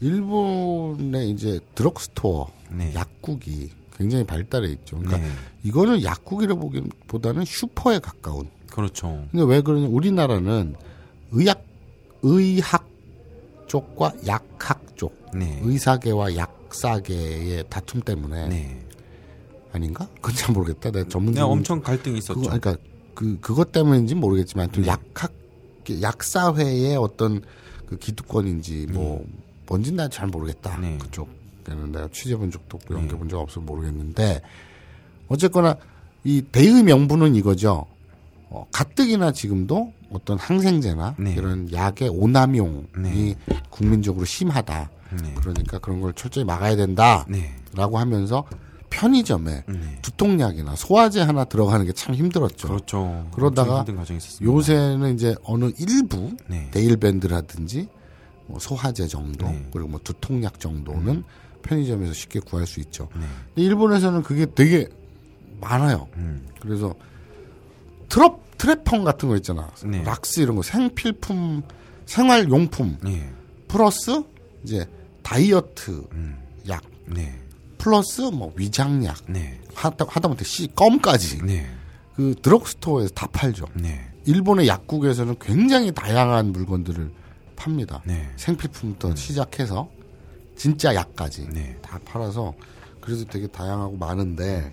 [0.00, 2.92] 일본의 이제 드럭스토어 네.
[2.94, 4.98] 약국이 굉장히 발달해 있죠.
[4.98, 5.32] 그러니까 네.
[5.64, 8.48] 이거는 약국이라 보기보다는 슈퍼에 가까운.
[8.70, 9.26] 그렇죠.
[9.32, 9.88] 근데 왜 그러냐?
[9.88, 10.76] 우리나라는
[11.32, 11.64] 의학
[12.22, 12.88] 의학
[13.66, 15.60] 쪽과 약학 쪽, 네.
[15.62, 18.84] 의사계와 약사계의 다툼 때문에 네.
[19.72, 20.08] 아닌가?
[20.16, 20.90] 그건 잘 모르겠다.
[20.90, 22.40] 내가 전문 그냥 엄청 갈등이 있었죠.
[22.40, 22.76] 그거, 그러니까
[23.14, 24.88] 그 그것 때문인지 는 모르겠지만 또 네.
[24.88, 25.32] 약학
[26.02, 27.42] 약사회의 어떤
[27.86, 29.26] 그 기득권인지 뭐
[29.68, 30.78] 뭔지 난잘 모르겠다.
[30.78, 30.96] 네.
[30.98, 33.00] 그쪽에는 내가 취재본 적도 없고 네.
[33.00, 34.40] 연결본 적 없어서 모르겠는데
[35.28, 35.76] 어쨌거나
[36.24, 37.86] 이 대의 명분은 이거죠.
[38.50, 41.34] 어, 가뜩이나 지금도 어떤 항생제나 네.
[41.34, 43.34] 이런 약의 오남용이 네.
[43.68, 44.90] 국민적으로 심하다.
[45.22, 45.34] 네.
[45.34, 47.52] 그러니까 그런 걸 철저히 막아야 된다라고 네.
[47.74, 48.44] 하면서
[48.90, 49.98] 편의점에 네.
[50.00, 52.68] 두통약이나 소화제 하나 들어가는 게 참 힘들었죠.
[52.68, 53.28] 그렇죠.
[53.34, 53.84] 그러다가.
[54.40, 56.68] 요새는 이제 어느 일부 네.
[56.70, 57.88] 데일밴드라든지
[58.48, 59.68] 뭐 소화제 정도 네.
[59.72, 61.22] 그리고 뭐 두통약 정도는
[61.62, 63.08] 편의점에서 쉽게 구할 수 있죠.
[63.14, 63.26] 네.
[63.54, 64.88] 근데 일본에서는 그게 되게
[65.60, 66.08] 많아요.
[66.16, 66.48] 음.
[66.60, 66.94] 그래서
[68.08, 69.70] 트럭 트래펑 같은 거 있잖아.
[69.84, 70.02] 네.
[70.02, 71.62] 락스 이런 거 생필품
[72.06, 73.32] 생활용품 네.
[73.68, 74.22] 플러스
[74.64, 74.84] 이제
[75.22, 76.36] 다이어트 음.
[76.68, 77.38] 약 네.
[77.76, 79.60] 플러스 뭐 위장약 네.
[79.74, 81.70] 하다, 하다못해 씨 껌까지 네.
[82.16, 83.66] 그 드럭스토어에서 다 팔죠.
[83.74, 84.10] 네.
[84.24, 87.12] 일본의 약국에서는 굉장히 다양한 물건들을
[87.58, 88.02] 팝니다.
[88.06, 88.30] 네.
[88.36, 89.90] 생필품부터 시작해서
[90.56, 91.76] 진짜 약까지 네.
[91.82, 92.54] 다 팔아서
[93.00, 94.72] 그래서 되게 다양하고 많은데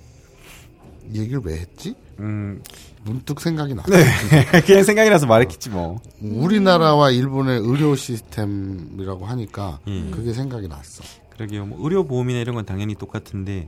[1.12, 1.96] 이 얘기를 왜 했지?
[2.20, 2.62] 음.
[3.04, 3.84] 문득 생각이 나.
[3.84, 4.04] 네.
[4.66, 6.00] 그냥 생각이 나서 말했겠지 뭐.
[6.22, 10.12] 우리나라와 일본의 의료 시스템이라고 하니까 음.
[10.14, 11.04] 그게 생각이 났어.
[11.32, 11.66] 그러게요.
[11.66, 13.68] 뭐 의료 보험이나 이런 건 당연히 똑같은데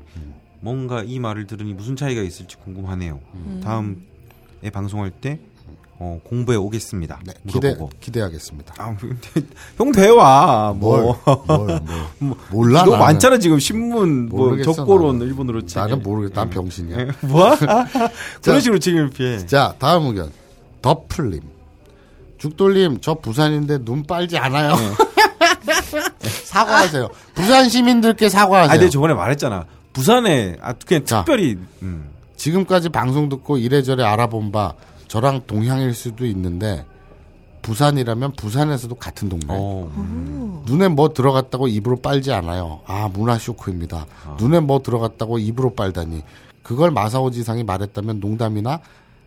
[0.61, 3.20] 뭔가 이 말을 들으니 무슨 차이가 있을지 궁금하네요.
[3.61, 3.95] 다음에
[4.74, 5.39] 방송할 때
[5.99, 7.19] 어, 공부해 오겠습니다.
[7.25, 7.75] 네, 기대.
[7.99, 8.75] 기대하겠습니다.
[8.77, 8.95] 아,
[9.77, 11.17] 형 대화 뭐.
[11.25, 11.81] 뭘, 뭘,
[12.51, 12.79] 몰라.
[12.81, 12.99] 너무 나는.
[13.05, 15.27] 많잖아 지금 신문 뭐 적고론 나는.
[15.27, 15.79] 일본어로 책.
[15.79, 16.41] 나는 모르겠다.
[16.41, 16.97] 난 병신이야.
[17.21, 17.57] 뭐야?
[18.43, 19.43] 그런 식으로 책임을 피해.
[19.47, 20.31] 자, 다음 의견.
[20.83, 21.41] 더플님.
[22.37, 24.75] 죽돌님, 저 부산인데 눈 빨지 않아요.
[26.45, 27.09] 사과하세요.
[27.33, 28.71] 부산 시민들께 사과하세요.
[28.71, 29.65] 아, 근데 저번에 말했잖아.
[29.93, 31.23] 부산에 아 그냥 자.
[31.25, 32.05] 특별히 음.
[32.35, 34.73] 지금까지 방송 듣고 이래저래 알아본 바
[35.07, 36.85] 저랑 동향일 수도 있는데
[37.61, 39.45] 부산이라면 부산에서도 같은 동네.
[39.49, 40.63] 어, 음.
[40.65, 42.81] 눈에 뭐 들어갔다고 입으로 빨지 않아요.
[42.85, 44.05] 아, 문화 쇼크입니다.
[44.39, 46.23] 눈에 뭐 들어갔다고 입으로 빨다니.
[46.63, 48.79] 그걸 마사오 지상이 말했다면 농담이나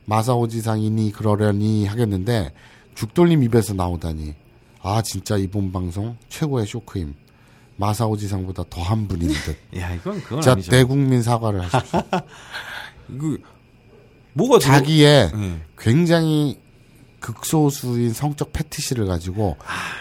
[0.07, 2.53] 마사오 지상이니 그러려니 하겠는데
[2.95, 4.35] 죽돌림 입에서 나오다니.
[4.83, 7.15] 아, 진짜 이번 방송 최고의 쇼크임.
[7.77, 9.57] 마사오 지상보다 더한 분인 듯.
[9.79, 10.71] 야 이건 그건 자, 아니죠.
[10.71, 12.01] 대국민 사과를 하십시오.
[13.11, 13.37] 이거
[14.33, 15.61] 뭐가 자기의 예.
[15.79, 16.59] 굉장히
[17.21, 19.57] 극소수인 성적 패티시를 가지고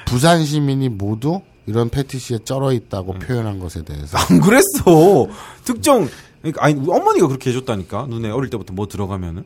[0.06, 3.20] 부산 시민이 모두 이런 패티시에 쩔어 있다고 음.
[3.20, 5.28] 표현한 것에 대해서 안 그랬어.
[5.64, 6.08] 특정
[6.42, 9.44] 그러니까 아니 어머니가 그렇게 해줬다니까 눈에 어릴 때부터 뭐 들어가면은.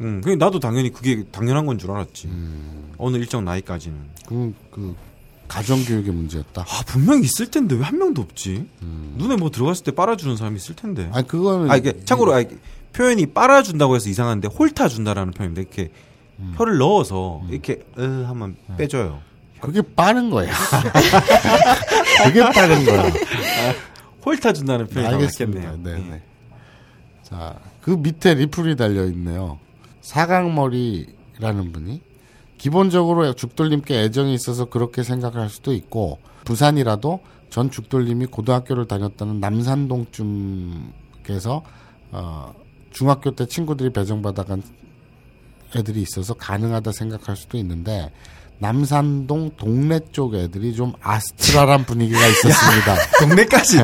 [0.00, 0.20] 음.
[0.24, 2.28] 그 나도 당연히 그게 당연한 건 줄 알았지.
[2.98, 3.96] 어느 일정 나이까지는.
[4.26, 4.94] 그, 그
[5.46, 6.62] 가정교육의 문제였다.
[6.62, 8.66] 아 분명히 있을 텐데 왜 한 명도 없지?
[9.16, 11.08] 눈에 뭐 들어갔을 때 빨아주는 사람이 있을 텐데.
[11.12, 12.56] 아니 그거는 아 이게 참고로 아, 이게
[12.94, 15.90] 표현이 빨아준다고 해서 이상한데 홀타 준다라는 표현인데 이렇게
[16.56, 19.20] 혀를 넣어서 이렇게 으 하면 빼줘요.
[19.60, 20.50] 그게 빠른 거야.
[22.24, 23.12] 그게 빠른 거야.
[24.24, 25.70] 홀타 준다는 표현이 알겠습니다.
[25.70, 25.96] 맞겠네요.
[25.98, 26.22] 네, 네.
[27.22, 29.58] 자, 그 밑에 리플이 달려 있네요.
[30.02, 32.02] 사각머리라는 분이
[32.58, 37.20] 기본적으로 죽돌님께 애정이 있어서 그렇게 생각할 수도 있고 부산이라도
[37.50, 40.82] 전 죽돌님이 고등학교를 다녔다는 남산동쯤에서
[42.12, 42.54] 어,
[42.94, 44.62] 중학교 때 친구들이 배정받아간
[45.76, 48.10] 애들이 있어서 가능하다 생각할 수도 있는데
[48.60, 52.96] 남산동 동네 쪽 애들이 좀 아스트랄한 분위기가 있었습니다.
[53.20, 53.78] 동네까지.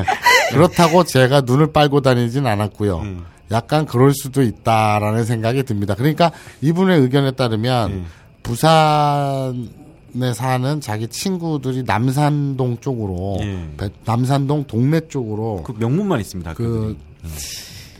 [0.53, 2.99] 그렇다고 제가 눈을 빨고 다니진 않았고요.
[3.01, 3.25] 음.
[3.51, 5.97] 약간 그럴 수도 있다라는 생각이 듭니다.
[5.97, 6.31] 그러니까
[6.63, 8.07] 이분의 의견에 따르면 음.
[8.45, 13.69] 부산에 사는 자기 친구들이 남산동 쪽으로 예.
[13.77, 16.55] 배- 남산동 동네 쪽으로 그 명문만 있습니다.
[16.55, 16.97] 그그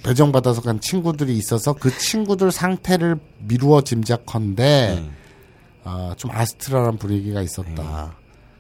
[0.03, 4.63] 배정받아서 간 친구들이 있어서 그 친구들 상태를 미루어 짐작컨대
[5.03, 5.11] 네.
[5.85, 8.15] 아, 좀 아스트랄한 분위기가 있었다.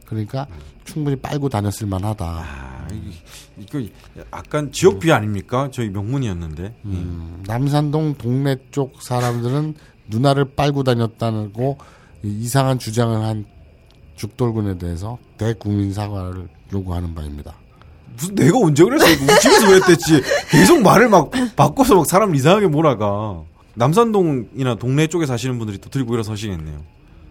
[0.06, 0.46] 그러니까
[0.84, 2.24] 충분히 빨고 다녔을 만하다.
[2.26, 3.12] 아, 이-
[3.62, 3.80] 이거
[4.32, 5.68] 약간 지역 비 아닙니까?
[5.72, 6.74] 저희 명문이었는데.
[6.86, 9.74] 음, 남산동 동네 쪽 사람들은
[10.08, 11.78] 누나를 빨고 다녔다고
[12.24, 13.44] 이- 이상한 주장을 한
[14.16, 17.54] 죽돌군에 대해서 대국민 사과를 요구하는 바입니다.
[18.16, 19.06] 무슨 내가 언제 그랬어?
[19.40, 20.22] 집에서 왜 했댔지?
[20.50, 23.42] 계속 말을 막 바꿔서 막 사람을 이상하게 몰아가.
[23.74, 26.82] 남산동이나 동네 쪽에 사시는 분들이 또 들고 일어서시겠네요.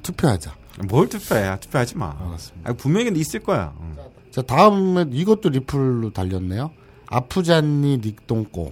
[0.03, 0.55] 투표하자.
[0.87, 1.59] 뭘 투표해?
[1.59, 2.15] 투표하지 마.
[2.19, 2.69] 알았습니다.
[2.69, 3.73] 아, 분명히 있을 거야.
[3.81, 3.95] 응.
[4.31, 6.71] 자, 다음에 이것도 리플로 달렸네요.
[7.07, 8.71] 아프잖니 닉동꼬.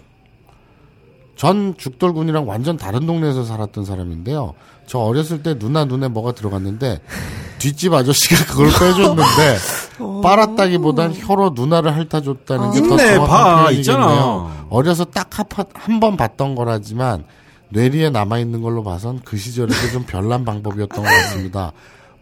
[1.38, 4.54] 전 죽돌군이랑 완전 다른 동네에서 살았던 사람인데요.
[4.88, 7.00] 저 어렸을 때 누나 눈에 뭐가 들어갔는데
[7.60, 9.58] 뒷집 아저씨가 그걸 빼줬는데
[10.24, 13.80] 빨았다기보단 혀로 누나를 핥아줬다는 게 더 정확한 봐, 표현이겠네요.
[13.80, 14.66] 있잖아.
[14.70, 17.24] 어려서 딱 한 번 봤던 거라지만
[17.70, 21.72] 뇌리에 남아있는 걸로 봐선 그 시절에도 좀 별난 방법이었던 것 같습니다.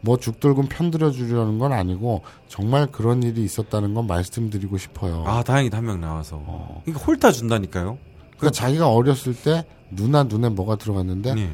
[0.02, 5.24] 뭐 죽돌군 편들어 주려는 건 아니고 정말 그런 일이 있었다는 건 말씀드리고 싶어요.
[5.26, 5.78] 아, 다행이다.
[5.78, 6.42] 한 명 나와서.
[6.88, 7.98] 이거 홀타 준다니까요?
[8.46, 11.50] 그러니까 자기가 어렸을 때 누나 눈에 뭐가 들어갔는데 네.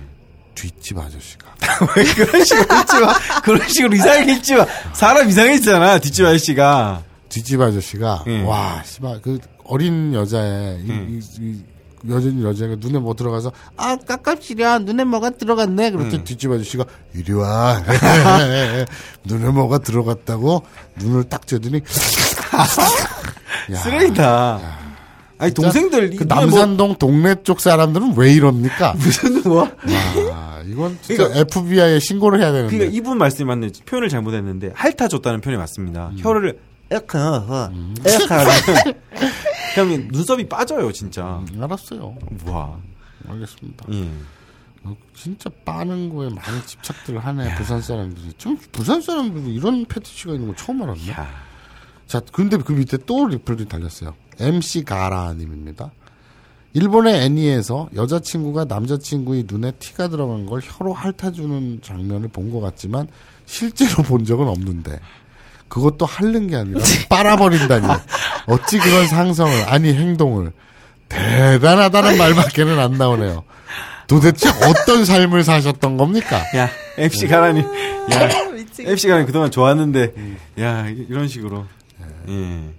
[0.55, 1.55] 뒷집 아저씨가
[1.95, 3.41] 왜 그런 식으로 읽지 마.
[3.41, 4.65] 그런 식으로 이상하게 읽지 마.
[4.93, 7.03] 사람 이상해지잖아, 뒷집 아저씨가.
[7.29, 8.43] 뒷집 아저씨가 예.
[8.43, 11.07] 와 씨발 그 어린 여자애 이, 예.
[11.09, 11.63] 이, 이
[12.09, 16.23] 여전 여자가 눈에 뭐 들어가서 아 깝깝시려 눈에 뭐가 들어갔네 그랬더니 음.
[16.25, 16.83] 뒷집 아저씨가
[17.13, 17.81] 이리 와
[19.23, 20.63] 눈에 뭐가 들어갔다고
[20.97, 21.83] 눈을 딱 쬐더니
[23.71, 24.80] 야, 쓰레기다.
[25.41, 26.09] 아니, 동생들.
[26.11, 28.93] 그 이게 남산동 동네 쪽 사람들은 왜 이럽니까?
[28.93, 29.61] 뭐, 무슨 뭐.
[30.29, 32.75] 와, 이건 진짜 FBI에 신고를 해야 되는데.
[32.75, 33.71] 그러니까 이분 말씀이 맞네.
[33.85, 36.11] 표현을 잘못했는데 핥아줬다는 표현이 맞습니다.
[36.17, 36.59] 혀를
[36.91, 38.51] 에크 에크 하면
[39.73, 41.43] 그러면 눈썹이 빠져요, 진짜.
[41.53, 42.15] 음, 알았어요.
[42.45, 42.77] 와.
[43.29, 43.85] 알겠습니다.
[43.93, 44.09] 예.
[44.83, 48.33] 어, 진짜 빠는 거에 많은 집착들을 하네 부산 사람들이.
[48.37, 51.11] 좀 부산 사람들이 이런 패티시가 있는 거 처음 알았네.
[51.11, 51.29] 야.
[52.07, 54.13] 자, 근데 그 밑에 또 리플이 달렸어요.
[54.41, 55.91] MC 가라님입니다.
[56.73, 63.07] 일본의 애니에서 여자친구가 남자친구의 눈에 티가 들어간 걸 혀로 핥아주는 장면을 본 것 같지만
[63.45, 64.99] 실제로 본 적은 없는데
[65.67, 66.79] 그것도 핥는 게 아니라
[67.09, 67.85] 빨아버린다니
[68.47, 70.51] 어찌 그런 상성을 아니 행동을
[71.09, 73.43] 대단하다는 말밖에는 안 나오네요.
[74.07, 76.41] 도대체 어떤 삶을 사셨던 겁니까?
[76.55, 77.61] 야, MC 가라니.
[77.61, 78.29] 야,
[78.79, 80.13] MC 가라니 그동안 좋았는데,
[80.59, 81.65] 야, 이- 이런 식으로.
[82.27, 82.69] 예.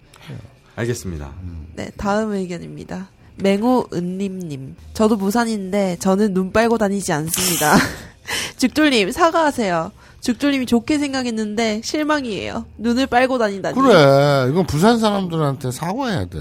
[0.77, 1.33] 알겠습니다.
[1.75, 3.09] 네, 다음 의견입니다.
[3.37, 4.77] 맹호 은림님.
[4.95, 7.77] 저도 부산인데 저는 눈 빨고 다니지 않습니다.
[8.59, 9.91] 죽돌님 사과하세요.
[10.21, 12.67] 죽돌님이 좋게 생각했는데 실망이에요.
[12.79, 13.75] 눈을 빨고 다닌다니.
[13.75, 16.41] 그래 이건 부산 사람들한테 사과해야 돼.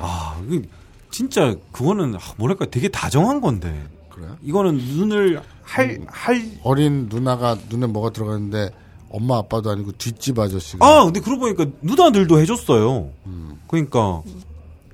[0.00, 0.62] 아, 이거
[1.10, 3.86] 진짜 그거는 아, 뭐랄까 되게 다정한 건데.
[4.10, 4.36] 그래요?
[4.42, 8.70] 이거는 눈을 할, 할, 어린 누나가 눈에 뭐가 들어갔는데
[9.10, 13.10] 엄마 아빠도 아니고 뒷집 아저씨가 아, 근데 그러고 보니까 누나들도 해줬어요.
[13.68, 14.22] 그러니까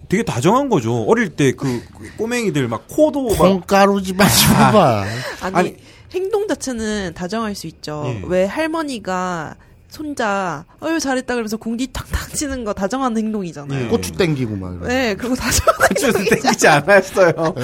[0.09, 1.03] 되게 다정한 거죠.
[1.05, 1.83] 어릴 때 그
[2.17, 5.05] 꼬맹이들 막 코도 막 콩가루 집안 줘봐.
[5.43, 5.77] 아니, 아니.
[6.14, 8.05] 행동 자체는 다정할 수 있죠.
[8.07, 8.23] 예.
[8.27, 9.57] 왜 할머니가
[9.97, 13.85] 손자 어유 잘했다 그러면서 공디 탕탕 치는 거 다정한 행동이잖아요.
[13.85, 13.89] 예.
[13.89, 14.73] 고추 땡기고 막.
[14.73, 14.87] 이러고.
[14.89, 17.33] 네, 그거 다정한 좀 땡기지 않았어요.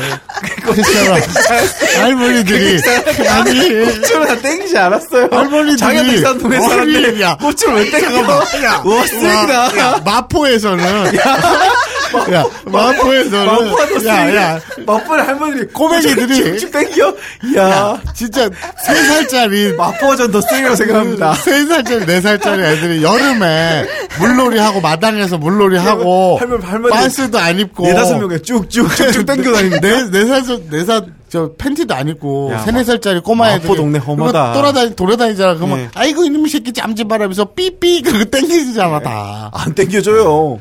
[0.62, 1.20] 그렇잖아.
[2.00, 2.80] 할머니들이
[3.28, 3.86] 아니
[4.26, 5.28] 다 땡기지 않았어요.
[5.30, 7.36] 할머니들이 장현 백산동에 아니, 사는데 야.
[7.36, 8.22] 꽃을 왜 땡겨?
[8.64, 9.78] 야, 와, 쓰레기다.
[9.78, 10.84] 야, 마포에서는
[12.32, 17.14] 야 마포에서는 마포도 야야 마포의 할머니들이 꼬맹이들이 쭉 땡겨?
[17.54, 18.00] 이야.
[18.14, 18.48] 진짜
[18.84, 21.34] 세 살짜리 마포전 더 쓰레기라고 생각합니다.
[21.34, 23.86] 세 살짜리 네 살짜리 애들이 여름에
[24.18, 26.94] 물놀이 하고 마당에서 물놀이 하고 할머니, 할머니.
[26.94, 30.10] 반스도 안 입고 네 다섯 명에 쭉쭉 쭉쭉 땡겨 다니는데.
[30.10, 34.52] 네네살네 살 저 팬티도 안 입고 야, 세네 살짜리 꼬마 마포 애들이 동네 험하다.
[34.52, 35.54] 돌아다니 돌아다니잖아.
[35.54, 35.88] 그러면 예.
[35.94, 39.50] 아이고 이놈의 새끼 짬집하라면서 삐삐 그거 땡기잖아 다.
[39.54, 40.60] 안 땡겨줘요.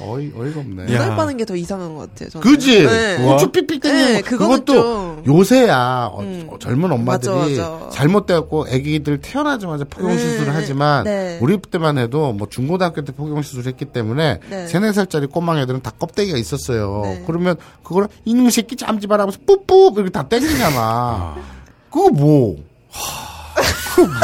[0.00, 0.82] 어이 어이가 없네.
[0.82, 0.86] 야.
[0.86, 2.28] 눈알 빠는 게 더 이상한 것 같아요.
[2.30, 2.42] 저는.
[2.44, 2.84] 그지?
[2.86, 3.18] 네.
[3.24, 6.48] 고추 삐삐 땡기는 네, 그것도 좀- 요새야 어, 음.
[6.50, 7.60] 어, 젊은 엄마들이.
[7.92, 11.38] 잘못돼갖고 아기들 태어나자마자 포경 네, 수술을 네, 하지만 네.
[11.40, 14.66] 우리 때만 해도 뭐 중고등학교 때 포경 수술했기 때문에 네.
[14.66, 17.02] 세네 살짜리 꼬망 애들은 다 껍데기가 있었어요.
[17.04, 17.24] 네.
[17.26, 21.36] 그러면 그걸 이놈 새끼 짬지 마라 하면서 뿌뿌 이렇게 다 땡기잖아.
[21.90, 22.56] 그거 뭐?
[22.90, 23.62] 하,
[23.94, 24.16] 그거 뭐?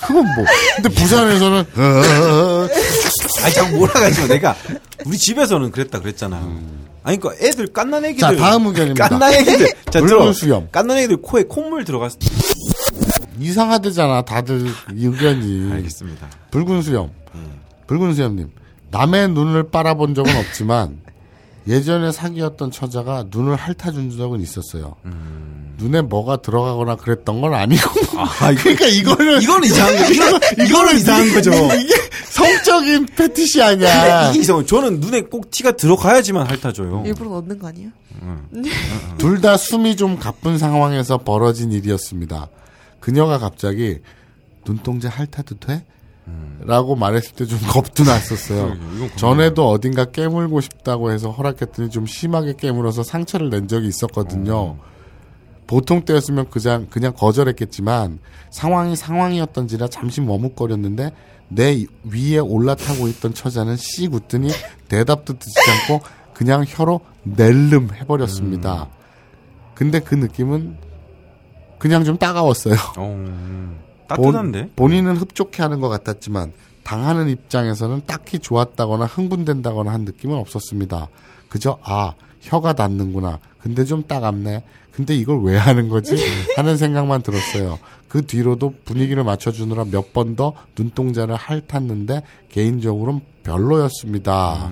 [0.00, 0.44] 그건 뭐?
[0.76, 2.68] 근데 부산에서는 어,
[3.44, 4.56] 아니 자꾸 몰아가지고 내가
[5.06, 6.36] 우리 집에서는 그랬다 그랬잖아.
[7.04, 8.36] 아니 그러니까 애들 깐난 애기들.
[8.36, 9.08] 자, 다음 의견입니다.
[9.08, 9.66] 깐난 애기들.
[9.90, 10.32] 자 붉은 들어.
[10.32, 10.68] 수염.
[10.70, 12.18] 깐난 애기들 코에 콧물 들어갔어.
[13.38, 15.72] 이상하대잖아 다들 의견이.
[15.72, 16.28] 알겠습니다.
[16.50, 17.10] 붉은 수염.
[17.34, 17.60] 음.
[17.86, 18.50] 붉은 수염님.
[18.90, 20.98] 남의 눈을 빨아본 적은 없지만
[21.68, 24.96] 예전에 사귀었던 처자가 눈을 핥아준 적은 있었어요.
[25.76, 28.00] 눈에 뭐가 들어가거나 그랬던 건 아니고.
[28.00, 28.18] 음.
[28.18, 30.10] 아, 그러니까 이거는 이거는 이상한 거.
[30.10, 31.50] 이거 이거는 이상한 거죠.
[31.52, 31.94] 이게
[32.30, 34.30] 성적인 패티시 아니야.
[34.30, 34.64] 이게 이상.
[34.64, 37.04] 저는 눈에 꼭 티가 들어가야지만 핥아줘요.
[37.06, 37.90] 일부러 넣는 거 아니에요?
[39.18, 42.48] 둘다 숨이 좀 가쁜 상황에서 벌어진 일이었습니다.
[42.98, 43.98] 그녀가 갑자기
[44.64, 45.84] 눈동자 핥아도 돼?
[46.60, 48.76] 라고 말했을 때 좀 겁도 났었어요.
[49.16, 54.76] 전에도 어딘가 깨물고 싶다고 해서 허락했더니 좀 심하게 깨물어서 상처를 낸 적이 있었거든요.
[55.66, 58.18] 보통 때였으면 그냥, 그냥 거절했겠지만
[58.50, 61.12] 상황이 상황이었던지라 잠시 머뭇거렸는데
[61.48, 64.50] 내 위에 올라타고 있던 처자는 씨 웃더니
[64.88, 65.54] 대답도 듣지
[65.88, 66.00] 않고
[66.34, 68.88] 그냥 혀로 낼름 해버렸습니다.
[69.74, 70.76] 근데 그 느낌은
[71.78, 72.74] 그냥 좀 따가웠어요.
[72.96, 73.74] 어,
[74.08, 74.70] 따뜻한데?
[74.74, 76.52] 본, 인은 흡족해 하는 것 같았지만
[76.82, 81.08] 당하는 입장에서는 딱히 좋았다거나 흥분된다거나 한 느낌은 없었습니다.
[81.48, 83.38] 그저 아 혀가 닿는구나.
[83.60, 84.64] 근데 좀 따갑네.
[84.92, 86.16] 근데 이걸 왜 하는 거지?
[86.56, 87.78] 하는 생각만 들었어요.
[88.08, 94.70] 그 뒤로도 분위기를 맞춰주느라 몇 번 더 눈동자를 핥았는데 개인적으로는 별로였습니다.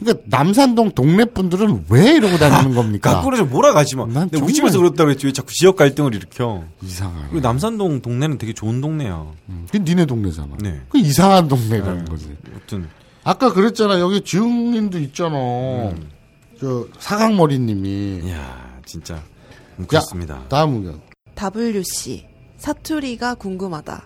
[0.00, 3.16] 그러니까 남산동 동네 분들은 왜 이러고 다니는 겁니까?
[3.16, 4.04] 거꾸로 좀 몰아가지 마.
[4.06, 6.64] 난 근데 우리 정말- 집에서 그렇다고 그랬지 왜 자꾸 지역 갈등을 일으켜.
[6.82, 7.26] 이상하네.
[7.30, 9.26] 그리고 남산동 동네는 되게 좋은 동네야.
[9.50, 10.48] 음, 그 니네 동네잖아.
[10.60, 10.80] 네.
[10.88, 12.34] 그 이상한 동네라는 거지.
[12.50, 12.88] 아무튼
[13.22, 14.00] 아까 그랬잖아.
[14.00, 15.36] 여기 지웅님도 있잖아.
[15.36, 16.08] 음.
[16.58, 18.20] 저 사각머리님이.
[18.24, 19.22] 이야 진짜
[19.78, 20.42] 음, 그렇습니다.
[20.48, 21.00] 다음 의견.
[21.36, 22.26] WC
[22.58, 24.04] 사투리가 궁금하다.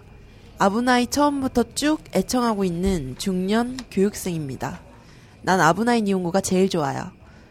[0.59, 4.81] 아브나이 처음부터 쭉 애청하고 있는 중년 교육생입니다.
[5.45, 7.11] 난 아브나이 니온고가 제일 좋아요.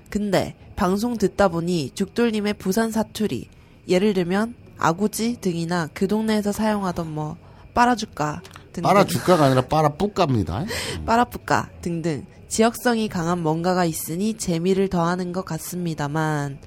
[0.10, 3.48] 근데 방송 듣다 보니 죽돌님의 부산 사투리
[3.88, 7.38] 예를 들면 아구지 등이나 그 동네에서 사용하던 뭐
[7.76, 8.42] 빨아줄까
[8.74, 10.66] 등등 빨아 주가가 아니라 빨아 뿌까입니다.
[11.06, 16.58] 빠라뿌까 등등 지역성이 강한 뭔가가 있으니 재미를 더하는 것 같습니다만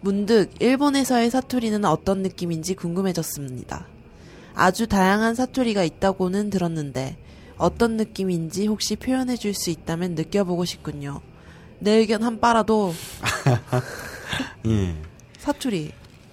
[0.00, 3.86] 문득 일본에서의 사투리는 어떤 느낌인지 궁금해졌습니다.
[4.54, 7.16] 아주 다양한 사투리가 있다고는 들었는데
[7.58, 11.20] 어떤 느낌인지 혹시 표현해 줄 수 있다면 느껴보고 싶군요.
[11.80, 12.92] 내 의견 한 빨아도
[14.66, 14.94] 예.
[15.38, 15.92] 사투리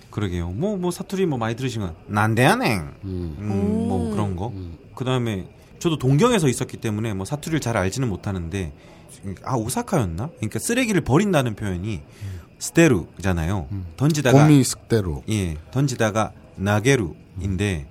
[0.09, 0.49] 그러게요.
[0.51, 2.79] 뭐, 뭐, 사투리 뭐 많이 들으시면, 난데야냉.
[3.03, 3.35] 음.
[3.37, 4.53] 음, 뭐 그런 거.
[4.95, 5.45] 그 다음에,
[5.79, 8.71] 저도 동경에서 있었기 때문에 뭐 사투리를 잘 알지는 못하는데,
[9.43, 10.29] 아, 오사카였나?
[10.37, 12.01] 그러니까 쓰레기를 버린다는 표현이
[12.59, 13.67] 스테루잖아요.
[13.97, 15.21] 던지다가, 곰이 습대로.
[15.29, 17.85] 예, 던지다가 나게루인데,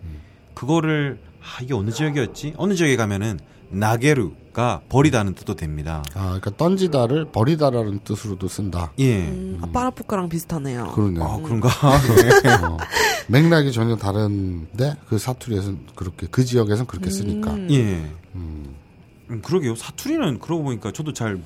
[0.55, 2.55] 그거를, 아, 이게 어느 지역이었지?
[2.57, 3.39] 어느 지역에 가면은,
[3.71, 6.03] 나게루가 버리다는 뜻도 됩니다.
[6.15, 8.93] 아, 그러니까 던지다를 버리다라는 뜻으로도 쓴다.
[8.99, 9.27] 예.
[9.27, 10.93] 음, 아, 빠라뿌까랑 비슷하네요.
[10.95, 11.21] 그러네.
[11.23, 11.69] 아, 그런가?
[12.69, 12.77] 어,
[13.29, 17.53] 맥락이 전혀 다른데 그 사투리에서는 그렇게 그 지역에서는 그렇게 쓰니까.
[17.53, 17.69] 음.
[17.71, 18.11] 예.
[18.35, 18.75] 음,
[19.43, 19.75] 그러게요.
[19.75, 21.41] 사투리는 그러고 보니까 저도 잘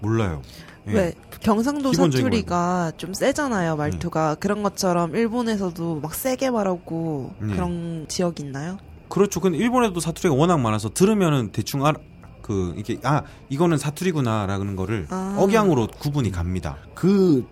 [0.00, 0.42] 몰라요.
[0.88, 0.92] 예.
[0.92, 7.54] 왜 경상도 사투리가 좀 세잖아요 말투가 그런 것처럼 일본에서도 막 세게 말하고 네.
[7.54, 8.78] 그런 지역 있나요?
[9.10, 9.40] 그렇죠.
[9.40, 11.94] 근데 일본에도 사투리가 워낙 많아서 들으면은 대충 알,
[12.40, 15.36] 그, 이게, 아, 이거는 사투리구나라는 거를 아.
[15.38, 16.78] 억양으로 구분이 갑니다.
[16.94, 17.44] 그,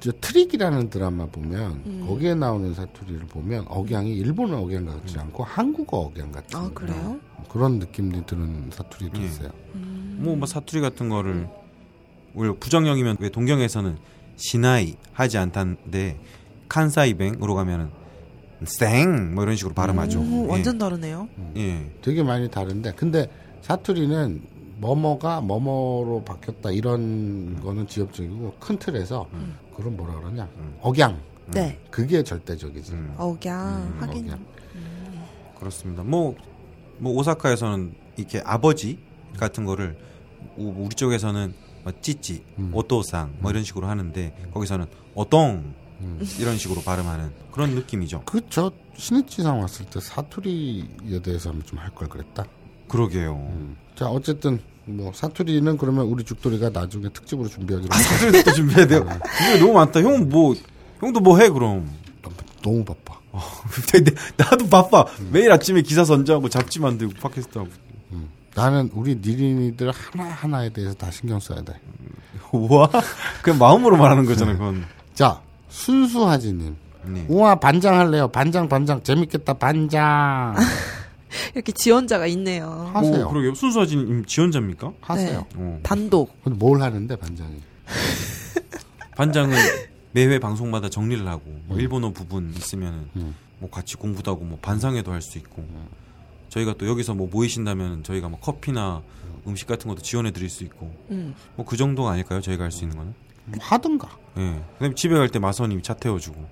[0.00, 2.04] 저 트릭이라는 드라마 보면 음.
[2.06, 7.18] 거기에 나오는 사투리를 보면 억양이 일본어 억양 같지 않고 한국어 억양 같은 아 그래요?
[7.48, 9.24] 그런 느낌이 드는 사투리도 예.
[9.24, 9.48] 있어요.
[9.72, 11.48] 뭐, 뭐 사투리 같은 거를,
[12.34, 13.96] 오히려 부정형이면 왜 동경에서는
[14.36, 16.18] しない 하지 않다는데,
[16.68, 17.90] 関西弁으로 가면은,
[18.64, 19.34] せん!
[19.34, 20.20] 뭐 이런 식으로 발음하죠.
[20.20, 20.50] 오, 예.
[20.50, 21.28] 완전 다르네요.
[21.56, 21.90] 예.
[22.02, 23.28] 되게 많이 다른데 근데
[23.62, 24.42] 사투리는
[24.78, 29.26] 뭐뭐가 뭐뭐로 바뀌었다 이런 거는 지역적이고 큰 틀에서
[29.74, 30.48] 그런 뭐라 그러냐
[30.80, 31.18] 억양
[31.52, 31.78] 네.
[31.90, 32.92] 그게 절대적이지.
[32.92, 33.14] 음.
[33.16, 34.44] 억양 하긴 억양.
[35.58, 36.02] 그렇습니다.
[36.02, 36.34] 뭐,
[36.98, 38.98] 뭐 오사카에서는 이렇게 아버지
[39.38, 39.96] 같은 거를
[40.56, 41.54] 우- 우리 쪽에서는
[41.84, 42.70] 뭐 찌찌, 음.
[42.74, 46.20] 오토상 뭐 이런 식으로 하는데 거기서는 어똥 음.
[46.38, 48.22] 이런 식으로 발음하는 그런 느낌이죠.
[48.26, 52.44] 그저 신입지상 왔을 때 사투리에 대해서 좀할 걸 그랬다.
[52.88, 53.34] 그러게요.
[53.34, 53.76] 음.
[53.94, 59.08] 자 어쨌든 뭐 사투리는 그러면 우리 죽돌이가 나중에 특집으로 준비하기로 아, 사투리도 또 준비해야 돼요.
[59.50, 60.00] 이게 너무 많다.
[60.00, 60.54] 형 뭐
[61.00, 61.90] 형도 뭐 해 그럼?
[62.62, 63.14] 너무 바빠.
[63.92, 65.04] 근데 나도 바빠.
[65.30, 67.70] 매일 아침에 기사 선정하고 잡지 만들고 팟캐스트 하고.
[68.54, 71.74] 나는 우리 니린이들 하나하나에 대해서 다 신경 써야 돼.
[72.52, 72.90] 우와.
[73.42, 74.86] 그냥 마음으로 말하는 거잖아, 그건.
[75.14, 75.42] 자,
[75.76, 76.76] 순수하지님.
[77.06, 77.26] 네.
[77.28, 78.28] 우와, 반장 할래요.
[78.28, 79.02] 반장, 반장.
[79.02, 80.54] 재밌겠다, 반장.
[81.54, 82.90] 이렇게 지원자가 있네요.
[82.94, 83.26] 하세요.
[83.26, 83.54] 오, 그러게요.
[83.54, 84.92] 순수하진 지원자입니까?
[85.02, 85.46] 하세요.
[85.54, 85.78] 어.
[85.82, 86.42] 단독.
[86.42, 87.60] 근데 뭘 하는데, 반장이?
[89.16, 89.54] 반장은
[90.12, 93.34] 매회 방송마다 정리를 하고 뭐 일본어 부분 있으면은 음.
[93.58, 95.64] 뭐 같이 공부도 하고 뭐 반상회도 할 수 있고
[96.48, 99.02] 저희가 또 여기서 뭐 모이신다면 저희가 뭐 커피나
[99.46, 101.34] 음식 같은 것도 지원해 드릴 수 있고 음.
[101.56, 102.40] 뭐그 정도가 아닐까요?
[102.40, 103.14] 저희가 할 수 있는 거는.
[103.46, 104.08] 뭐 하든가.
[104.38, 104.62] 예.
[104.74, 106.44] 그다음에 집에 갈 때 마선님이 차 태워주고.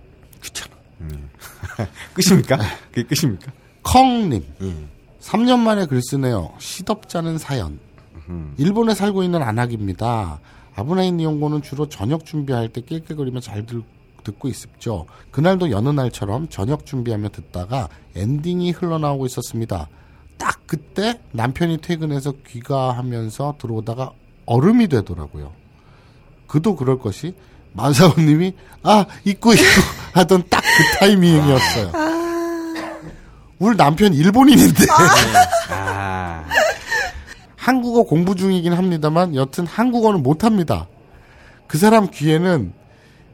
[0.43, 0.75] 귀찮아.
[2.15, 2.59] 끝입니까?
[2.93, 3.53] 그게 끝입니까?
[3.83, 4.45] 컹님.
[4.63, 4.75] 예.
[5.21, 6.53] 3년 만에 글 쓰네요.
[6.59, 7.79] 시덥잖은 사연.
[8.29, 8.55] 음.
[8.59, 10.41] 일본에 살고 있는 안학입니다.
[10.77, 13.83] 아브나인 이용고는 주로 저녁 준비할 때 낄낄거리며 잘 들,
[14.25, 15.07] 듣고 있었죠.
[15.31, 19.89] 그날도 여느 날처럼 저녁 준비하며 듣다가 엔딩이 흘러나오고 있었습니다.
[20.39, 24.13] 딱 그때 남편이 퇴근해서 귀가하면서 들어오다가
[24.47, 25.53] 얼음이 되더라고요.
[26.55, 27.35] 그도 그럴 것이
[27.73, 29.65] 마사오님이 아 있고 있고
[30.15, 31.93] 하던 딱 그 타이밍이었어요.
[33.59, 34.87] 우리 남편 일본인인데
[35.71, 36.45] 아.
[37.57, 40.87] 한국어 공부 중이긴 합니다만 여튼 한국어는 못합니다.
[41.67, 42.73] 그 사람 귀에는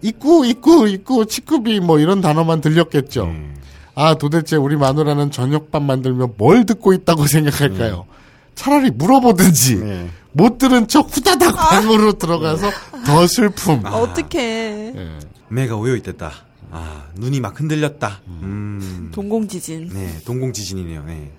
[0.03, 3.25] 있고 있고 있고 치쿠비 뭐 이런 단어만 들렸겠죠.
[3.25, 3.57] 음.
[3.95, 8.07] 아 도대체 우리 마누라는 저녁밥 만들며 뭘 듣고 있다고 생각할까요?
[8.55, 10.11] 차라리 물어보든지 네.
[10.33, 12.71] 못 들은 척 후다닥 방으로 들어가서
[13.05, 13.85] 더 슬픔.
[13.85, 14.93] 아, 어떡해.
[14.97, 15.19] 예.
[15.49, 16.33] 매가 오여 있댔다.
[16.71, 18.21] 아 눈이 막 흔들렸다.
[18.29, 19.11] 음.
[19.13, 19.89] 동공지진.
[19.93, 21.05] 네 동공지진이네요.
[21.05, 21.33] 네.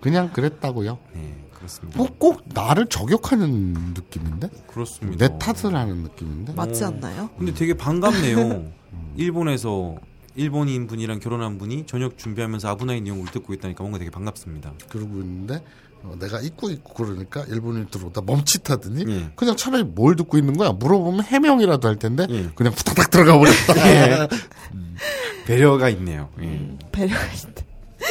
[0.00, 0.98] 그냥 그랬다고요.
[1.14, 1.98] 네 그렇습니다.
[1.98, 4.48] 꼭, 꼭 나를 저격하는 느낌인데?
[4.66, 5.28] 그렇습니다.
[5.28, 6.54] 내 탓을 하는 느낌인데?
[6.54, 6.88] 맞지 어.
[6.88, 7.30] 않나요?
[7.38, 8.72] 근데 되게 반갑네요.
[9.16, 9.96] 일본에서
[10.36, 14.72] 일본인 분이랑 결혼한 분이 저녁 준비하면서 아브나인 이용을 듣고 있다니까 뭔가 되게 반갑습니다.
[14.88, 15.60] 그러고 있는데 어,
[16.18, 19.30] 내가 입고 있고 그러니까 일본인이 들어오다 멈칫하더니 예.
[19.36, 22.50] 그냥 차라리 뭘 듣고 있는 거야 물어보면 해명이라도 할 텐데 예.
[22.54, 24.28] 그냥 후다닥 들어가 버렸다
[25.46, 26.30] 배려가 있네요.
[26.42, 26.76] 예.
[26.92, 27.62] 배려가 있다.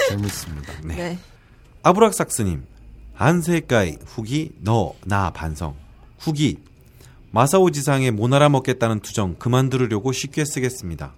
[0.10, 0.96] 재밌습니다 네.
[0.96, 1.20] 네.
[1.84, 2.64] 아브락삭스님
[3.14, 5.76] 한세가이 후기 너 나 반성
[6.20, 6.58] 후기
[7.32, 11.14] 마사오 지상의 모나라 먹겠다는 투정 그만 들으려고 쉽게 쓰겠습니다.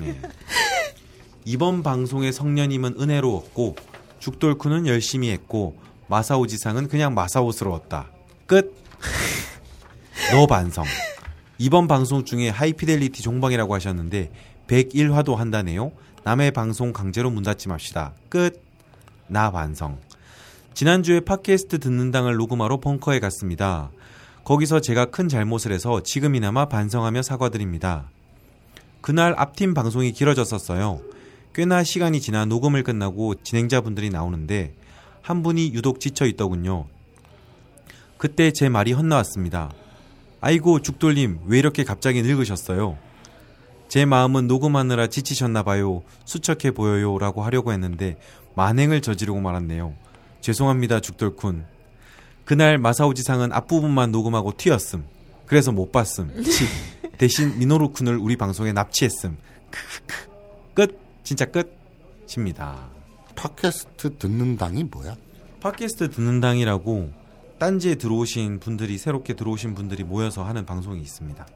[0.00, 0.20] 네.
[1.44, 3.76] 이번 방송의 성년임은 은혜로웠고
[4.22, 8.08] 죽돌쿠는 열심히 했고 마사오 지상은 그냥 마사오스러웠다.
[8.46, 8.72] 끝.
[10.30, 10.84] 너 반성.
[11.58, 14.30] 이번 방송 중에 하이피델리티 종방이라고 하셨는데
[14.68, 15.90] 101화도 한다네요.
[16.22, 18.12] 남의 방송 강제로 문 닫지 맙시다.
[18.28, 18.62] 끝.
[19.26, 19.98] 나 반성.
[20.72, 23.90] 지난주에 팟캐스트 듣는 당을 녹음하러 벙커에 갔습니다.
[24.44, 28.08] 거기서 제가 큰 잘못을 해서 지금이나마 반성하며 사과드립니다.
[29.00, 31.00] 그날 앞팀 방송이 길어졌었어요.
[31.54, 34.74] 꽤나 시간이 지나 녹음을 끝나고 진행자분들이 나오는데
[35.20, 36.86] 한 분이 유독 지쳐 있더군요.
[38.16, 39.70] 그때 제 말이 헛나왔습니다.
[40.40, 42.96] 아이고 죽돌님 왜 이렇게 갑자기 늙으셨어요?
[43.88, 46.02] 제 마음은 녹음하느라 지치셨나 봐요.
[46.24, 47.18] 수척해 보여요.
[47.18, 48.16] 라고 하려고 했는데
[48.54, 49.94] 만행을 저지르고 말았네요.
[50.40, 51.64] 죄송합니다 죽돌쿤.
[52.44, 55.04] 그날 마사오지상은 앞부분만 녹음하고 튀었음.
[55.46, 56.42] 그래서 못 봤음.
[56.42, 56.64] 치.
[57.18, 59.36] 대신 미노루쿤을 우리 방송에 납치했음.
[60.74, 61.01] 끝.
[61.22, 61.82] 진짜 끝.
[62.36, 62.88] 입니다.
[63.34, 65.16] 팟캐스트 듣는 당이 뭐야?
[65.60, 67.10] 팟캐스트 듣는 당이라고
[67.58, 71.46] 딴지에 들어오신 분들이 새롭게 들어오신 분들이 모여서 하는 방송이 있습니다.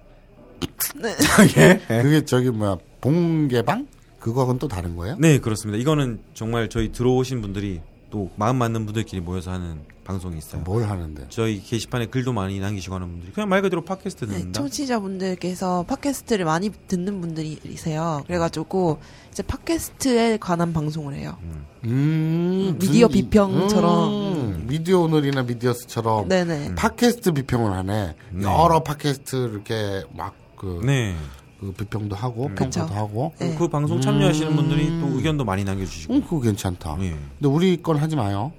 [1.89, 3.87] 그게 저기 뭐야 봉개방?
[4.21, 5.17] 그거하고는 또 다른 거예요?
[5.19, 5.81] 네, 그렇습니다.
[5.81, 10.63] 이거는 정말 저희 들어오신 분들이 또 마음 맞는 분들끼리 모여서 하는 방송이 있어요.
[10.63, 11.27] 뭘 하는데?
[11.29, 14.61] 저희 게시판에 글도 많이 남기시고 하는 분들이 그냥 말 그대로 팟캐스트 네, 듣는다.
[14.61, 18.23] 청취자분들께서 팟캐스트를 많이 듣는 분들이세요.
[18.27, 19.01] 그래가지고
[19.33, 21.37] 이제 팟캐스트에 관한 방송을 해요.
[21.85, 24.09] 음, 미디어 분- 비평처럼.
[24.13, 26.75] 음, 미디어 오늘이나 미디어스처럼 네네.
[26.77, 28.15] 팟캐스트 비평을 하네.
[28.43, 31.17] 여러 팟캐스트 이렇게 막그 네.
[31.61, 32.81] 그 비평도 하고 그쵸.
[32.81, 33.33] 평가도 하고.
[33.39, 33.55] 네.
[33.59, 36.15] 그 방송 참여하시는 분들이 또 의견도 많이 남겨주시고.
[36.15, 36.97] 음, 그거 괜찮다.
[37.01, 37.11] 예.
[37.11, 38.53] 근데 우리 건 하지 마요.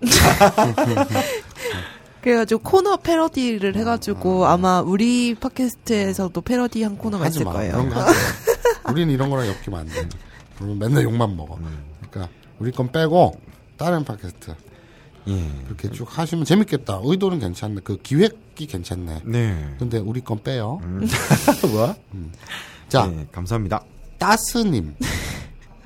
[2.22, 7.52] 그래가지고 코너 패러디를 해가지고 아마 우리 팟캐스트에서도 패러디 한 코너가 하지 있을 마.
[7.52, 7.72] 거예요.
[7.72, 8.18] 그런 거 하지
[8.84, 8.90] 마.
[8.92, 10.08] 우리는 이런 거랑 엮이면 안 돼.
[10.56, 11.58] 그러면 맨날 욕만 먹어.
[12.10, 13.38] 그러니까 우리 건 빼고
[13.76, 14.54] 다른 팟캐스트
[15.26, 15.50] 예.
[15.64, 17.00] 그렇게 쭉 하시면 재밌겠다.
[17.02, 17.80] 의도는 괜찮네.
[17.84, 19.22] 그 기획이 괜찮네.
[19.24, 19.74] 네.
[19.78, 20.80] 근데 우리 건 빼요.
[21.70, 21.94] 뭐?
[22.88, 23.82] 자, 네, 감사합니다.
[24.18, 24.94] 따스님.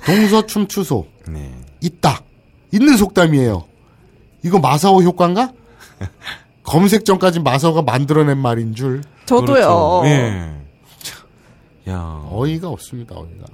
[0.04, 1.06] 동서춤 추소.
[1.28, 1.52] 네.
[1.80, 2.22] 있다.
[2.72, 3.64] 있는 속담이에요.
[4.44, 5.52] 이거 마사오 효과인가?
[6.64, 9.02] 검색 전까지 마사오가 만들어낸 말인 줄.
[9.26, 10.00] 저도요.
[10.02, 10.02] 그렇죠.
[10.06, 10.62] 예.
[11.88, 12.26] 야.
[12.30, 13.46] 어이가 없습니다, 어이가.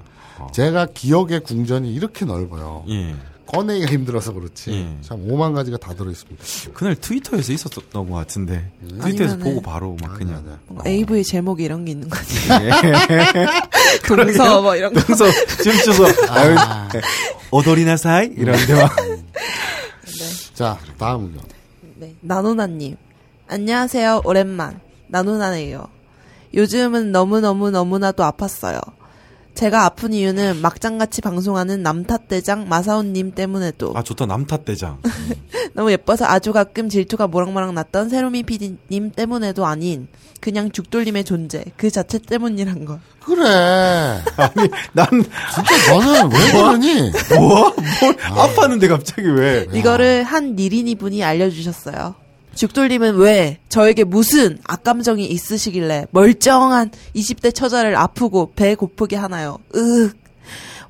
[0.53, 2.85] 제가 기억의 궁전이 이렇게 넓어요.
[2.89, 3.15] 예.
[3.53, 4.71] 꺼내기가 힘들어서 그렇지.
[4.73, 4.97] 예.
[5.03, 6.45] 참 오만 가지가 다 들어있습니다.
[6.75, 8.71] 그날 트위터에서 있었던 것 같은데.
[9.01, 10.45] 트위터에서 아니면은- 보고 바로 막 맞아, 그냥.
[10.45, 10.59] 맞아.
[10.67, 12.35] 뭔가 AV 제목이 이런 게 있는 거지.
[12.51, 12.71] 예.
[14.07, 15.01] 동서 뭐 이런 거.
[15.03, 15.25] 그래서
[15.63, 16.89] 춤춰서 아,
[17.51, 18.95] 오도리나사이 이런데 막.
[20.55, 21.41] 자, 다음은요.
[21.97, 22.15] 네.
[22.21, 22.97] 나누나님.
[23.49, 24.23] 안녕하세요.
[24.25, 24.81] 오랜만.
[25.09, 25.87] 나누나네요.
[26.55, 28.81] 요즘은 너무 너무 너무나도 아팠어요.
[29.59, 35.03] 제가 아픈 이유는 막장같이 방송하는 남탓대장 마사오님 때문에도 아 좋다 남탓대장.
[35.75, 40.07] 너무 예뻐서 아주 가끔 질투가 모락모락 났던 세로미 PD님 때문에도 아닌
[40.41, 43.01] 그냥 죽돌림의 존재 그 자체 때문이란 걸.
[43.19, 43.43] 그래.
[44.39, 47.13] 아니 난 진짜 너는 왜 그러니?
[47.35, 47.75] 뭐?
[48.01, 49.67] 뭘 아팠는데 갑자기 왜?
[49.73, 52.15] 이거를 한 니린이 분이 알려주셨어요.
[52.59, 59.59] 죽돌림은 왜 저에게 무슨 악감정이 있으시길래 멀쩡한 20대 처자를 아프고 배 고프게 하나요?
[59.77, 60.19] 으흑.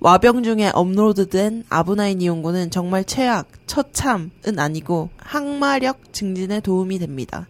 [0.00, 7.46] 와병 중에 업로드된 아브나인 이용고는 정말 최악, 처참은 아니고 항마력 증진에 도움이 됩니다.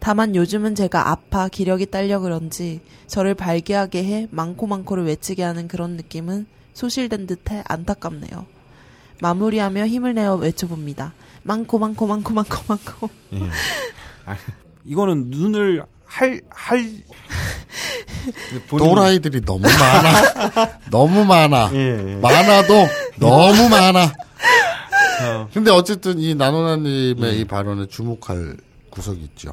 [0.00, 5.92] 다만 요즘은 제가 아파 기력이 딸려 그런지 저를 발기하게 해 많고 많고를 외치게 하는 그런
[5.92, 6.44] 느낌은
[6.74, 8.44] 소실된 듯해 안타깝네요.
[9.22, 11.14] 마무리하며 힘을 내어 외쳐봅니다.
[11.46, 13.10] 많고 많고 많고 많고 많고.
[13.34, 13.40] 예.
[14.26, 14.36] 아,
[14.84, 16.78] 이거는 눈을 할 할.
[18.68, 20.78] 본인- 또라이들이 너무 많아.
[20.90, 21.70] 너무 많아.
[21.74, 22.16] 예, 예.
[22.16, 22.74] 많아도
[23.18, 24.12] 너무 많아.
[25.22, 28.56] 어, 근데 어쨌든 이 나노나님의 이 발언에 주목할
[28.90, 29.52] 구석이 있죠.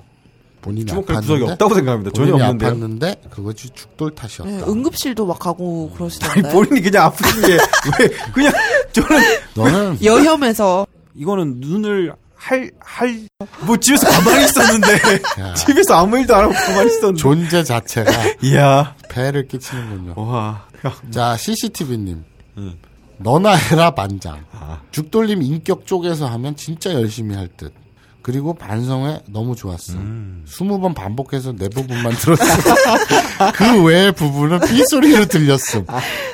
[0.62, 2.12] 본인이 주목할 아팠는데, 구석이 없다고 생각합니다.
[2.16, 2.72] 전혀 본인이 없는데요.
[2.74, 4.50] 아팠는데 그것이 죽돌 탓이었다.
[4.52, 6.50] 네, 응급실도 막 가고 아니 그러시던데.
[6.52, 7.54] 본인이 그냥 아프신 게
[8.00, 8.54] 왜 그냥
[8.94, 9.22] 저는
[9.56, 13.28] 너는 여혐에서 이거는 눈을 할 할
[13.62, 14.88] 뭐 집에서 가만히 있었는데
[15.40, 15.54] 야.
[15.54, 18.12] 집에서 아무 일도 안 하고 가만히 있었는데 존재 자체가
[18.42, 20.14] 이야 폐를 끼치는군요.
[20.18, 20.66] 와
[21.12, 22.24] 자, CCTV님.
[22.58, 22.74] 음.
[23.18, 24.44] 너나 해라 반장.
[24.52, 24.82] 아.
[24.92, 27.74] 죽돌림 인격 쪽에서 하면 진짜 열심히 할 듯.
[28.22, 29.94] 그리고 반성회 너무 좋았어.
[29.94, 30.44] 음.
[30.48, 32.44] 20번 반복해서 내 부분만 들었어.
[33.56, 35.86] 그 외의 부분은 삐소리로 들렸음.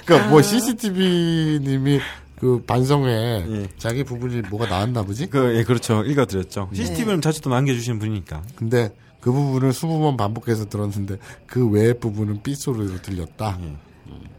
[0.06, 2.00] 그니까 뭐 CCTV님이
[2.40, 3.68] 그 반성회에 예.
[3.78, 5.28] 자기 부분이 뭐가 나왔나 보지?
[5.28, 6.04] 그, 예, 그렇죠.
[6.04, 6.70] 읽어드렸죠.
[6.74, 8.44] CCTV는 자주 또 남겨주시는 분이니까.
[8.56, 13.58] 근데 그 부분을 20번 반복해서 들었는데 그 외의 부분은 삐소리로 들렸다.
[13.62, 13.78] 음,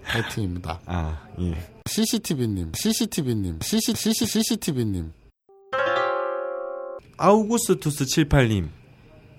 [0.04, 0.80] 파이팅입니다.
[0.86, 1.56] 아, 예.
[1.86, 5.12] CCTV님, CCTV님, CC, CC, CCTV님.
[7.18, 8.68] 아우구스투스 78님.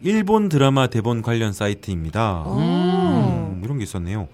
[0.03, 2.43] 일본 드라마 대본 관련 사이트입니다.
[2.47, 4.27] 음, 이런 게 있었네요.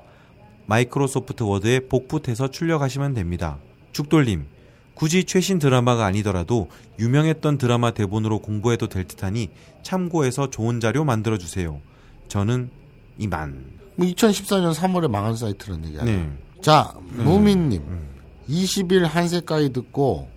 [0.66, 3.60] 마이크로소프트 워드에 복붙해서 출력하시면 됩니다.
[3.92, 4.48] 죽돌림
[4.96, 9.50] 굳이 최신 드라마가 아니더라도 유명했던 드라마 대본으로 공부해도 될 듯하니
[9.84, 11.80] 참고해서 좋은 자료 만들어 주세요.
[12.28, 12.70] 저는
[13.20, 13.66] 이만.
[13.96, 16.04] 뭐 2014년 3월에 망한 사이트라는 얘기야.
[16.04, 16.30] 네.
[16.62, 17.84] 자, 무민님.
[18.50, 20.30] 20일 한세까지 듣고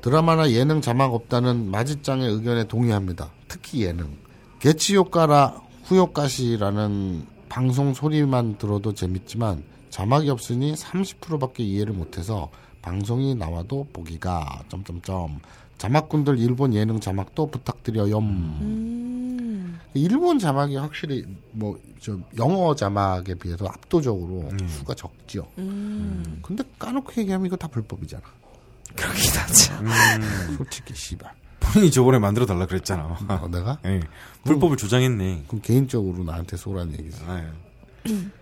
[0.00, 3.30] 드라마나 예능 자막 없다는 마지짱의 의견에 동의합니다.
[3.48, 4.16] 특히 예능.
[4.60, 12.50] 개치 효과라 후효과시라는 방송 소리만 들어도 재밌지만 자막이 없으니 30%밖에 이해를 못해서
[12.84, 15.40] 방송이 나와도 보기가 점점점
[15.78, 18.18] 자막꾼들 일본 예능 자막도 부탁드려요.
[18.18, 19.80] 음.
[19.94, 25.50] 일본 자막이 확실히 뭐 저 영어 자막에 비해서 압도적으로 수가 적죠.
[25.56, 26.38] 음.
[26.42, 28.22] 근데 까놓고 얘기하면 이거 다 불법이잖아.
[28.94, 29.72] 그러긴 하죠.
[30.58, 31.32] 솔직히 씨발.
[31.60, 33.04] 본인이 저번에 만들어 달라 그랬잖아.
[33.26, 34.00] 어, 내가 예.
[34.44, 35.44] 불법을 주장했네.
[35.48, 37.22] 그럼 개인적으로 나한테 쏘라는 얘기지.
[37.26, 37.46] 아유.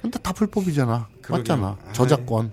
[0.03, 1.07] 근데 다 불법이잖아.
[1.23, 1.39] 그러게요.
[1.57, 1.77] 맞잖아.
[1.87, 1.93] 아이.
[1.93, 2.51] 저작권.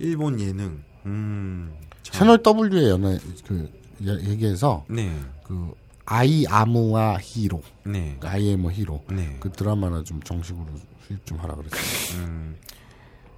[0.00, 0.82] 일본 예능.
[1.06, 1.72] 음.
[2.02, 2.18] 참.
[2.18, 3.70] 채널 W의 연애 그
[4.04, 5.14] 예- 얘기해서 네.
[5.44, 5.72] 그
[6.06, 8.16] 아이 아무와 히로, 네.
[8.22, 9.36] 아이 에모 히로 네.
[9.40, 10.66] 그 드라마나 좀 정식으로
[11.06, 12.16] 수입 좀 하라 그랬어.
[12.18, 12.56] 음.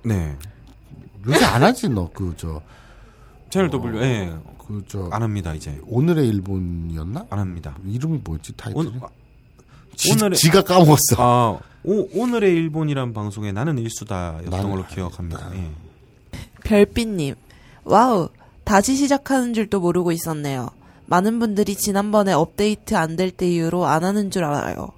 [0.05, 0.37] 네.
[1.27, 2.61] 요새 안 하지 너 그 저
[3.51, 4.01] 채널 W.
[4.03, 4.33] 예.
[4.67, 5.79] 그저 안 합니다, 이제.
[5.87, 7.27] 오늘의 일본이었나?
[7.29, 7.77] 안 합니다.
[7.85, 8.89] 이름이 뭐였지 타이틀이?
[8.89, 9.01] 오늘
[9.95, 11.17] 지, 오늘의- 지가 까먹었어.
[11.19, 14.87] 아, 오, 오늘의 일본이란 방송에 나는 일수다였던 걸로.
[14.87, 15.51] 기억합니다.
[15.55, 15.71] 예.
[16.65, 17.35] 별빛님,
[17.85, 18.29] 와우,
[18.65, 20.69] 다시 시작하는 줄도 모르고 있었네요.
[21.07, 24.89] 많은 분들이 지난번에 업데이트 안 될 때 이후로 안 하는 줄 알아요.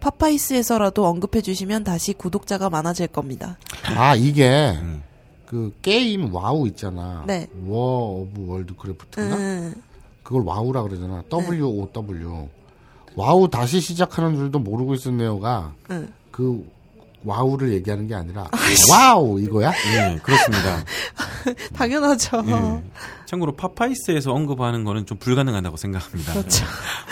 [0.00, 3.56] 파파이스에서라도 언급해 주시면 다시 구독자가 많아질 겁니다.
[3.96, 5.02] 아 이게 음.
[5.46, 7.22] 그 게임 와우 있잖아.
[7.26, 7.46] 네.
[7.66, 9.36] 워 오브 월드 크래프트인가?
[9.36, 9.74] 음,
[10.24, 11.22] 그걸 와우라 그러잖아.
[11.28, 12.48] W O W.
[13.14, 16.08] 와우 다시 시작하는 줄도 모르고 있었네요가 응.
[16.32, 16.66] 그
[17.24, 18.48] 와우를 얘기하는 게 아니라
[18.90, 19.70] 와우 이거야?
[19.70, 20.84] 예, 그렇습니다.
[21.74, 22.42] 당연하죠.
[22.46, 22.82] 예.
[23.26, 26.32] 참고로 파파이스에서 언급하는 거는 좀 불가능하다고 생각합니다.
[26.34, 26.66] 그렇죠.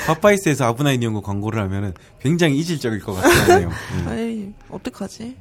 [0.07, 3.69] 파파이스에서 아부나이 니홍고 광고를 하면은 굉장히 이질적일 것 같네요.
[3.69, 4.05] 음.
[4.09, 5.37] 아이, 어떡하지?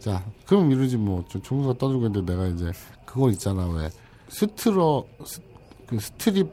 [0.00, 1.24] 자, 그럼 이러지 뭐.
[1.28, 2.72] 저 총수가 떠들고 있는데 내가 이제
[3.04, 3.68] 그거 있잖아.
[3.68, 3.88] 왜
[4.28, 5.40] 스트러 스,
[5.86, 6.48] 그 strip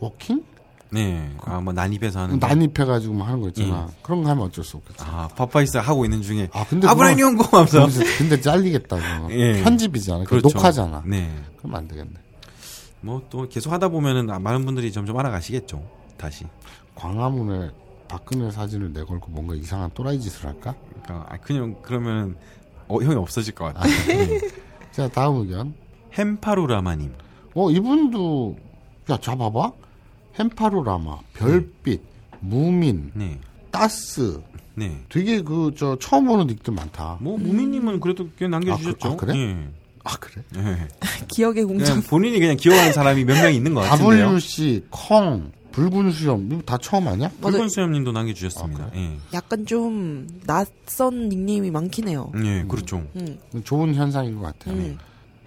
[0.00, 0.44] walking?
[0.92, 1.30] 네.
[1.40, 2.38] 아, 뭐 난입해서 하는.
[2.38, 2.46] 거.
[2.46, 3.88] 난입해가지고 뭐 하는 거 있잖아.
[4.02, 5.02] 그런 거 하면 어쩔 수 없겠지.
[5.06, 7.80] 아, 파파이스 하고 있는 중에 아, 근데 아부나이 그건- 연구 하면서.
[7.80, 9.32] 거기서 근데 잘리겠다고.
[9.32, 9.62] 예.
[9.62, 10.24] 편집이잖아.
[10.24, 10.48] 그 그렇죠.
[10.48, 11.02] 녹화잖아.
[11.06, 11.30] 네.
[11.58, 12.12] 그럼 안 되겠네.
[13.00, 15.82] 뭐 또 계속 하다 보면은 아, 많은 분들이 점점 알아가시겠죠.
[16.16, 16.44] 다시.
[16.94, 17.70] 광화문에
[18.08, 20.74] 박근혜 사진을 내걸고 뭔가 이상한 또라이 짓을 할까?
[21.02, 22.36] 그러니까 아, 그냥 그러면
[22.86, 23.90] 어, 형이 없어질 것 같아요.
[24.08, 24.40] 네.
[24.92, 25.72] 자, 다음 의견.
[26.12, 27.14] 햄파루라마님.
[27.54, 28.56] 어, 이분도,
[29.10, 29.72] 야, 자, 봐봐.
[30.38, 32.00] 햄파루라마, 별빛,
[32.40, 33.38] 무민, 네.
[33.70, 34.40] 따스.
[34.74, 34.98] 네.
[35.08, 37.18] 되게 그, 저, 처음 보는 닉들 많다.
[37.20, 39.08] 뭐 무미님은 그래도 꽤 남겨주셨죠.
[39.08, 39.38] 아, 그- 아, 그래?
[39.38, 39.68] 예.
[40.04, 40.42] 아, 그래?
[40.56, 40.88] 예.
[41.28, 42.00] 기억의 공장.
[42.02, 44.30] 본인이 그냥 기억하는 사람이 몇 명 있는 것 같은데요.
[44.34, 47.30] WC, 컹, 붉은 수염, 이거 다 처음 아니야?
[47.40, 48.90] 붉은 수염님도 남겨주셨습니다.
[48.94, 49.16] 예.
[49.34, 52.30] 약간 좀 낯선 닉네임이 많긴 해요.
[52.44, 53.02] 예, 그렇죠.
[53.16, 53.38] 음.
[53.64, 54.74] 좋은 현상인 것 같아요.
[54.76, 54.98] 음.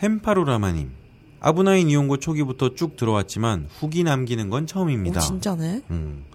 [0.02, 0.92] 햄파루라마님.
[1.50, 5.20] 아브나인 이용고 초기부터 쭉 들어왔지만 후기 남기는 건 처음입니다.
[5.20, 5.84] 오, 진짜네.
[5.92, 6.26] 음.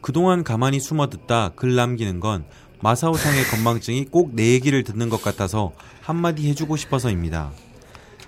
[0.00, 2.44] 그동안 가만히 숨어 듣다 글 남기는 건
[2.82, 7.52] 마사오상의 건망증이 꼭 내 얘기를 듣는 것 같아서 한마디 해주고 싶어서입니다.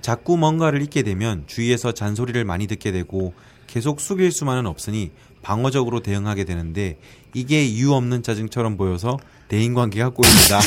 [0.01, 3.35] 자꾸 뭔가를 잊게 되면 주위에서 잔소리를 많이 듣게 되고
[3.67, 5.11] 계속 숙일 수만은 없으니
[5.43, 7.01] 방어적으로 대응하게 되는데
[7.35, 9.19] 이게 이유 없는 짜증처럼 보여서
[9.49, 10.61] 대인관계가 꼬입니다.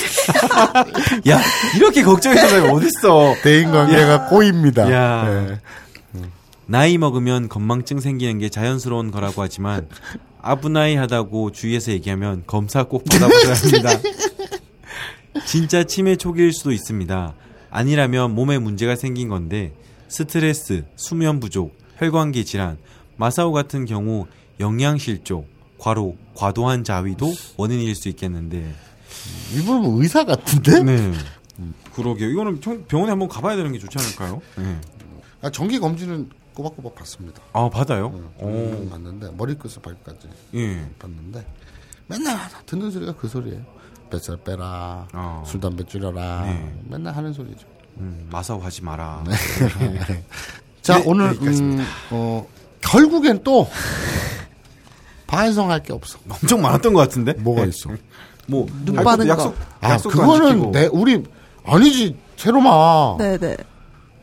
[1.29, 1.39] 야
[1.75, 2.01] 이렇게
[2.35, 3.35] 사람이 어딨어.
[3.43, 4.91] 대인관계가 꼬입니다.
[4.91, 5.25] 야.
[5.25, 5.61] 네.
[6.65, 9.87] 나이 먹으면 건망증 생기는 게 자연스러운 거라고 하지만
[10.41, 14.09] 아브나이하다고 주위에서 얘기하면 검사 꼭 받아보셔야 합니다.
[15.45, 17.33] 진짜 치매 초기일 수도 있습니다.
[17.69, 19.73] 아니라면 몸에 문제가 생긴 건데
[20.07, 22.77] 스트레스, 수면 부족, 혈관계 질환,
[23.17, 24.27] 마사오 같은 경우
[24.59, 25.45] 영양실조,
[25.77, 28.73] 과로, 과도한 자위도 원인일 수 있겠는데
[29.55, 30.81] 이분 뭐 의사 같은데?
[30.83, 31.13] 네.
[31.93, 32.29] 그러게요.
[32.29, 34.41] 이거는 청- 병원에 한번 가봐야 되는 게 좋지 않을까요?
[34.57, 34.79] 네.
[35.41, 37.41] 아, 정기 검진은 꼬박꼬박 받습니다.
[37.53, 38.11] 아 받아요?
[38.41, 40.85] 응, 정기 받는데 머리끝에서 발끝까지 예.
[40.99, 41.45] 봤는데
[42.07, 43.61] 맨날 듣는 소리가 그 소리예요.
[44.09, 45.43] 뱃살 빼라, 어.
[45.47, 46.75] 술 담배 줄여라, 네.
[46.89, 47.65] 맨날 하는 소리죠.
[47.97, 49.23] 음, 마사오 하지 마라.
[50.81, 51.31] 자 네, 오늘.
[51.41, 52.45] 음, 어,
[52.81, 53.69] 결국엔 또
[55.31, 56.19] 반성할 게 없어.
[56.29, 57.33] 엄청 많았던 것 같은데?
[57.33, 57.89] 뭐가 있어?
[58.47, 60.71] 뭐눈 아, 빠는 약속, 아 그거는 지키고.
[60.71, 61.23] 내 우리
[61.65, 63.55] 아니지 새로마 네네.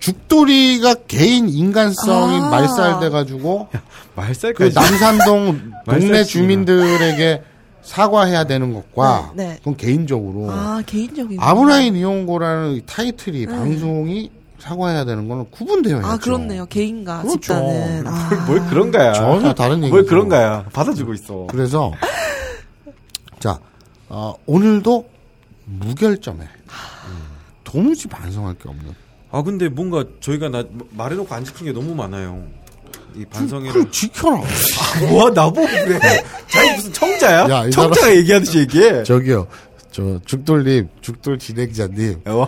[0.00, 2.50] 죽돌이가 개인 인간성이 아.
[2.50, 3.78] 말살돼가지고 그
[4.16, 4.74] 말살까지.
[4.74, 6.24] 남산동 동네.
[6.24, 7.42] 주민들에게
[7.82, 9.56] 사과해야 되는 것과 네, 네.
[9.58, 11.38] 그건 개인적으로 아, 개인적인.
[11.40, 16.06] 아브라인 이용고라는 이 타이틀이 방송이 사과해야 되는 거는 구분되어 있죠.
[16.08, 16.66] 아, 그렇네요.
[16.66, 17.40] 개인과 그렇죠.
[17.40, 18.06] 집단은.
[18.06, 18.44] 아.
[18.46, 19.12] 뭘 그런가야.
[19.12, 19.90] 전혀 다른 얘기죠.
[19.94, 20.64] 뭘 그런가야.
[20.72, 21.46] 받아주고 있어.
[21.50, 21.92] 그래서
[23.38, 23.58] 자
[24.08, 25.08] 어, 오늘도
[25.66, 26.48] 무결점에
[27.64, 28.94] 도무지 반성할 게 없는.
[29.30, 32.42] 아 근데 뭔가 저희가 나 말해놓고 안 지킨 게 너무 많아요.
[33.14, 34.40] 이 반성회를 그걸 지켜라.
[35.10, 35.98] 뭐 나보고 그래.
[36.48, 37.48] 자기 무슨 청자야?
[37.48, 39.02] 야, 이 청자가 얘기하듯이 얘기해.
[39.02, 39.46] 저기요,
[39.90, 42.46] 저 죽돌님, 죽돌 진행자님 어?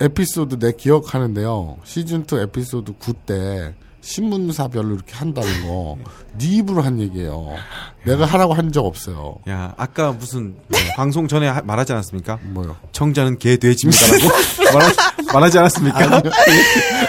[0.00, 1.78] 에피소드 내 기억하는데요.
[1.84, 5.98] 시즌 2 에피소드 9 때 신문사별로 이렇게 한다는 거
[6.38, 7.54] 네 입으로 한 얘기예요.
[8.06, 9.36] 내가 하라고 한 적 없어요.
[9.48, 12.38] 야 아까 무슨 뭐 방송 전에 하- 말하지 않았습니까?
[12.44, 12.76] 뭐요?
[12.92, 14.28] 청자는 개 돼지입니다라고
[14.72, 14.92] 말하,
[15.34, 16.22] 말하지 않았습니까?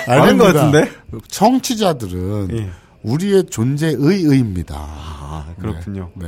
[0.08, 0.54] 많은 것.
[0.54, 0.92] 같은데?
[1.30, 2.70] 청취자들은 예.
[3.04, 4.76] 우리의 존재의 의입니다.
[4.78, 6.10] 아 그렇군요.
[6.16, 6.28] 네.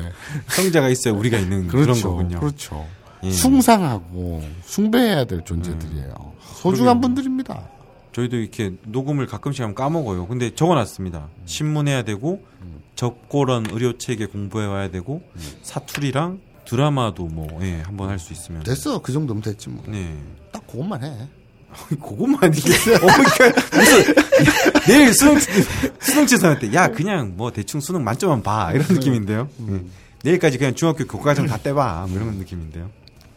[0.55, 2.09] 청자가 있어야 우리가 있는 그런 그렇죠.
[2.11, 2.39] 거군요.
[2.39, 2.85] 그렇죠.
[3.23, 3.31] 예.
[3.31, 6.13] 숭상하고 숭배해야 될 존재들이에요.
[6.41, 7.01] 소중한 그러게요.
[7.01, 7.69] 분들입니다.
[8.13, 10.27] 저희도 이렇게 녹음을 가끔씩 하면 까먹어요.
[10.27, 11.29] 근데 적어놨습니다.
[11.45, 12.43] 신문해야 되고
[12.95, 15.21] 적고런 의료 체계 공부해 와야 되고
[15.63, 19.01] 사투리랑 드라마도 뭐 예, 한번 할 수 있으면 됐어.
[19.01, 19.83] 그 정도면 됐지 뭐.
[19.87, 20.15] 네.
[20.51, 21.27] 딱 그것만 해.
[21.89, 24.13] 그것만 이게 어, 그러니까 무슨
[24.87, 25.39] 내일 수능
[25.99, 29.49] 수능 치사할 때야 그냥 뭐 대충 수능 만점만 봐 이런 느낌인데요.
[29.69, 29.81] 예.
[30.23, 32.89] 내일까지 그냥 중학교 교과정 다 떼봐 뭐 이런 느낌인데요.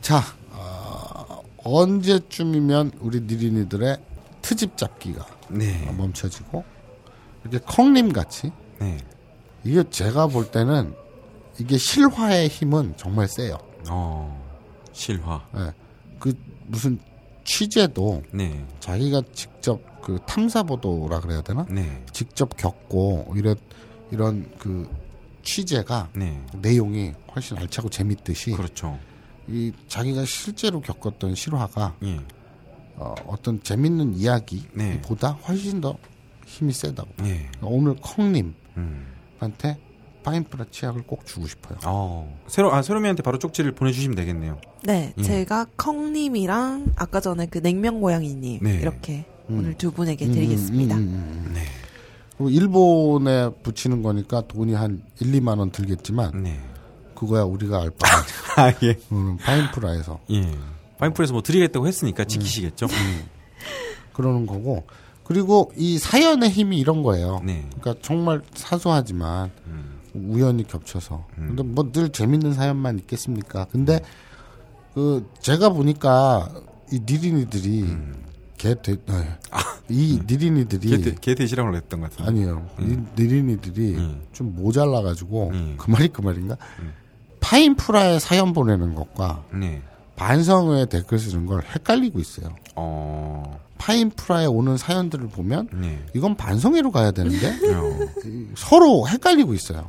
[0.07, 3.99] 자, 어, 언제쯤이면 우리 니린이들의
[4.41, 5.93] 트집 잡기가 네.
[5.99, 6.63] 멈춰지고
[7.43, 8.99] 이렇게 컹님 같이 네.
[9.65, 10.95] 이게 제가 볼 때는
[11.59, 13.59] 이게 실화의 힘은 정말 세요.
[13.91, 14.49] 어.
[14.93, 15.45] 실화.
[15.57, 15.73] 예.
[16.21, 16.35] 그
[16.67, 17.01] 무슨
[17.43, 18.65] 취재도 네.
[18.79, 21.67] 자기가 직접 그 탐사 보도라 그래야 되나?
[21.69, 22.05] 네.
[22.13, 23.57] 직접 겪고 이런
[24.13, 24.89] 이런 그
[25.43, 26.41] 취재가 네.
[26.55, 29.01] 내용이 훨씬 알차고 재밌듯이 그렇죠.
[29.49, 32.21] 이 자기가 실제로 겪었던 실화가 예.
[32.97, 34.19] 어, 어떤 재밌는 네.
[34.19, 35.97] 이야기보다 훨씬 더
[36.47, 37.09] 힘이 세다고.
[37.25, 37.49] 예.
[37.63, 39.87] 오늘 콩님한테 음.
[40.23, 41.79] 파인프라 치약을 꼭 주고 싶어요.
[41.87, 42.37] 어.
[42.49, 44.59] 새로 아 새로미한테 바로 쪽지를 보내주시면 되겠네요.
[44.83, 45.23] 네, 예.
[45.23, 48.79] 제가 컹님이랑 아까 전에 그 냉면 고양이님 네.
[48.79, 49.59] 이렇게 음.
[49.59, 50.97] 오늘 두 분에게 드리겠습니다.
[50.97, 51.53] 음, 음, 음, 음.
[51.55, 51.61] 네.
[52.37, 56.61] 그리고 일본에 붙이는 거니까 돈이 한 1, 2만 원 들겠지만 네.
[57.17, 58.07] 그거야 우리가 알 바.
[58.63, 58.97] 아 예.
[59.11, 60.57] 음, 파인프라에서 예.
[60.99, 62.87] 파인풀에서 뭐 드리겠다고 했으니까 지키시겠죠.
[64.13, 64.85] 그러는 거고
[65.25, 67.41] 그리고 이 사연의 힘이 이런 거예요.
[67.45, 67.67] 네.
[67.81, 69.99] 그러니까 정말 사소하지만 음.
[70.15, 71.27] 우연히 겹쳐서.
[71.35, 73.67] 근데 뭐 늘 재밌는 사연만 있겠습니까?
[73.73, 74.01] 근데
[74.95, 76.49] 그 제가 보니까
[76.93, 77.85] 이 니린이들이
[78.57, 79.39] 개 돼, 네.
[79.91, 82.31] 이 니린이들이 개, 개 대시라고 했던 것 같은데.
[82.31, 82.67] 아니에요.
[82.81, 84.23] 이 니린이들이 음.
[84.33, 85.75] 좀 모자라 가지고 음.
[85.77, 86.57] 그 말이 그 말인가?
[87.47, 89.81] 파인프라에 사연 보내는 것과 네.
[90.17, 92.49] 반성회 댓글 쓰는 걸 헷갈리고 있어요.
[92.75, 93.61] 어.
[93.79, 96.03] 파인프라에 오는 사연들을 보면 네.
[96.15, 97.99] 이건 반성회로 가야 되는데 어.
[98.57, 99.89] 서로 헷갈리고 있어요.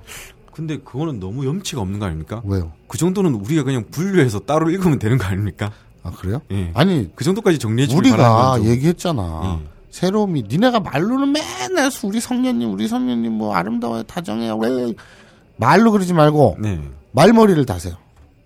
[0.53, 2.43] 근데 그거는 너무 염치가 없는 거 아닙니까?
[2.45, 2.73] 왜요?
[2.87, 5.71] 그 정도는 우리가 그냥 분류해서 따로 읽으면 되는 거 아닙니까?
[6.03, 6.41] 아 그래요?
[6.51, 6.71] 예.
[6.75, 9.59] 아니 그 정도까지 정리해 주길 우리가 얘기했잖아.
[9.63, 9.67] 예.
[9.89, 14.93] 새로움이 니네가 말로는 맨날 우리 성년님 우리 성년님 뭐 아름다워요 다정해요 왜
[15.55, 16.79] 말로 그러지 말고 네.
[17.17, 17.95] 말머리를 다세요.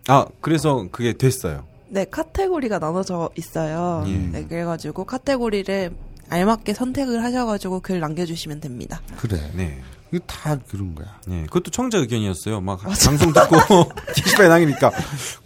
[0.08, 1.66] 아, 그래서 그게 됐어요.
[1.90, 4.06] 네, 카테고리가 나눠져 있어요.
[4.08, 4.12] 예.
[4.12, 5.92] 네, 그래가지고 카테고리를
[6.30, 9.02] 알맞게 선택을 하셔가지고 글 남겨주시면 됩니다.
[9.18, 9.38] 그래.
[9.54, 9.82] 네.
[10.14, 11.20] 이게 다 그런 거야.
[11.28, 11.44] 네.
[11.44, 12.62] 그것도 청자 의견이었어요.
[12.62, 14.92] 막 방송 듣고 게시판에 남기니까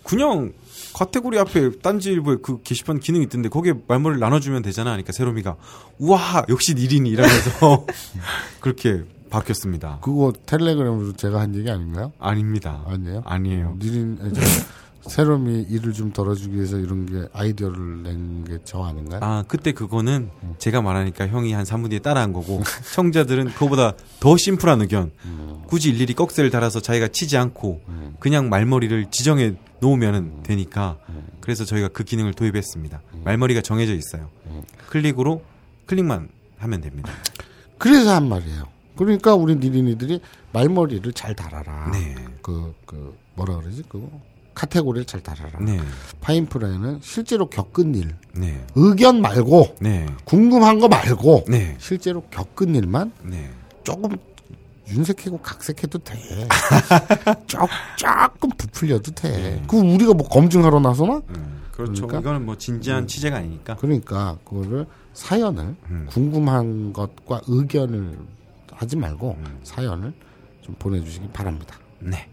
[0.04, 0.54] 그냥
[0.94, 4.92] 카테고리 앞에 딴지일보에 그 게시판 기능이 있던데 거기에 말머리를 나눠주면 되잖아.
[4.92, 5.56] 그러니까 세롬이가
[5.98, 7.86] 우와 역시 니린이 이러면서
[8.62, 10.00] 그렇게 바뀌었습니다.
[10.02, 12.12] 그거 텔레그램으로 제가 한 얘기 아닌가요?
[12.20, 12.84] 아닙니다.
[12.88, 13.22] 아니에요?
[13.26, 13.78] 아니에요.
[13.80, 14.42] 니린 아니, 저,
[15.08, 19.20] 새롬이 일을 좀 덜어주기 위해서 이런 게 아이디어를 낸 게 저 아닌가요?
[19.24, 22.62] 아, 그때 그거는 제가 말하니까 형이 한 3분 뒤에 따라한 거고,
[22.96, 25.12] 청자들은 그거보다 더 심플한 의견.
[25.68, 27.82] 굳이 일일이 꺽쇠를 달아서 자기가 치지 않고,
[28.20, 30.98] 그냥 말머리를 지정해 놓으면 되니까,
[31.42, 33.02] 그래서 저희가 그 기능을 도입했습니다.
[33.24, 34.30] 말머리가 정해져 있어요.
[34.88, 35.44] 클릭으로,
[35.86, 37.12] 클릭만 하면 됩니다.
[37.78, 38.64] 그래서 한 말이에요.
[38.96, 40.22] 그러니까 우리 니린이들이
[40.54, 41.92] 말머리를 잘 달아라.
[41.92, 42.16] 네.
[42.42, 43.84] 그, 그, 뭐라 그러지?
[43.90, 44.10] 그거?
[44.56, 45.60] 카테고리를 잘 달아라.
[45.60, 45.80] 네,
[46.22, 53.12] 파인프라에는 실제로 겪은 일, 네, 의견 말고, 네, 궁금한 거 말고, 네, 실제로 겪은 일만
[53.22, 53.52] 네.
[53.84, 54.18] 조금
[54.88, 56.48] 윤색하고 각색해도 돼.
[57.48, 57.60] 조,
[57.98, 59.62] 조금 부풀려도 돼.
[59.68, 61.22] 그 우리가 뭐 검증하러 나서나?
[61.30, 62.08] 음, 그렇죠.
[62.08, 62.20] 그러니까?
[62.20, 63.76] 이거는 뭐 진지한 취재가 아니니까.
[63.76, 66.08] 그러니까 그거를 사연을 음.
[66.10, 68.18] 궁금한 것과 의견을
[68.76, 69.60] 하지 말고 음.
[69.64, 70.14] 사연을
[70.62, 71.78] 좀 보내주시기 바랍니다.
[72.00, 72.28] 네.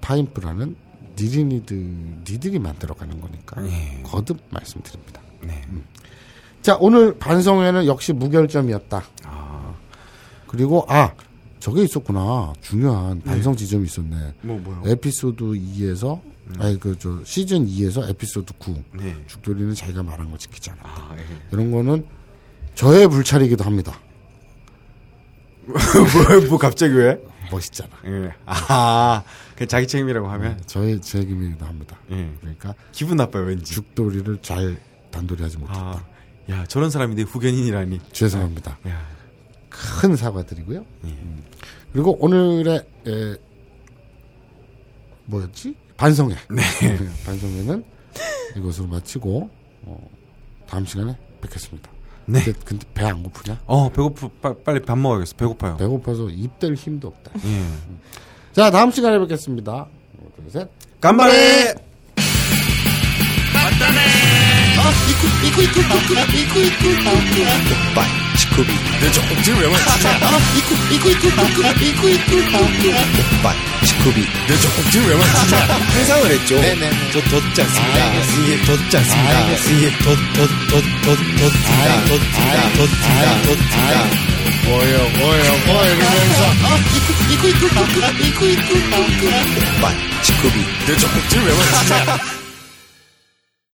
[0.00, 0.76] 파인프라는
[1.18, 1.76] 니린이들
[2.28, 4.02] 니들이 만들어가는 거니까 예.
[4.02, 5.20] 거듭 말씀드립니다.
[5.42, 5.62] 네.
[6.62, 9.02] 자 오늘 반성회는 역시 무결점이었다.
[9.24, 9.74] 아,
[10.46, 11.12] 그리고 아
[11.60, 14.34] 저게 있었구나 중요한 반성 지점이 있었네.
[14.42, 14.82] 뭐, 뭐요?
[14.86, 16.20] 에피소드 2에서
[16.58, 19.14] 아니 그 저 시즌 2에서 에피소드 9 네.
[19.26, 20.88] 죽돌이는 자기가 말한 거 지키지 않았다.
[20.90, 21.22] 아, 예.
[21.52, 22.04] 이런 거는
[22.74, 23.98] 저의 불찰이기도 합니다.
[25.72, 27.20] 뭐, 뭐 갑자기 왜?
[27.50, 27.90] 멋있잖아.
[28.06, 28.32] 예.
[28.46, 29.22] 아,
[29.56, 31.98] 그 자기 책임이라고 하면 저의 책임이기도 합니다.
[32.10, 32.30] 예.
[32.40, 33.74] 그러니까 기분 나빠요, 왠지.
[33.74, 34.78] 죽돌이를 잘
[35.10, 35.80] 단돌이 하지 못했다.
[35.80, 36.04] 아,
[36.50, 38.00] 야, 저런 사람이 내 후견인이라니.
[38.12, 38.78] 죄송합니다.
[38.88, 39.06] 야,
[39.68, 40.84] 큰 사과드리고요.
[41.04, 41.08] 예.
[41.08, 41.44] 음.
[41.92, 43.36] 그리고 오늘의 에,
[45.26, 45.76] 뭐였지?
[45.96, 46.34] 반성회.
[46.50, 46.62] 네.
[47.24, 47.84] 반성회는
[48.56, 49.50] 이것으로 마치고
[49.82, 50.10] 어,
[50.66, 51.90] 다음 시간에 뵙겠습니다.
[52.26, 52.42] 네.
[52.44, 53.60] 근데, 근데 배 안 고프냐?
[53.66, 55.34] 어, 배고프, 빠, 빨리 밥 먹어야겠어.
[55.36, 55.76] 배고파요.
[55.76, 57.32] 배고파서 입댈 힘도 없다.
[57.44, 57.62] 예.
[58.52, 59.72] 자, 다음 시간에 뵙겠습니다.
[59.72, 59.88] 하나,
[60.36, 60.68] 둘, 셋.
[61.00, 61.74] 간발에!
[75.92, 76.56] 상상을 했죠.
[77.12, 78.12] 저 덧지 않습니다.
[78.44, 79.48] 이게 덧지 않습니다.
[79.70, 82.04] 이게 덧덧덧덧덧니다.
[82.04, 82.72] 덧니다.
[82.76, 83.42] 덧니다.
[83.42, 84.10] 덧니다.
[84.64, 86.42] 뭐요, 뭐요, 뭐 이러면서
[89.80, 90.56] 빨, 치쿠비.
[90.86, 92.41] 내 적국지를 왜 맞추냐?